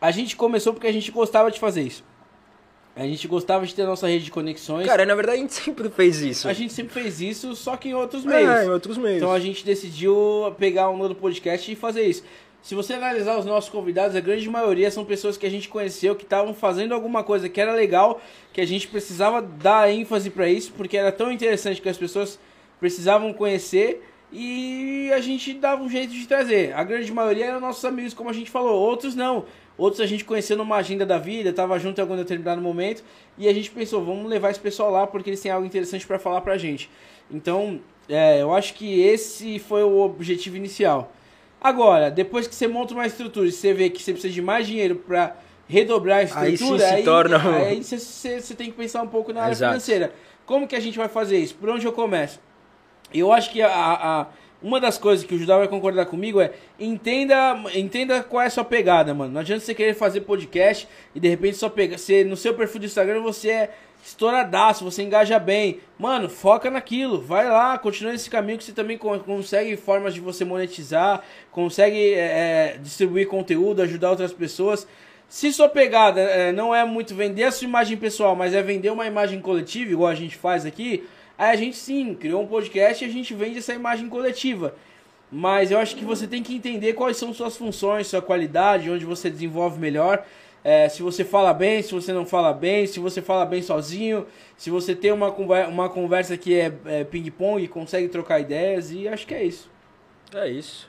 A 0.00 0.10
gente 0.10 0.34
começou 0.34 0.72
porque 0.72 0.86
a 0.86 0.92
gente 0.92 1.10
gostava 1.10 1.50
de 1.50 1.60
fazer 1.60 1.82
isso. 1.82 2.02
A 2.96 3.04
gente 3.04 3.28
gostava 3.28 3.64
de 3.64 3.74
ter 3.74 3.82
a 3.82 3.86
nossa 3.86 4.08
rede 4.08 4.24
de 4.24 4.30
conexões. 4.30 4.86
Cara, 4.86 5.06
na 5.06 5.14
verdade 5.14 5.38
a 5.38 5.40
gente 5.40 5.54
sempre 5.54 5.88
fez 5.88 6.20
isso. 6.20 6.48
A 6.48 6.52
gente 6.52 6.72
sempre 6.72 6.92
fez 6.92 7.20
isso, 7.20 7.54
só 7.54 7.76
que 7.76 7.90
em 7.90 7.94
outros 7.94 8.24
meios. 8.24 8.50
É, 8.50 8.64
em 8.64 8.68
outros 8.68 8.98
meios. 8.98 9.18
Então 9.18 9.32
a 9.32 9.38
gente 9.38 9.64
decidiu 9.64 10.54
pegar 10.58 10.90
um 10.90 10.96
novo 10.96 11.14
podcast 11.14 11.70
e 11.70 11.76
fazer 11.76 12.02
isso. 12.02 12.24
Se 12.62 12.74
você 12.74 12.92
analisar 12.92 13.38
os 13.38 13.46
nossos 13.46 13.70
convidados, 13.70 14.14
a 14.14 14.20
grande 14.20 14.48
maioria 14.48 14.90
são 14.90 15.04
pessoas 15.04 15.36
que 15.36 15.46
a 15.46 15.50
gente 15.50 15.68
conheceu, 15.68 16.14
que 16.14 16.24
estavam 16.24 16.52
fazendo 16.52 16.92
alguma 16.94 17.24
coisa 17.24 17.48
que 17.48 17.60
era 17.60 17.72
legal, 17.72 18.20
que 18.52 18.60
a 18.60 18.66
gente 18.66 18.86
precisava 18.86 19.40
dar 19.40 19.90
ênfase 19.90 20.28
para 20.28 20.48
isso, 20.48 20.72
porque 20.72 20.96
era 20.96 21.10
tão 21.10 21.32
interessante 21.32 21.80
que 21.80 21.88
as 21.88 21.96
pessoas 21.96 22.38
precisavam 22.78 23.32
conhecer 23.32 24.02
e 24.32 25.10
a 25.12 25.20
gente 25.20 25.54
dava 25.54 25.82
um 25.82 25.88
jeito 25.88 26.12
de 26.12 26.26
trazer. 26.26 26.74
A 26.74 26.84
grande 26.84 27.10
maioria 27.12 27.46
eram 27.46 27.60
nossos 27.60 27.84
amigos, 27.84 28.12
como 28.12 28.28
a 28.28 28.32
gente 28.32 28.50
falou, 28.50 28.78
outros 28.78 29.14
não. 29.14 29.46
Outros 29.76 30.02
a 30.02 30.06
gente 30.06 30.26
conheceu 30.26 30.58
numa 30.58 30.76
agenda 30.76 31.06
da 31.06 31.16
vida, 31.16 31.54
tava 31.54 31.78
junto 31.78 31.98
em 31.98 32.02
algum 32.02 32.16
determinado 32.16 32.60
momento 32.60 33.02
e 33.38 33.48
a 33.48 33.52
gente 33.54 33.70
pensou, 33.70 34.04
vamos 34.04 34.28
levar 34.28 34.50
esse 34.50 34.60
pessoal 34.60 34.90
lá 34.90 35.06
porque 35.06 35.30
eles 35.30 35.40
têm 35.40 35.50
algo 35.50 35.66
interessante 35.66 36.06
para 36.06 36.18
falar 36.18 36.42
pra 36.42 36.58
gente. 36.58 36.90
Então, 37.30 37.80
é, 38.06 38.42
eu 38.42 38.54
acho 38.54 38.74
que 38.74 39.00
esse 39.00 39.58
foi 39.58 39.82
o 39.82 40.00
objetivo 40.00 40.56
inicial. 40.56 41.10
Agora, 41.60 42.10
depois 42.10 42.46
que 42.46 42.54
você 42.54 42.66
monta 42.66 42.94
uma 42.94 43.06
estrutura 43.06 43.46
e 43.46 43.52
você 43.52 43.74
vê 43.74 43.90
que 43.90 44.02
você 44.02 44.12
precisa 44.12 44.32
de 44.32 44.40
mais 44.40 44.66
dinheiro 44.66 44.96
para 44.96 45.36
redobrar 45.68 46.18
a 46.18 46.22
estrutura, 46.22 46.84
aí, 46.84 46.94
aí, 46.96 47.02
torna... 47.04 47.56
aí 47.56 47.82
você, 47.82 47.98
você, 47.98 48.40
você, 48.40 48.54
tem 48.54 48.70
que 48.70 48.76
pensar 48.76 49.02
um 49.02 49.08
pouco 49.08 49.32
na 49.32 49.42
área 49.42 49.52
Exato. 49.52 49.72
financeira. 49.72 50.12
Como 50.46 50.66
que 50.66 50.74
a 50.74 50.80
gente 50.80 50.98
vai 50.98 51.08
fazer 51.08 51.38
isso? 51.38 51.54
Por 51.54 51.68
onde 51.68 51.86
eu 51.86 51.92
começo? 51.92 52.40
Eu 53.12 53.32
acho 53.32 53.50
que 53.52 53.60
a, 53.62 53.70
a, 53.70 54.26
uma 54.62 54.80
das 54.80 54.98
coisas 54.98 55.24
que 55.24 55.34
o 55.34 55.38
Judá 55.38 55.58
vai 55.58 55.68
concordar 55.68 56.06
comigo 56.06 56.40
é 56.40 56.52
entenda, 56.78 57.62
entenda 57.74 58.22
qual 58.22 58.42
é 58.42 58.46
a 58.46 58.50
sua 58.50 58.64
pegada, 58.64 59.14
mano. 59.14 59.32
Não 59.32 59.40
adianta 59.40 59.64
você 59.64 59.74
querer 59.74 59.94
fazer 59.94 60.22
podcast 60.22 60.88
e 61.14 61.20
de 61.20 61.28
repente 61.28 61.56
só 61.56 61.68
pegar. 61.68 61.98
Você, 61.98 62.24
no 62.24 62.36
seu 62.36 62.54
perfil 62.54 62.80
do 62.80 62.86
Instagram 62.86 63.20
você 63.20 63.50
é 63.50 63.74
estouradaço, 64.02 64.84
você 64.84 65.02
engaja 65.02 65.38
bem. 65.38 65.80
Mano, 65.98 66.28
foca 66.28 66.70
naquilo, 66.70 67.20
vai 67.20 67.48
lá, 67.48 67.78
continua 67.78 68.12
nesse 68.12 68.30
caminho 68.30 68.58
que 68.58 68.64
você 68.64 68.72
também 68.72 68.98
consegue 68.98 69.76
formas 69.76 70.14
de 70.14 70.20
você 70.20 70.44
monetizar, 70.44 71.22
consegue 71.50 72.14
é, 72.14 72.74
é, 72.74 72.78
distribuir 72.82 73.28
conteúdo, 73.28 73.82
ajudar 73.82 74.10
outras 74.10 74.32
pessoas. 74.32 74.86
Se 75.28 75.52
sua 75.52 75.68
pegada 75.68 76.20
é, 76.20 76.52
não 76.52 76.74
é 76.74 76.84
muito 76.84 77.14
vender 77.14 77.44
a 77.44 77.52
sua 77.52 77.66
imagem 77.66 77.96
pessoal, 77.96 78.34
mas 78.34 78.54
é 78.54 78.62
vender 78.62 78.90
uma 78.90 79.06
imagem 79.06 79.40
coletiva, 79.40 79.92
igual 79.92 80.10
a 80.10 80.14
gente 80.14 80.36
faz 80.36 80.66
aqui, 80.66 81.06
aí 81.38 81.50
a 81.50 81.56
gente 81.56 81.76
sim 81.76 82.14
criou 82.14 82.42
um 82.42 82.46
podcast 82.46 83.04
e 83.04 83.08
a 83.08 83.10
gente 83.10 83.32
vende 83.32 83.58
essa 83.58 83.72
imagem 83.72 84.08
coletiva. 84.08 84.74
Mas 85.30 85.70
eu 85.70 85.78
acho 85.78 85.94
que 85.94 86.04
você 86.04 86.26
tem 86.26 86.42
que 86.42 86.54
entender 86.54 86.94
quais 86.94 87.16
são 87.16 87.32
suas 87.32 87.56
funções, 87.56 88.08
sua 88.08 88.20
qualidade, 88.20 88.90
onde 88.90 89.04
você 89.04 89.30
desenvolve 89.30 89.78
melhor. 89.78 90.24
É, 90.62 90.88
se 90.88 91.02
você 91.02 91.24
fala 91.24 91.54
bem, 91.54 91.82
se 91.82 91.92
você 91.92 92.12
não 92.12 92.26
fala 92.26 92.52
bem, 92.52 92.86
se 92.86 93.00
você 93.00 93.22
fala 93.22 93.46
bem 93.46 93.62
sozinho, 93.62 94.26
se 94.56 94.68
você 94.70 94.94
tem 94.94 95.10
uma, 95.10 95.32
conversa, 95.32 95.70
uma 95.70 95.88
conversa 95.88 96.36
que 96.36 96.58
é, 96.58 96.72
é 96.84 97.04
ping-pong 97.04 97.62
e 97.62 97.68
consegue 97.68 98.08
trocar 98.08 98.40
ideias, 98.40 98.90
e 98.90 99.08
acho 99.08 99.26
que 99.26 99.34
é 99.34 99.42
isso. 99.42 99.70
É 100.34 100.48
isso. 100.48 100.88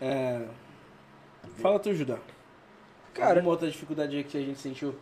É... 0.00 0.40
Fala 1.58 1.78
tu, 1.78 1.92
Judá. 1.94 2.18
Cara, 3.12 3.40
Alguma 3.40 3.50
outra 3.50 3.68
dificuldade 3.68 4.24
que 4.24 4.38
a 4.38 4.40
gente 4.40 4.58
sentiu? 4.58 4.94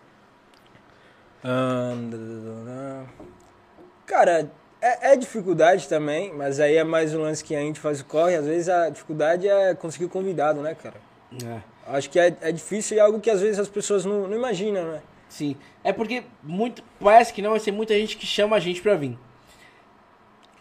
Cara, 4.04 4.50
é, 4.80 5.12
é, 5.12 5.16
dificuldade 5.16 5.88
também, 5.88 6.32
mas 6.32 6.58
aí 6.58 6.76
é 6.76 6.84
mais 6.84 7.14
um 7.14 7.22
lance 7.22 7.44
que 7.44 7.54
a 7.54 7.60
gente 7.60 7.78
faz 7.78 8.00
o 8.00 8.04
corre. 8.04 8.34
Às 8.34 8.46
vezes 8.46 8.68
a 8.68 8.88
dificuldade 8.88 9.46
é 9.46 9.74
conseguir 9.74 10.06
o 10.06 10.08
convidado, 10.08 10.60
né, 10.60 10.74
cara? 10.74 10.96
É. 11.44 11.75
Acho 11.86 12.10
que 12.10 12.18
é, 12.18 12.36
é 12.40 12.52
difícil 12.52 12.96
e 12.96 13.00
é 13.00 13.02
algo 13.02 13.20
que 13.20 13.30
às 13.30 13.40
vezes 13.40 13.58
as 13.58 13.68
pessoas 13.68 14.04
não, 14.04 14.26
não 14.26 14.36
imaginam, 14.36 14.84
né? 14.92 15.02
Sim. 15.28 15.56
É 15.84 15.92
porque 15.92 16.24
muito, 16.42 16.82
parece 17.00 17.32
que 17.32 17.42
não 17.42 17.50
vai 17.50 17.60
ser 17.60 17.72
muita 17.72 17.94
gente 17.94 18.16
que 18.16 18.26
chama 18.26 18.56
a 18.56 18.60
gente 18.60 18.80
pra 18.80 18.94
vir. 18.94 19.18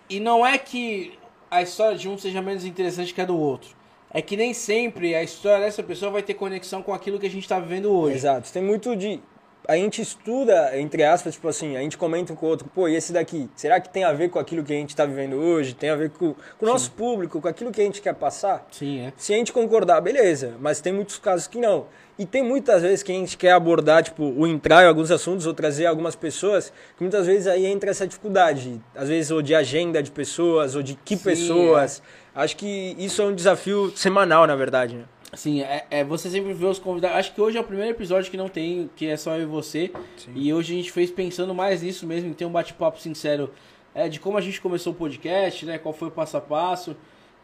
E 0.10 0.20
não 0.20 0.46
é 0.46 0.58
que 0.58 1.18
a 1.50 1.62
história 1.62 1.98
de 1.98 2.08
um 2.08 2.18
seja 2.18 2.42
menos 2.42 2.66
interessante 2.66 3.14
que 3.14 3.22
a 3.22 3.26
do 3.26 3.38
outro. 3.38 3.70
É 4.12 4.22
que 4.22 4.38
nem 4.38 4.54
sempre 4.54 5.14
a 5.16 5.24
história 5.24 5.66
dessa 5.66 5.84
pessoa 5.84 6.12
vai 6.12 6.22
ter 6.22 6.36
conexão 6.36 6.82
com 6.82 6.94
aquilo 6.94 7.20
que 7.20 7.26
a 7.26 7.30
gente 7.30 7.48
tá 7.48 7.60
vivendo 7.60 7.92
hoje. 7.92 8.16
Exato. 8.18 8.52
Tem 8.52 8.64
muito 8.64 8.96
de 8.96 9.20
a 9.68 9.76
gente 9.76 10.02
estuda, 10.02 10.78
entre 10.78 11.04
aspas, 11.04 11.34
tipo 11.34 11.48
assim, 11.48 11.76
a 11.76 11.82
gente 11.82 11.98
comenta 11.98 12.34
um 12.34 12.36
com 12.36 12.46
o 12.46 12.50
outro, 12.50 12.68
pô, 12.74 12.88
e 12.88 12.96
esse 12.96 13.12
daqui, 13.12 13.50
será 13.56 13.80
que 13.80 13.90
tem 13.90 14.04
a 14.04 14.14
ver 14.14 14.30
com 14.30 14.40
aquilo 14.40 14.64
que 14.64 14.74
a 14.74 14.76
gente 14.76 14.90
está 14.90 15.06
vivendo 15.06 15.36
hoje? 15.36 15.74
Tem 15.74 15.90
a 15.90 15.96
ver 15.96 16.10
com, 16.10 16.34
com 16.34 16.66
o 16.66 16.70
nosso 16.70 16.92
público, 16.92 17.42
com 17.42 17.48
aquilo 17.48 17.72
que 17.72 17.82
a 17.82 17.84
gente 17.84 18.02
quer 18.02 18.14
passar? 18.14 18.68
Sim, 18.72 19.02
é. 19.02 19.14
Se 19.18 19.34
a 19.34 19.38
gente 19.38 19.52
concordar, 19.52 20.02
beleza, 20.02 20.54
mas 20.60 20.82
tem 20.82 20.94
muitos 20.94 21.18
casos 21.18 21.48
que 21.48 21.58
não. 21.58 21.88
E 22.18 22.26
tem 22.26 22.42
muitas 22.42 22.82
vezes 22.82 23.04
que 23.04 23.12
a 23.12 23.16
gente 23.16 23.38
quer 23.38 23.52
abordar, 23.52 24.02
tipo, 24.02 24.24
o 24.24 24.48
entrar 24.48 24.84
em 24.84 24.88
alguns 24.88 25.12
assuntos 25.12 25.46
ou 25.46 25.54
trazer 25.54 25.86
algumas 25.86 26.16
pessoas, 26.16 26.72
que 26.96 27.04
muitas 27.04 27.26
vezes 27.26 27.46
aí 27.46 27.66
entra 27.66 27.90
essa 27.90 28.08
dificuldade, 28.08 28.82
às 28.96 29.10
vezes 29.10 29.32
ou 29.32 29.42
de 29.42 29.54
agenda 29.54 30.02
de 30.02 30.12
pessoas, 30.12 30.76
ou 30.76 30.82
de 30.82 30.96
que 30.96 31.18
Sim, 31.18 31.24
pessoas. 31.24 32.02
É. 32.34 32.42
Acho 32.42 32.56
que 32.56 32.96
isso 32.98 33.22
é 33.22 33.26
um 33.26 33.36
desafio 33.36 33.92
semanal, 33.96 34.48
na 34.48 34.56
verdade, 34.56 34.96
né? 34.96 35.04
Sim, 35.36 35.62
é, 35.62 35.86
é, 35.92 36.04
você 36.04 36.30
sempre 36.30 36.54
vê 36.54 36.66
os 36.66 36.80
convidados. 36.80 37.18
Acho 37.18 37.34
que 37.34 37.42
hoje 37.42 37.58
é 37.58 37.62
o 37.62 37.64
primeiro 37.64 37.92
episódio 37.92 38.32
que 38.32 38.38
não 38.38 38.48
tem, 38.48 38.90
que 38.96 39.06
é 39.08 39.18
só 39.18 39.36
eu 39.36 39.44
e 39.44 39.46
você. 39.46 39.92
Sim. 40.18 40.32
E 40.36 40.54
hoje 40.54 40.74
a 40.74 40.78
gente 40.78 40.92
fez 40.92 41.12
pensando 41.12 41.54
mais 41.54 41.82
nisso 41.82 42.08
mesmo, 42.08 42.30
em 42.30 42.34
ter 42.34 42.46
um 42.46 42.52
bate-papo 42.52 43.00
sincero 43.00 43.52
é, 43.94 44.10
de 44.10 44.20
como 44.20 44.38
a 44.38 44.42
gente 44.42 44.60
começou 44.60 44.94
o 44.94 44.96
podcast, 44.96 45.66
né? 45.66 45.78
Qual 45.78 45.94
foi 45.94 46.08
o 46.08 46.12
passo 46.12 46.38
a 46.38 46.42
passo. 46.42 46.96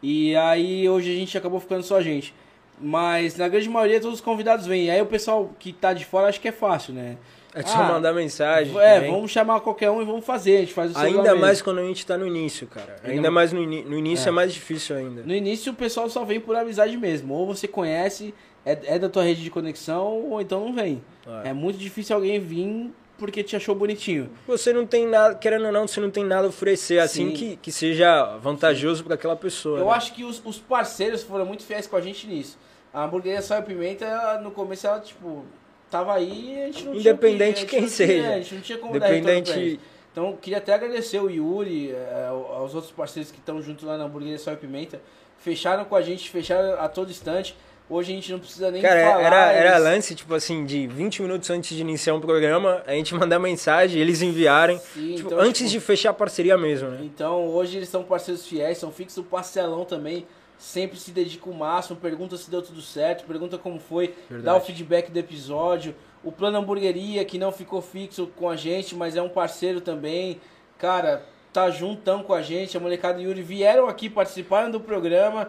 E 0.02 0.34
aí 0.36 0.88
hoje 0.88 1.12
a 1.12 1.14
gente 1.14 1.36
acabou 1.38 1.60
ficando 1.60 1.82
só 1.82 1.96
a 1.96 2.02
gente. 2.02 2.34
Mas 2.80 3.36
na 3.36 3.48
grande 3.48 3.68
maioria 3.68 4.00
todos 4.00 4.18
os 4.18 4.24
convidados 4.24 4.66
vêm. 4.66 4.86
E 4.86 4.90
aí 4.90 5.00
o 5.00 5.06
pessoal 5.06 5.50
que 5.58 5.72
tá 5.72 5.92
de 5.92 6.04
fora 6.04 6.28
acho 6.28 6.40
que 6.40 6.48
é 6.48 6.52
fácil, 6.52 6.92
né? 6.94 7.16
É 7.54 7.62
só 7.62 7.82
ah, 7.82 7.92
mandar 7.92 8.14
mensagem. 8.14 8.76
É, 8.78 9.10
vamos 9.10 9.30
chamar 9.30 9.60
qualquer 9.60 9.90
um 9.90 10.00
e 10.00 10.04
vamos 10.04 10.24
fazer. 10.24 10.56
A 10.56 10.60
gente 10.60 10.72
faz 10.72 10.94
o 10.94 10.98
Ainda 10.98 11.34
mais 11.34 11.60
quando 11.60 11.78
a 11.80 11.84
gente 11.84 12.04
tá 12.06 12.16
no 12.16 12.26
início, 12.26 12.66
cara. 12.66 12.96
Ainda, 13.02 13.14
ainda 13.16 13.30
mais 13.30 13.52
no, 13.52 13.60
no 13.60 13.98
início 13.98 14.26
é. 14.26 14.28
é. 14.28 14.32
mais 14.32 14.54
difícil 14.54 14.96
ainda. 14.96 15.22
No 15.22 15.34
início 15.34 15.72
o 15.72 15.74
pessoal 15.74 16.08
só 16.08 16.24
vem 16.24 16.40
por 16.40 16.56
amizade 16.56 16.96
mesmo. 16.96 17.34
Ou 17.34 17.46
você 17.46 17.68
conhece, 17.68 18.34
é, 18.64 18.78
é 18.94 18.98
da 18.98 19.08
tua 19.08 19.22
rede 19.22 19.42
de 19.42 19.50
conexão, 19.50 20.30
ou 20.30 20.40
então 20.40 20.60
não 20.60 20.72
vem. 20.72 21.02
É. 21.44 21.50
é 21.50 21.52
muito 21.52 21.78
difícil 21.78 22.16
alguém 22.16 22.40
vir 22.40 22.90
porque 23.18 23.42
te 23.42 23.54
achou 23.54 23.74
bonitinho. 23.74 24.30
Você 24.48 24.72
não 24.72 24.84
tem 24.84 25.06
nada, 25.06 25.34
querendo 25.36 25.66
ou 25.66 25.72
não, 25.72 25.86
você 25.86 26.00
não 26.00 26.10
tem 26.10 26.24
nada 26.24 26.46
a 26.46 26.48
oferecer 26.48 26.98
assim 26.98 27.30
que, 27.30 27.56
que 27.56 27.70
seja 27.70 28.36
vantajoso 28.38 29.04
para 29.04 29.14
aquela 29.14 29.36
pessoa. 29.36 29.78
Eu 29.78 29.86
né? 29.86 29.92
acho 29.92 30.12
que 30.14 30.24
os, 30.24 30.42
os 30.44 30.58
parceiros 30.58 31.22
foram 31.22 31.46
muito 31.46 31.62
fiéis 31.62 31.86
com 31.86 31.94
a 31.94 32.00
gente 32.00 32.26
nisso. 32.26 32.58
A 32.92 33.04
hamburgueria 33.04 33.40
Sal 33.40 33.60
e 33.60 33.62
Pimenta, 33.62 34.40
no 34.40 34.50
começo, 34.50 34.86
ela, 34.86 34.98
tipo, 34.98 35.44
tava 35.92 36.14
aí 36.14 36.54
e 36.54 36.62
a 36.62 36.66
gente 36.66 36.84
não 36.86 36.94
Independente 36.94 37.66
tinha, 37.66 37.68
quem 37.68 37.86
seja. 37.86 38.12
Tinha, 38.14 38.34
a 38.34 38.38
gente 38.38 38.54
não 38.54 38.62
tinha 38.62 38.78
como 38.78 38.96
Independente... 38.96 39.80
Então, 40.10 40.36
queria 40.36 40.58
até 40.58 40.74
agradecer 40.74 41.18
o 41.20 41.30
Yuri, 41.30 41.90
é, 41.90 42.28
aos 42.28 42.74
outros 42.74 42.92
parceiros 42.92 43.30
que 43.30 43.38
estão 43.38 43.62
junto 43.62 43.86
lá 43.86 43.96
na 43.96 44.04
Hamburgueria 44.04 44.38
Sal 44.38 44.52
e 44.52 44.56
Pimenta. 44.58 45.00
Fecharam 45.38 45.86
com 45.86 45.96
a 45.96 46.02
gente, 46.02 46.28
fecharam 46.28 46.78
a 46.78 46.86
todo 46.86 47.10
instante. 47.10 47.56
Hoje 47.88 48.12
a 48.12 48.14
gente 48.14 48.30
não 48.30 48.38
precisa 48.38 48.70
nem 48.70 48.82
Cara, 48.82 49.10
falar. 49.10 49.22
Era, 49.22 49.52
era 49.52 49.70
eles... 49.70 49.82
lance, 49.82 50.14
tipo 50.14 50.34
assim, 50.34 50.66
de 50.66 50.86
20 50.86 51.22
minutos 51.22 51.48
antes 51.48 51.74
de 51.74 51.80
iniciar 51.80 52.14
um 52.14 52.20
programa, 52.20 52.82
a 52.86 52.92
gente 52.92 53.14
mandar 53.14 53.38
mensagem, 53.38 54.00
eles 54.00 54.20
enviarem. 54.20 54.78
Sim, 54.78 55.14
tipo, 55.14 55.28
então, 55.28 55.40
antes 55.40 55.70
tipo... 55.70 55.70
de 55.70 55.80
fechar 55.80 56.10
a 56.10 56.14
parceria 56.14 56.58
mesmo, 56.58 56.90
né? 56.90 56.98
Então, 57.02 57.46
hoje 57.48 57.78
eles 57.78 57.88
são 57.88 58.02
parceiros 58.02 58.46
fiéis, 58.46 58.76
são 58.76 58.92
fixos, 58.92 59.16
o 59.16 59.22
parcelão 59.22 59.86
também 59.86 60.26
sempre 60.62 60.96
se 60.96 61.10
dedica 61.10 61.50
o 61.50 61.54
máximo, 61.54 61.98
pergunta 61.98 62.36
se 62.36 62.48
deu 62.48 62.62
tudo 62.62 62.80
certo, 62.80 63.26
pergunta 63.26 63.58
como 63.58 63.80
foi, 63.80 64.14
Verdade. 64.30 64.42
dá 64.44 64.56
o 64.56 64.60
feedback 64.60 65.10
do 65.10 65.18
episódio. 65.18 65.92
O 66.22 66.30
plano 66.30 66.58
hamburgueria, 66.58 67.24
que 67.24 67.36
não 67.36 67.50
ficou 67.50 67.82
fixo 67.82 68.28
com 68.36 68.48
a 68.48 68.54
gente, 68.54 68.94
mas 68.94 69.16
é 69.16 69.22
um 69.22 69.28
parceiro 69.28 69.80
também. 69.80 70.40
Cara, 70.78 71.26
tá 71.52 71.68
juntão 71.68 72.22
com 72.22 72.32
a 72.32 72.40
gente. 72.40 72.76
A 72.76 72.80
molecada 72.80 73.20
e 73.20 73.24
Yuri 73.24 73.42
vieram 73.42 73.88
aqui, 73.88 74.08
participaram 74.08 74.70
do 74.70 74.78
programa. 74.78 75.48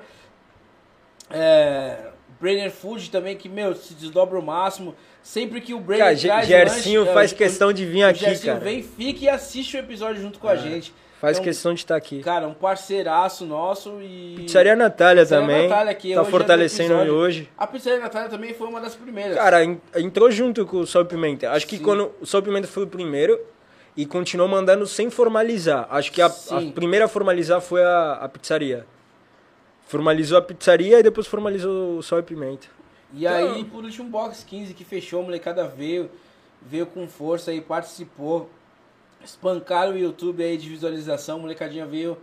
É, 1.30 2.10
Brainer 2.42 2.72
Food 2.72 3.12
também, 3.12 3.38
que, 3.38 3.48
meu, 3.48 3.76
se 3.76 3.94
desdobra 3.94 4.40
o 4.40 4.42
máximo. 4.42 4.96
Sempre 5.22 5.62
que 5.62 5.76
o 5.76 5.80
Brainer 5.80 6.08
cara, 6.08 6.20
traz 6.20 6.48
Gersinho 6.48 7.02
lanche, 7.02 7.14
faz 7.14 7.32
é, 7.32 7.36
questão 7.36 7.72
de 7.72 7.86
vir 7.86 8.04
aqui, 8.04 8.22
Gersinho 8.22 8.54
cara. 8.54 8.66
vem, 8.66 8.82
fica 8.82 9.26
e 9.26 9.30
assiste 9.30 9.78
o 9.78 9.80
episódio 9.80 10.20
junto 10.24 10.40
com 10.40 10.50
é. 10.50 10.54
a 10.54 10.56
gente. 10.56 10.92
Faz 11.24 11.38
Então, 11.38 11.46
questão 11.46 11.74
de 11.74 11.80
estar 11.80 11.96
aqui. 11.96 12.22
Cara, 12.22 12.46
um 12.50 12.54
parceiraço 12.54 13.46
nosso 13.46 14.02
e. 14.02 14.34
Pizzaria 14.40 14.76
Natália 14.76 15.24
Pizzaria 15.24 15.48
também. 15.48 15.70
Natália, 15.70 15.94
que 15.96 16.10
tá 16.14 16.20
hoje 16.20 16.20
é 16.20 16.24
do 16.26 16.30
fortalecendo 16.32 16.90
episódio. 16.96 17.14
hoje. 17.14 17.50
A 17.58 17.66
Pizzaria 17.66 18.00
Natália 18.02 18.28
também 18.30 18.54
foi 18.54 18.68
uma 18.68 18.82
das 18.82 18.94
primeiras. 18.94 19.38
Cara, 19.38 19.64
en- 19.64 19.80
entrou 19.96 20.30
junto 20.30 20.66
com 20.66 20.82
o 20.82 20.86
Sol 20.86 21.04
e 21.04 21.06
Pimenta. 21.06 21.50
Acho 21.52 21.66
que 21.66 21.78
Sim. 21.78 21.84
quando 21.84 22.12
o 22.20 22.26
Sol 22.26 22.42
e 22.42 22.44
Pimenta 22.44 22.68
foi 22.68 22.84
o 22.84 22.88
primeiro 22.88 23.40
e 23.96 24.06
continuou 24.06 24.50
mandando 24.50 24.86
sem 24.86 25.10
formalizar. 25.10 25.88
Acho 25.90 26.12
que 26.12 26.22
a, 26.22 26.26
a 26.26 26.62
primeira 26.76 27.06
a 27.06 27.08
formalizar 27.08 27.62
foi 27.62 27.82
a, 27.82 28.16
a 28.16 28.28
pizzaria. 28.28 28.86
Formalizou 29.88 30.38
a 30.38 30.42
pizzaria 30.42 31.00
e 31.00 31.04
depois 31.04 31.26
formalizou 31.26 32.00
o 32.00 32.04
Sol 32.04 32.20
e 32.20 32.24
Pimenta. 32.24 32.68
E 33.14 33.26
aí, 33.26 33.64
por 33.64 33.86
último, 33.86 34.10
Box 34.10 34.44
15 34.44 34.74
que 34.74 34.84
fechou, 34.84 35.22
a 35.22 35.24
molecada 35.24 35.66
veio, 35.68 36.12
veio 36.62 36.86
com 36.86 37.08
força 37.08 37.50
aí, 37.52 37.62
participou. 37.62 38.50
Espancaram 39.24 39.94
o 39.94 39.98
YouTube 39.98 40.44
aí 40.44 40.58
de 40.58 40.70
visualização, 40.70 41.38
a 41.38 41.40
molecadinha 41.42 41.86
veio. 41.86 42.18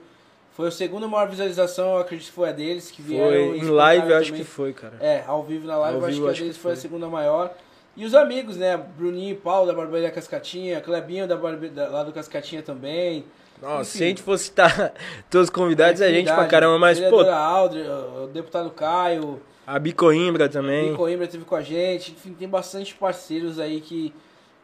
Foi 0.52 0.68
a 0.68 0.70
segunda 0.70 1.06
maior 1.08 1.28
visualização, 1.28 1.94
eu 1.94 1.98
acredito 2.00 2.26
que 2.28 2.32
foi 2.34 2.48
a 2.48 2.52
deles, 2.52 2.90
que 2.90 3.00
vieram. 3.00 3.28
Foi 3.50 3.58
em 3.58 3.64
live, 3.70 4.10
eu 4.10 4.16
acho 4.18 4.32
que 4.32 4.44
foi, 4.44 4.72
cara. 4.72 4.94
É, 5.00 5.24
ao 5.26 5.42
vivo 5.42 5.66
na 5.66 5.76
live, 5.78 5.96
Ao 5.96 6.02
eu 6.02 6.06
acho 6.06 6.14
vivo, 6.14 6.24
que 6.26 6.28
a 6.28 6.32
acho 6.32 6.40
deles 6.42 6.56
que 6.56 6.62
foi 6.62 6.72
a 6.72 6.74
foi. 6.74 6.82
segunda 6.82 7.06
maior. 7.08 7.54
E 7.96 8.04
os 8.04 8.14
amigos, 8.14 8.56
né? 8.56 8.76
Bruninho 8.76 9.32
e 9.32 9.36
Paulo 9.36 9.66
da 9.66 9.72
Barbearia 9.74 10.10
Cascatinha, 10.10 10.80
Clebinho 10.80 11.26
da 11.26 11.36
Barbe... 11.36 11.68
da- 11.68 11.88
lá 11.88 12.02
do 12.04 12.12
Cascatinha 12.12 12.62
também. 12.62 13.24
Nossa, 13.60 13.82
Enfim. 13.82 13.98
se 13.98 14.04
a 14.04 14.06
gente 14.08 14.22
fosse 14.22 14.44
citar 14.44 14.92
todos 15.30 15.46
os 15.48 15.50
convidados, 15.50 16.00
é 16.00 16.10
gente 16.10 16.32
pra 16.32 16.46
caramba, 16.46 16.78
mas, 16.78 16.98
pô, 17.00 17.20
Aldre, 17.22 17.82
o 18.22 18.26
deputado 18.28 18.70
Caio, 18.70 19.40
a 19.66 19.78
Bicoimbra 19.78 20.48
também. 20.48 20.92
o 20.92 20.96
Coimbra 20.96 21.26
teve 21.28 21.44
com 21.44 21.54
a 21.54 21.62
gente. 21.62 22.12
Enfim, 22.12 22.32
tem 22.32 22.48
bastante 22.48 22.94
parceiros 22.94 23.58
aí 23.58 23.80
que, 23.80 24.12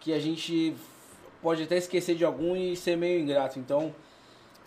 que 0.00 0.12
a 0.12 0.18
gente 0.18 0.74
pode 1.42 1.62
até 1.62 1.76
esquecer 1.76 2.14
de 2.14 2.24
algum 2.24 2.56
e 2.56 2.76
ser 2.76 2.96
meio 2.96 3.20
ingrato. 3.20 3.58
Então, 3.58 3.94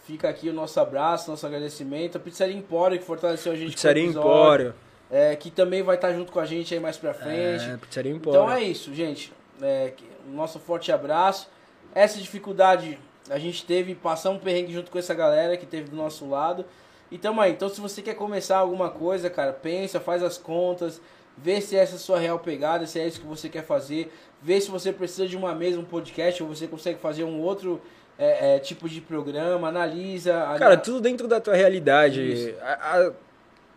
fica 0.05 0.27
aqui 0.29 0.49
o 0.49 0.53
nosso 0.53 0.79
abraço, 0.79 1.29
nosso 1.29 1.45
agradecimento. 1.45 2.17
A 2.17 2.19
Pizzaria 2.19 2.55
Empório, 2.55 2.97
que 2.97 3.05
fortaleceu 3.05 3.51
a 3.51 3.55
gente 3.55 3.71
Pizzaria 3.71 4.03
com 4.03 4.07
o 4.07 4.11
episódio, 4.11 4.31
Empório. 4.31 4.75
É, 5.11 5.35
que 5.35 5.51
também 5.51 5.81
vai 5.81 5.95
estar 5.95 6.13
junto 6.13 6.31
com 6.31 6.39
a 6.39 6.45
gente 6.45 6.73
aí 6.73 6.79
mais 6.79 6.97
pra 6.97 7.13
frente. 7.13 7.63
É, 7.63 7.77
Pizzaria 7.77 8.11
Empório. 8.11 8.39
Então 8.39 8.51
é 8.51 8.63
isso, 8.63 8.93
gente. 8.93 9.31
É, 9.61 9.93
nosso 10.27 10.59
forte 10.59 10.91
abraço. 10.91 11.47
Essa 11.93 12.19
dificuldade 12.19 12.97
a 13.29 13.37
gente 13.37 13.65
teve, 13.65 13.93
passar 13.93 14.31
um 14.31 14.39
perrengue 14.39 14.73
junto 14.73 14.89
com 14.89 14.97
essa 14.97 15.13
galera 15.13 15.55
que 15.55 15.65
teve 15.65 15.89
do 15.89 15.95
nosso 15.95 16.27
lado. 16.27 16.65
E 17.11 17.17
tamo 17.17 17.41
aí. 17.41 17.51
Então 17.51 17.69
se 17.69 17.79
você 17.79 18.01
quer 18.01 18.15
começar 18.15 18.57
alguma 18.57 18.89
coisa, 18.89 19.29
cara, 19.29 19.53
pensa, 19.53 19.99
faz 19.99 20.23
as 20.23 20.37
contas, 20.37 21.01
vê 21.37 21.61
se 21.61 21.75
essa 21.75 21.93
é 21.93 21.95
a 21.95 21.99
sua 21.99 22.19
real 22.19 22.39
pegada, 22.39 22.85
se 22.85 22.99
é 22.99 23.07
isso 23.07 23.21
que 23.21 23.27
você 23.27 23.49
quer 23.49 23.63
fazer, 23.63 24.11
vê 24.41 24.59
se 24.61 24.69
você 24.69 24.91
precisa 24.91 25.27
de 25.27 25.35
uma 25.35 25.53
mesa, 25.53 25.79
um 25.79 25.83
podcast, 25.85 26.41
ou 26.41 26.49
você 26.49 26.67
consegue 26.67 26.99
fazer 26.99 27.23
um 27.23 27.39
outro 27.41 27.81
é, 28.17 28.55
é, 28.55 28.59
tipo 28.59 28.87
de 28.89 29.01
programa, 29.01 29.67
analisa. 29.69 30.33
Cara, 30.57 30.77
tudo 30.77 31.01
dentro 31.01 31.27
da 31.27 31.39
tua 31.39 31.55
realidade. 31.55 32.21
Isso. 32.21 32.53
A- 32.61 32.97
a- 32.97 33.11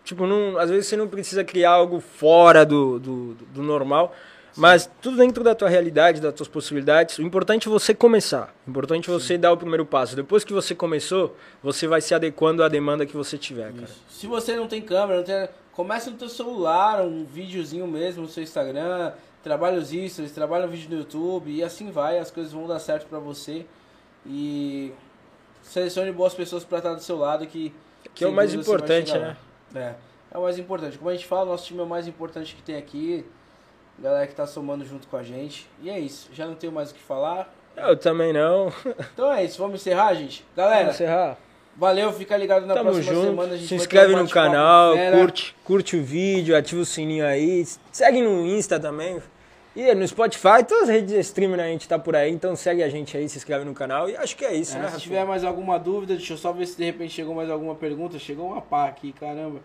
tipo, 0.04 0.26
não, 0.26 0.58
às 0.58 0.68
vezes 0.70 0.86
você 0.86 0.96
não 0.96 1.06
precisa 1.08 1.44
criar 1.44 1.70
algo 1.70 2.00
fora 2.00 2.64
do, 2.66 2.98
do, 2.98 3.34
do 3.34 3.62
normal, 3.62 4.12
mas 4.56 4.90
tudo 5.00 5.16
dentro 5.16 5.42
da 5.44 5.54
tua 5.54 5.68
realidade, 5.68 6.20
das 6.20 6.34
tuas 6.34 6.48
possibilidades. 6.48 7.18
O 7.18 7.22
importante 7.22 7.68
é 7.68 7.70
você 7.70 7.94
começar. 7.94 8.52
O 8.66 8.70
importante 8.70 9.08
é 9.08 9.12
você 9.12 9.38
dar 9.38 9.52
o 9.52 9.56
primeiro 9.56 9.86
passo. 9.86 10.14
Depois 10.16 10.44
que 10.44 10.52
você 10.52 10.74
começou, 10.74 11.36
você 11.62 11.86
vai 11.86 12.00
se 12.00 12.14
adequando 12.14 12.62
à 12.62 12.68
demanda 12.68 13.06
que 13.06 13.16
você 13.16 13.38
tiver, 13.38 13.72
cara. 13.72 13.88
Se 14.08 14.26
você 14.26 14.56
não 14.56 14.66
tem 14.66 14.82
câmera, 14.82 15.18
não 15.18 15.24
tem... 15.24 15.48
comece 15.72 16.10
no 16.10 16.16
teu 16.16 16.28
celular, 16.28 17.00
um 17.02 17.24
videozinho 17.24 17.86
mesmo 17.86 18.22
no 18.22 18.28
seu 18.28 18.42
Instagram, 18.42 19.12
trabalha 19.42 19.78
os 19.78 19.88
stories, 19.88 20.32
trabalha 20.32 20.66
um 20.66 20.70
vídeo 20.70 20.90
no 20.90 20.96
YouTube 20.98 21.50
e 21.50 21.62
assim 21.62 21.90
vai, 21.90 22.18
as 22.18 22.30
coisas 22.30 22.52
vão 22.52 22.66
dar 22.66 22.78
certo 22.78 23.06
pra 23.06 23.18
você. 23.18 23.66
E 24.26 24.92
selecione 25.62 26.12
boas 26.12 26.34
pessoas 26.34 26.64
pra 26.64 26.78
estar 26.78 26.94
do 26.94 27.02
seu 27.02 27.16
lado 27.18 27.46
que 27.46 27.72
Que 28.14 28.24
é 28.24 28.28
o 28.28 28.32
mais 28.32 28.54
importante, 28.54 29.16
né? 29.16 29.36
É, 29.74 29.94
é 30.32 30.38
o 30.38 30.42
mais 30.42 30.58
importante. 30.58 30.98
Como 30.98 31.10
a 31.10 31.14
gente 31.14 31.26
fala, 31.26 31.46
nosso 31.46 31.66
time 31.66 31.80
é 31.80 31.82
o 31.82 31.86
mais 31.86 32.06
importante 32.06 32.54
que 32.54 32.62
tem 32.62 32.76
aqui. 32.76 33.24
Galera 33.98 34.26
que 34.26 34.34
tá 34.34 34.46
somando 34.46 34.84
junto 34.84 35.06
com 35.08 35.16
a 35.16 35.22
gente. 35.22 35.68
E 35.82 35.90
é 35.90 35.98
isso. 35.98 36.28
Já 36.32 36.46
não 36.46 36.54
tenho 36.54 36.72
mais 36.72 36.90
o 36.90 36.94
que 36.94 37.00
falar. 37.00 37.52
Eu 37.76 37.96
também 37.96 38.32
não. 38.32 38.72
Então 39.14 39.32
é 39.32 39.44
isso. 39.44 39.58
Vamos 39.58 39.80
encerrar, 39.80 40.14
gente? 40.14 40.44
Galera, 40.56 40.78
Vamos 40.84 40.94
encerrar. 40.94 41.38
valeu. 41.76 42.12
Fica 42.12 42.36
ligado 42.36 42.66
na 42.66 42.74
Tamo 42.74 42.90
próxima 42.90 43.14
junto. 43.14 43.26
semana. 43.26 43.58
Se 43.58 43.74
inscreve 43.74 44.14
no 44.16 44.28
canal, 44.28 44.94
curte, 45.12 45.54
curte 45.64 45.96
o 45.96 46.02
vídeo, 46.02 46.56
ativa 46.56 46.80
o 46.80 46.84
sininho 46.84 47.26
aí. 47.26 47.64
Segue 47.90 48.20
no 48.22 48.46
Insta 48.46 48.78
também. 48.80 49.22
E 49.74 49.94
no 49.94 50.06
Spotify, 50.06 50.62
todas 50.68 50.84
as 50.84 50.88
redes 50.90 51.10
de 51.14 51.18
streaming 51.20 51.60
a 51.60 51.66
gente 51.66 51.88
tá 51.88 51.98
por 51.98 52.14
aí, 52.14 52.30
então 52.30 52.54
segue 52.54 52.82
a 52.82 52.88
gente 52.90 53.16
aí, 53.16 53.26
se 53.28 53.38
inscreve 53.38 53.64
no 53.64 53.72
canal. 53.72 54.08
E 54.08 54.16
acho 54.16 54.36
que 54.36 54.44
é 54.44 54.54
isso, 54.54 54.76
É, 54.76 54.80
né? 54.80 54.88
se 54.90 55.00
tiver 55.00 55.24
mais 55.24 55.44
alguma 55.44 55.78
dúvida, 55.78 56.14
deixa 56.14 56.34
eu 56.34 56.36
só 56.36 56.52
ver 56.52 56.66
se 56.66 56.76
de 56.76 56.84
repente 56.84 57.14
chegou 57.14 57.34
mais 57.34 57.48
alguma 57.48 57.74
pergunta. 57.74 58.18
Chegou 58.18 58.48
uma 58.48 58.60
pá 58.60 58.86
aqui, 58.86 59.12
caramba. 59.12 59.60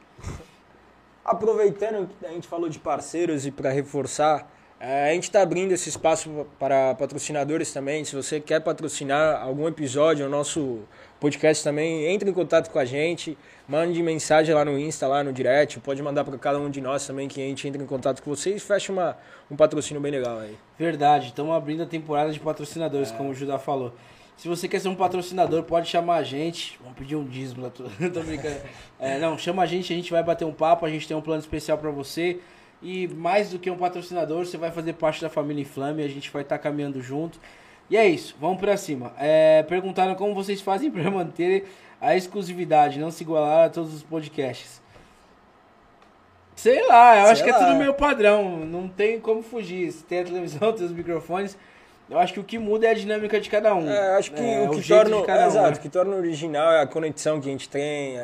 Aproveitando 1.25 2.07
que 2.19 2.25
a 2.25 2.29
gente 2.29 2.47
falou 2.47 2.69
de 2.69 2.79
parceiros 2.79 3.45
e 3.45 3.51
para 3.51 3.69
reforçar, 3.69 4.49
eh, 4.79 5.09
a 5.09 5.13
gente 5.13 5.23
está 5.23 5.41
abrindo 5.41 5.73
esse 5.73 5.89
espaço 5.89 6.47
para 6.57 6.95
patrocinadores 6.95 7.73
também. 7.73 8.05
Se 8.05 8.15
você 8.15 8.39
quer 8.39 8.61
patrocinar 8.61 9.41
algum 9.43 9.67
episódio, 9.67 10.25
o 10.25 10.29
nosso 10.29 10.79
podcast 11.19 11.63
também, 11.63 12.05
entre 12.05 12.29
em 12.29 12.33
contato 12.33 12.69
com 12.69 12.79
a 12.79 12.85
gente, 12.85 13.37
mande 13.67 14.01
mensagem 14.03 14.53
lá 14.53 14.63
no 14.63 14.77
Insta, 14.77 15.07
lá 15.07 15.23
no 15.23 15.33
direct, 15.33 15.79
pode 15.79 16.01
mandar 16.01 16.23
para 16.23 16.37
cada 16.37 16.59
um 16.59 16.69
de 16.69 16.79
nós 16.79 17.05
também 17.05 17.27
que 17.27 17.41
a 17.41 17.45
gente 17.45 17.67
entre 17.67 17.81
em 17.81 17.85
contato 17.85 18.21
com 18.21 18.29
vocês 18.29 18.61
e 18.61 18.65
fecha 18.65 18.91
uma, 18.91 19.17
um 19.49 19.55
patrocínio 19.55 20.01
bem 20.01 20.11
legal 20.11 20.39
aí. 20.39 20.55
Verdade, 20.77 21.27
estamos 21.27 21.55
abrindo 21.55 21.83
a 21.83 21.85
temporada 21.85 22.31
de 22.31 22.39
patrocinadores, 22.39 23.11
como 23.11 23.31
o 23.31 23.33
Judá 23.33 23.57
falou. 23.57 23.93
Se 24.37 24.47
você 24.47 24.67
quer 24.67 24.79
ser 24.79 24.87
um 24.87 24.95
patrocinador, 24.95 25.63
pode 25.63 25.89
chamar 25.89 26.17
a 26.17 26.23
gente. 26.23 26.77
Vamos 26.79 26.95
pedir 26.95 27.15
um 27.15 27.25
dízimo 27.25 27.63
lá. 27.63 27.71
Tô, 27.71 27.83
tô 28.13 28.21
brincando. 28.21 28.57
É, 28.99 29.17
não, 29.17 29.35
chama 29.35 29.63
a 29.63 29.65
gente, 29.65 29.91
a 29.91 29.95
gente 29.95 30.11
vai 30.11 30.21
bater 30.21 30.45
um 30.45 30.53
papo, 30.53 30.85
a 30.85 30.89
gente 30.89 31.07
tem 31.07 31.17
um 31.17 31.21
plano 31.21 31.39
especial 31.39 31.75
para 31.79 31.89
você. 31.89 32.39
E 32.79 33.07
mais 33.07 33.49
do 33.49 33.57
que 33.57 33.71
um 33.71 33.77
patrocinador, 33.77 34.45
você 34.45 34.55
vai 34.55 34.69
fazer 34.69 34.93
parte 34.93 35.19
da 35.19 35.29
família 35.29 35.63
Inflame, 35.63 36.03
a 36.03 36.07
gente 36.07 36.29
vai 36.29 36.43
estar 36.43 36.59
caminhando 36.59 37.01
junto. 37.01 37.39
E 37.89 37.95
é 37.97 38.05
isso, 38.07 38.35
vamos 38.39 38.59
pra 38.59 38.75
cima. 38.77 39.13
É, 39.17 39.63
perguntaram 39.63 40.13
como 40.15 40.33
vocês 40.35 40.59
fazem 40.61 40.89
para 40.91 41.09
manter 41.09 41.65
a 42.01 42.15
exclusividade, 42.15 42.99
não 42.99 43.09
se 43.11 43.23
igualar 43.23 43.65
a 43.67 43.69
todos 43.69 43.93
os 43.93 44.03
podcasts. 44.03 44.81
Sei 46.55 46.85
lá, 46.87 47.15
eu 47.17 47.23
Sei 47.23 47.31
acho 47.31 47.43
que 47.43 47.49
é 47.49 47.53
lá. 47.55 47.65
tudo 47.65 47.75
meio 47.77 47.93
padrão, 47.93 48.57
não 48.65 48.87
tem 48.87 49.19
como 49.19 49.43
fugir. 49.43 49.91
Se 49.91 50.03
tem 50.03 50.19
a 50.21 50.23
televisão, 50.23 50.73
tem 50.73 50.85
os 50.85 50.91
microfones. 50.91 51.57
Eu 52.09 52.17
acho 52.17 52.33
que 52.33 52.39
o 52.39 52.43
que 52.43 52.57
muda 52.57 52.87
é 52.87 52.91
a 52.91 52.93
dinâmica 52.93 53.39
de 53.39 53.49
cada 53.49 53.75
um. 53.75 53.87
É, 53.89 54.15
acho 54.17 54.31
que 54.31 54.41
É, 54.41 54.61
o 54.67 54.71
que 54.71 54.81
jeito 54.81 55.09
torna, 55.09 55.15
é, 55.33 55.43
um, 55.45 55.47
exato, 55.47 55.71
né? 55.71 55.77
o 55.77 55.79
que 55.81 55.89
torna 55.89 56.15
original 56.15 56.71
é 56.71 56.81
a 56.81 56.87
conexão 56.87 57.39
que 57.41 57.47
a 57.49 57.51
gente 57.51 57.67
tem, 57.69 58.17
a, 58.19 58.23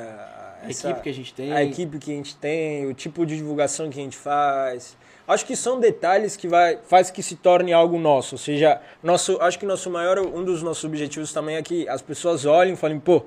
A 0.64 0.70
essa- 0.70 0.90
equipe 0.90 1.04
que 1.04 1.10
a 1.10 1.14
gente 1.14 1.34
tem. 1.34 1.52
a 1.54 1.64
equipe 1.64 1.98
que 2.00 2.12
a 2.12 2.16
gente 2.16 2.36
tem, 2.38 2.88
o 2.88 2.94
tipo 2.94 3.26
de 3.26 3.36
divulgação 3.36 3.90
que 3.90 4.00
a 4.00 4.04
gente 4.04 4.18
faz. 4.18 4.98
Acho 5.28 5.46
que 5.46 5.56
são 5.56 5.80
detalhes 5.80 6.36
que 6.36 6.48
vai, 6.48 6.78
faz 6.84 7.10
que 7.10 7.24
se 7.24 7.36
torne 7.36 7.72
algo 7.72 7.98
nosso. 7.98 8.36
Ou 8.36 8.40
seja, 8.40 8.82
nosso, 9.02 9.38
acho 9.42 9.58
que 9.58 9.66
nosso 9.66 9.90
maior, 9.90 10.20
um 10.20 10.44
dos 10.44 10.62
nossos 10.62 10.84
objetivos 10.84 11.32
também 11.32 11.56
é 11.56 11.62
que 11.62 11.88
as 11.88 12.02
pessoas 12.02 12.46
olhem 12.46 12.74
e 12.74 12.78
falem, 12.78 13.00
pô, 13.00 13.24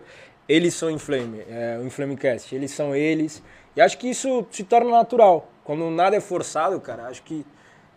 eles 0.49 0.75
são 0.75 0.91
Inflame, 0.91 1.43
é, 1.49 1.79
o 1.81 1.87
Inflamecast, 1.87 2.55
eles 2.55 2.71
são 2.71 2.95
eles. 2.95 3.43
E 3.75 3.81
acho 3.81 3.99
que 3.99 4.09
isso 4.09 4.47
se 4.51 4.63
torna 4.63 4.91
natural. 4.91 5.51
Quando 5.65 5.91
nada 5.91 6.15
é 6.17 6.21
forçado, 6.21 6.79
cara, 6.81 7.05
acho 7.05 7.23
que 7.23 7.45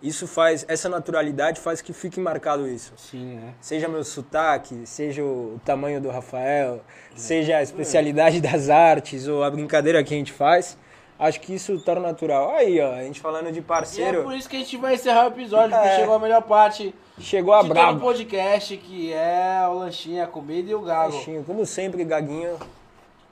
isso 0.01 0.27
faz, 0.27 0.65
essa 0.67 0.87
naturalidade 0.87 1.59
faz 1.59 1.81
que 1.81 1.91
fique 1.91 2.19
marcado 2.19 2.67
isso. 2.67 2.93
Sim, 2.95 3.35
né? 3.35 3.53
Seja 3.59 3.87
meu 3.87 4.03
sotaque, 4.03 4.81
seja 4.85 5.21
o 5.21 5.59
tamanho 5.65 5.99
do 5.99 6.09
Rafael, 6.09 6.81
seja 7.15 7.57
a 7.57 7.61
especialidade 7.61 8.39
das 8.39 8.69
artes 8.69 9.27
ou 9.27 9.43
a 9.43 9.51
brincadeira 9.51 10.03
que 10.03 10.13
a 10.13 10.17
gente 10.17 10.31
faz, 10.31 10.77
acho 11.19 11.39
que 11.41 11.53
isso 11.53 11.77
torna 11.81 12.07
natural. 12.07 12.51
Aí, 12.55 12.79
ó, 12.81 12.93
a 12.93 13.03
gente 13.03 13.19
falando 13.19 13.51
de 13.51 13.59
E 13.59 13.59
é 13.59 13.63
parceiro, 13.63 14.23
por 14.23 14.33
isso 14.33 14.49
que 14.49 14.55
a 14.55 14.59
gente 14.59 14.77
vai 14.77 14.93
encerrar 14.95 15.25
o 15.25 15.27
episódio, 15.27 15.69
porque 15.75 15.87
É. 15.89 15.95
chegou 15.97 16.15
a 16.15 16.19
melhor 16.19 16.41
parte 16.43 16.95
chegou 17.19 17.53
a 17.53 17.61
de 17.61 17.67
todo 17.67 17.71
o 17.77 17.79
braba. 17.81 17.99
podcast, 17.99 18.77
que 18.77 19.13
é 19.13 19.65
o 19.69 19.73
lanchinho, 19.73 20.23
a 20.23 20.27
comida 20.27 20.71
e 20.71 20.73
o 20.75 20.81
gago. 20.81 21.11
Baixinho, 21.11 21.43
Como 21.43 21.65
sempre, 21.65 22.03
Gaguinho. 22.05 22.57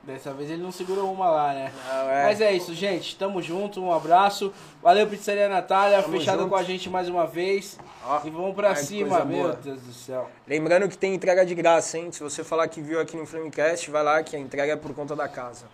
Dessa 0.03 0.31
vez 0.31 0.49
ele 0.49 0.63
não 0.63 0.71
segurou 0.71 1.11
uma 1.11 1.29
lá, 1.29 1.53
né? 1.53 1.69
Não, 1.85 2.09
é. 2.09 2.23
Mas 2.27 2.39
é 2.39 2.53
isso, 2.53 2.73
gente. 2.73 3.17
Tamo 3.17 3.41
junto, 3.41 3.81
um 3.83 3.91
abraço. 3.93 4.53
Valeu, 4.81 5.05
Pizzaria 5.05 5.49
Natália, 5.49 6.01
Tamo 6.01 6.17
fechada 6.17 6.37
junto. 6.37 6.49
com 6.49 6.55
a 6.55 6.63
gente 6.63 6.89
mais 6.89 7.09
uma 7.09 7.27
vez. 7.27 7.77
Ó, 8.05 8.21
e 8.23 8.29
vamos 8.29 8.55
pra 8.55 8.73
cima, 8.73 9.25
meu 9.25 9.37
boa. 9.43 9.59
Deus 9.61 9.81
do 9.81 9.91
céu. 9.91 10.29
Lembrando 10.47 10.87
que 10.87 10.97
tem 10.97 11.13
entrega 11.13 11.45
de 11.45 11.53
graça, 11.53 11.97
hein? 11.97 12.09
Se 12.13 12.23
você 12.23 12.41
falar 12.41 12.69
que 12.69 12.79
viu 12.79 13.01
aqui 13.01 13.17
no 13.17 13.25
Flamecast, 13.25 13.91
vai 13.91 14.01
lá 14.01 14.23
que 14.23 14.33
a 14.33 14.39
entrega 14.39 14.71
é 14.71 14.75
por 14.77 14.93
conta 14.95 15.13
da 15.13 15.27
casa. 15.27 15.65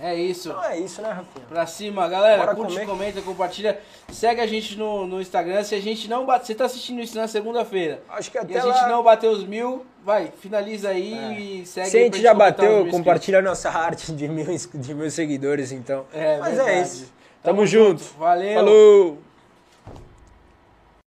É 0.00 0.14
isso. 0.14 0.50
Então 0.50 0.64
é 0.64 0.78
isso, 0.78 1.00
né, 1.00 1.08
Rafinha? 1.08 1.46
Pra 1.48 1.66
cima, 1.66 2.08
galera. 2.08 2.38
Bora 2.38 2.54
curte, 2.54 2.74
comer. 2.74 2.86
comenta, 2.86 3.22
compartilha. 3.22 3.80
Segue 4.12 4.40
a 4.40 4.46
gente 4.46 4.76
no, 4.76 5.06
no 5.06 5.20
Instagram. 5.20 5.62
Se 5.64 5.74
a 5.74 5.80
gente 5.80 6.08
não 6.08 6.26
bate. 6.26 6.46
Você 6.46 6.54
tá 6.54 6.66
assistindo 6.66 7.00
isso 7.00 7.16
na 7.16 7.26
segunda-feira. 7.26 8.02
Acho 8.10 8.30
que 8.30 8.36
E 8.36 8.40
até 8.40 8.58
a 8.58 8.62
gente 8.62 8.74
lá... 8.74 8.88
não 8.88 9.02
bateu 9.02 9.30
os 9.30 9.44
mil, 9.44 9.86
vai, 10.04 10.30
finaliza 10.40 10.90
aí 10.90 11.14
É. 11.14 11.40
e 11.40 11.66
segue 11.66 11.88
Se 11.90 11.96
a 11.98 12.00
gente 12.02 12.20
já 12.20 12.34
bateu, 12.34 12.86
compartilha 12.90 13.38
a 13.38 13.42
nossa 13.42 13.70
arte 13.70 14.12
de 14.12 14.28
mil, 14.28 14.46
de 14.74 14.94
mil 14.94 15.10
seguidores, 15.10 15.72
então. 15.72 16.04
É, 16.12 16.38
Mas 16.38 16.56
verdade. 16.56 16.70
é 16.78 16.82
isso. 16.82 17.12
Tamo, 17.42 17.66
junto. 17.66 18.02
Valeu. 18.18 18.54
Falou! 18.54 19.25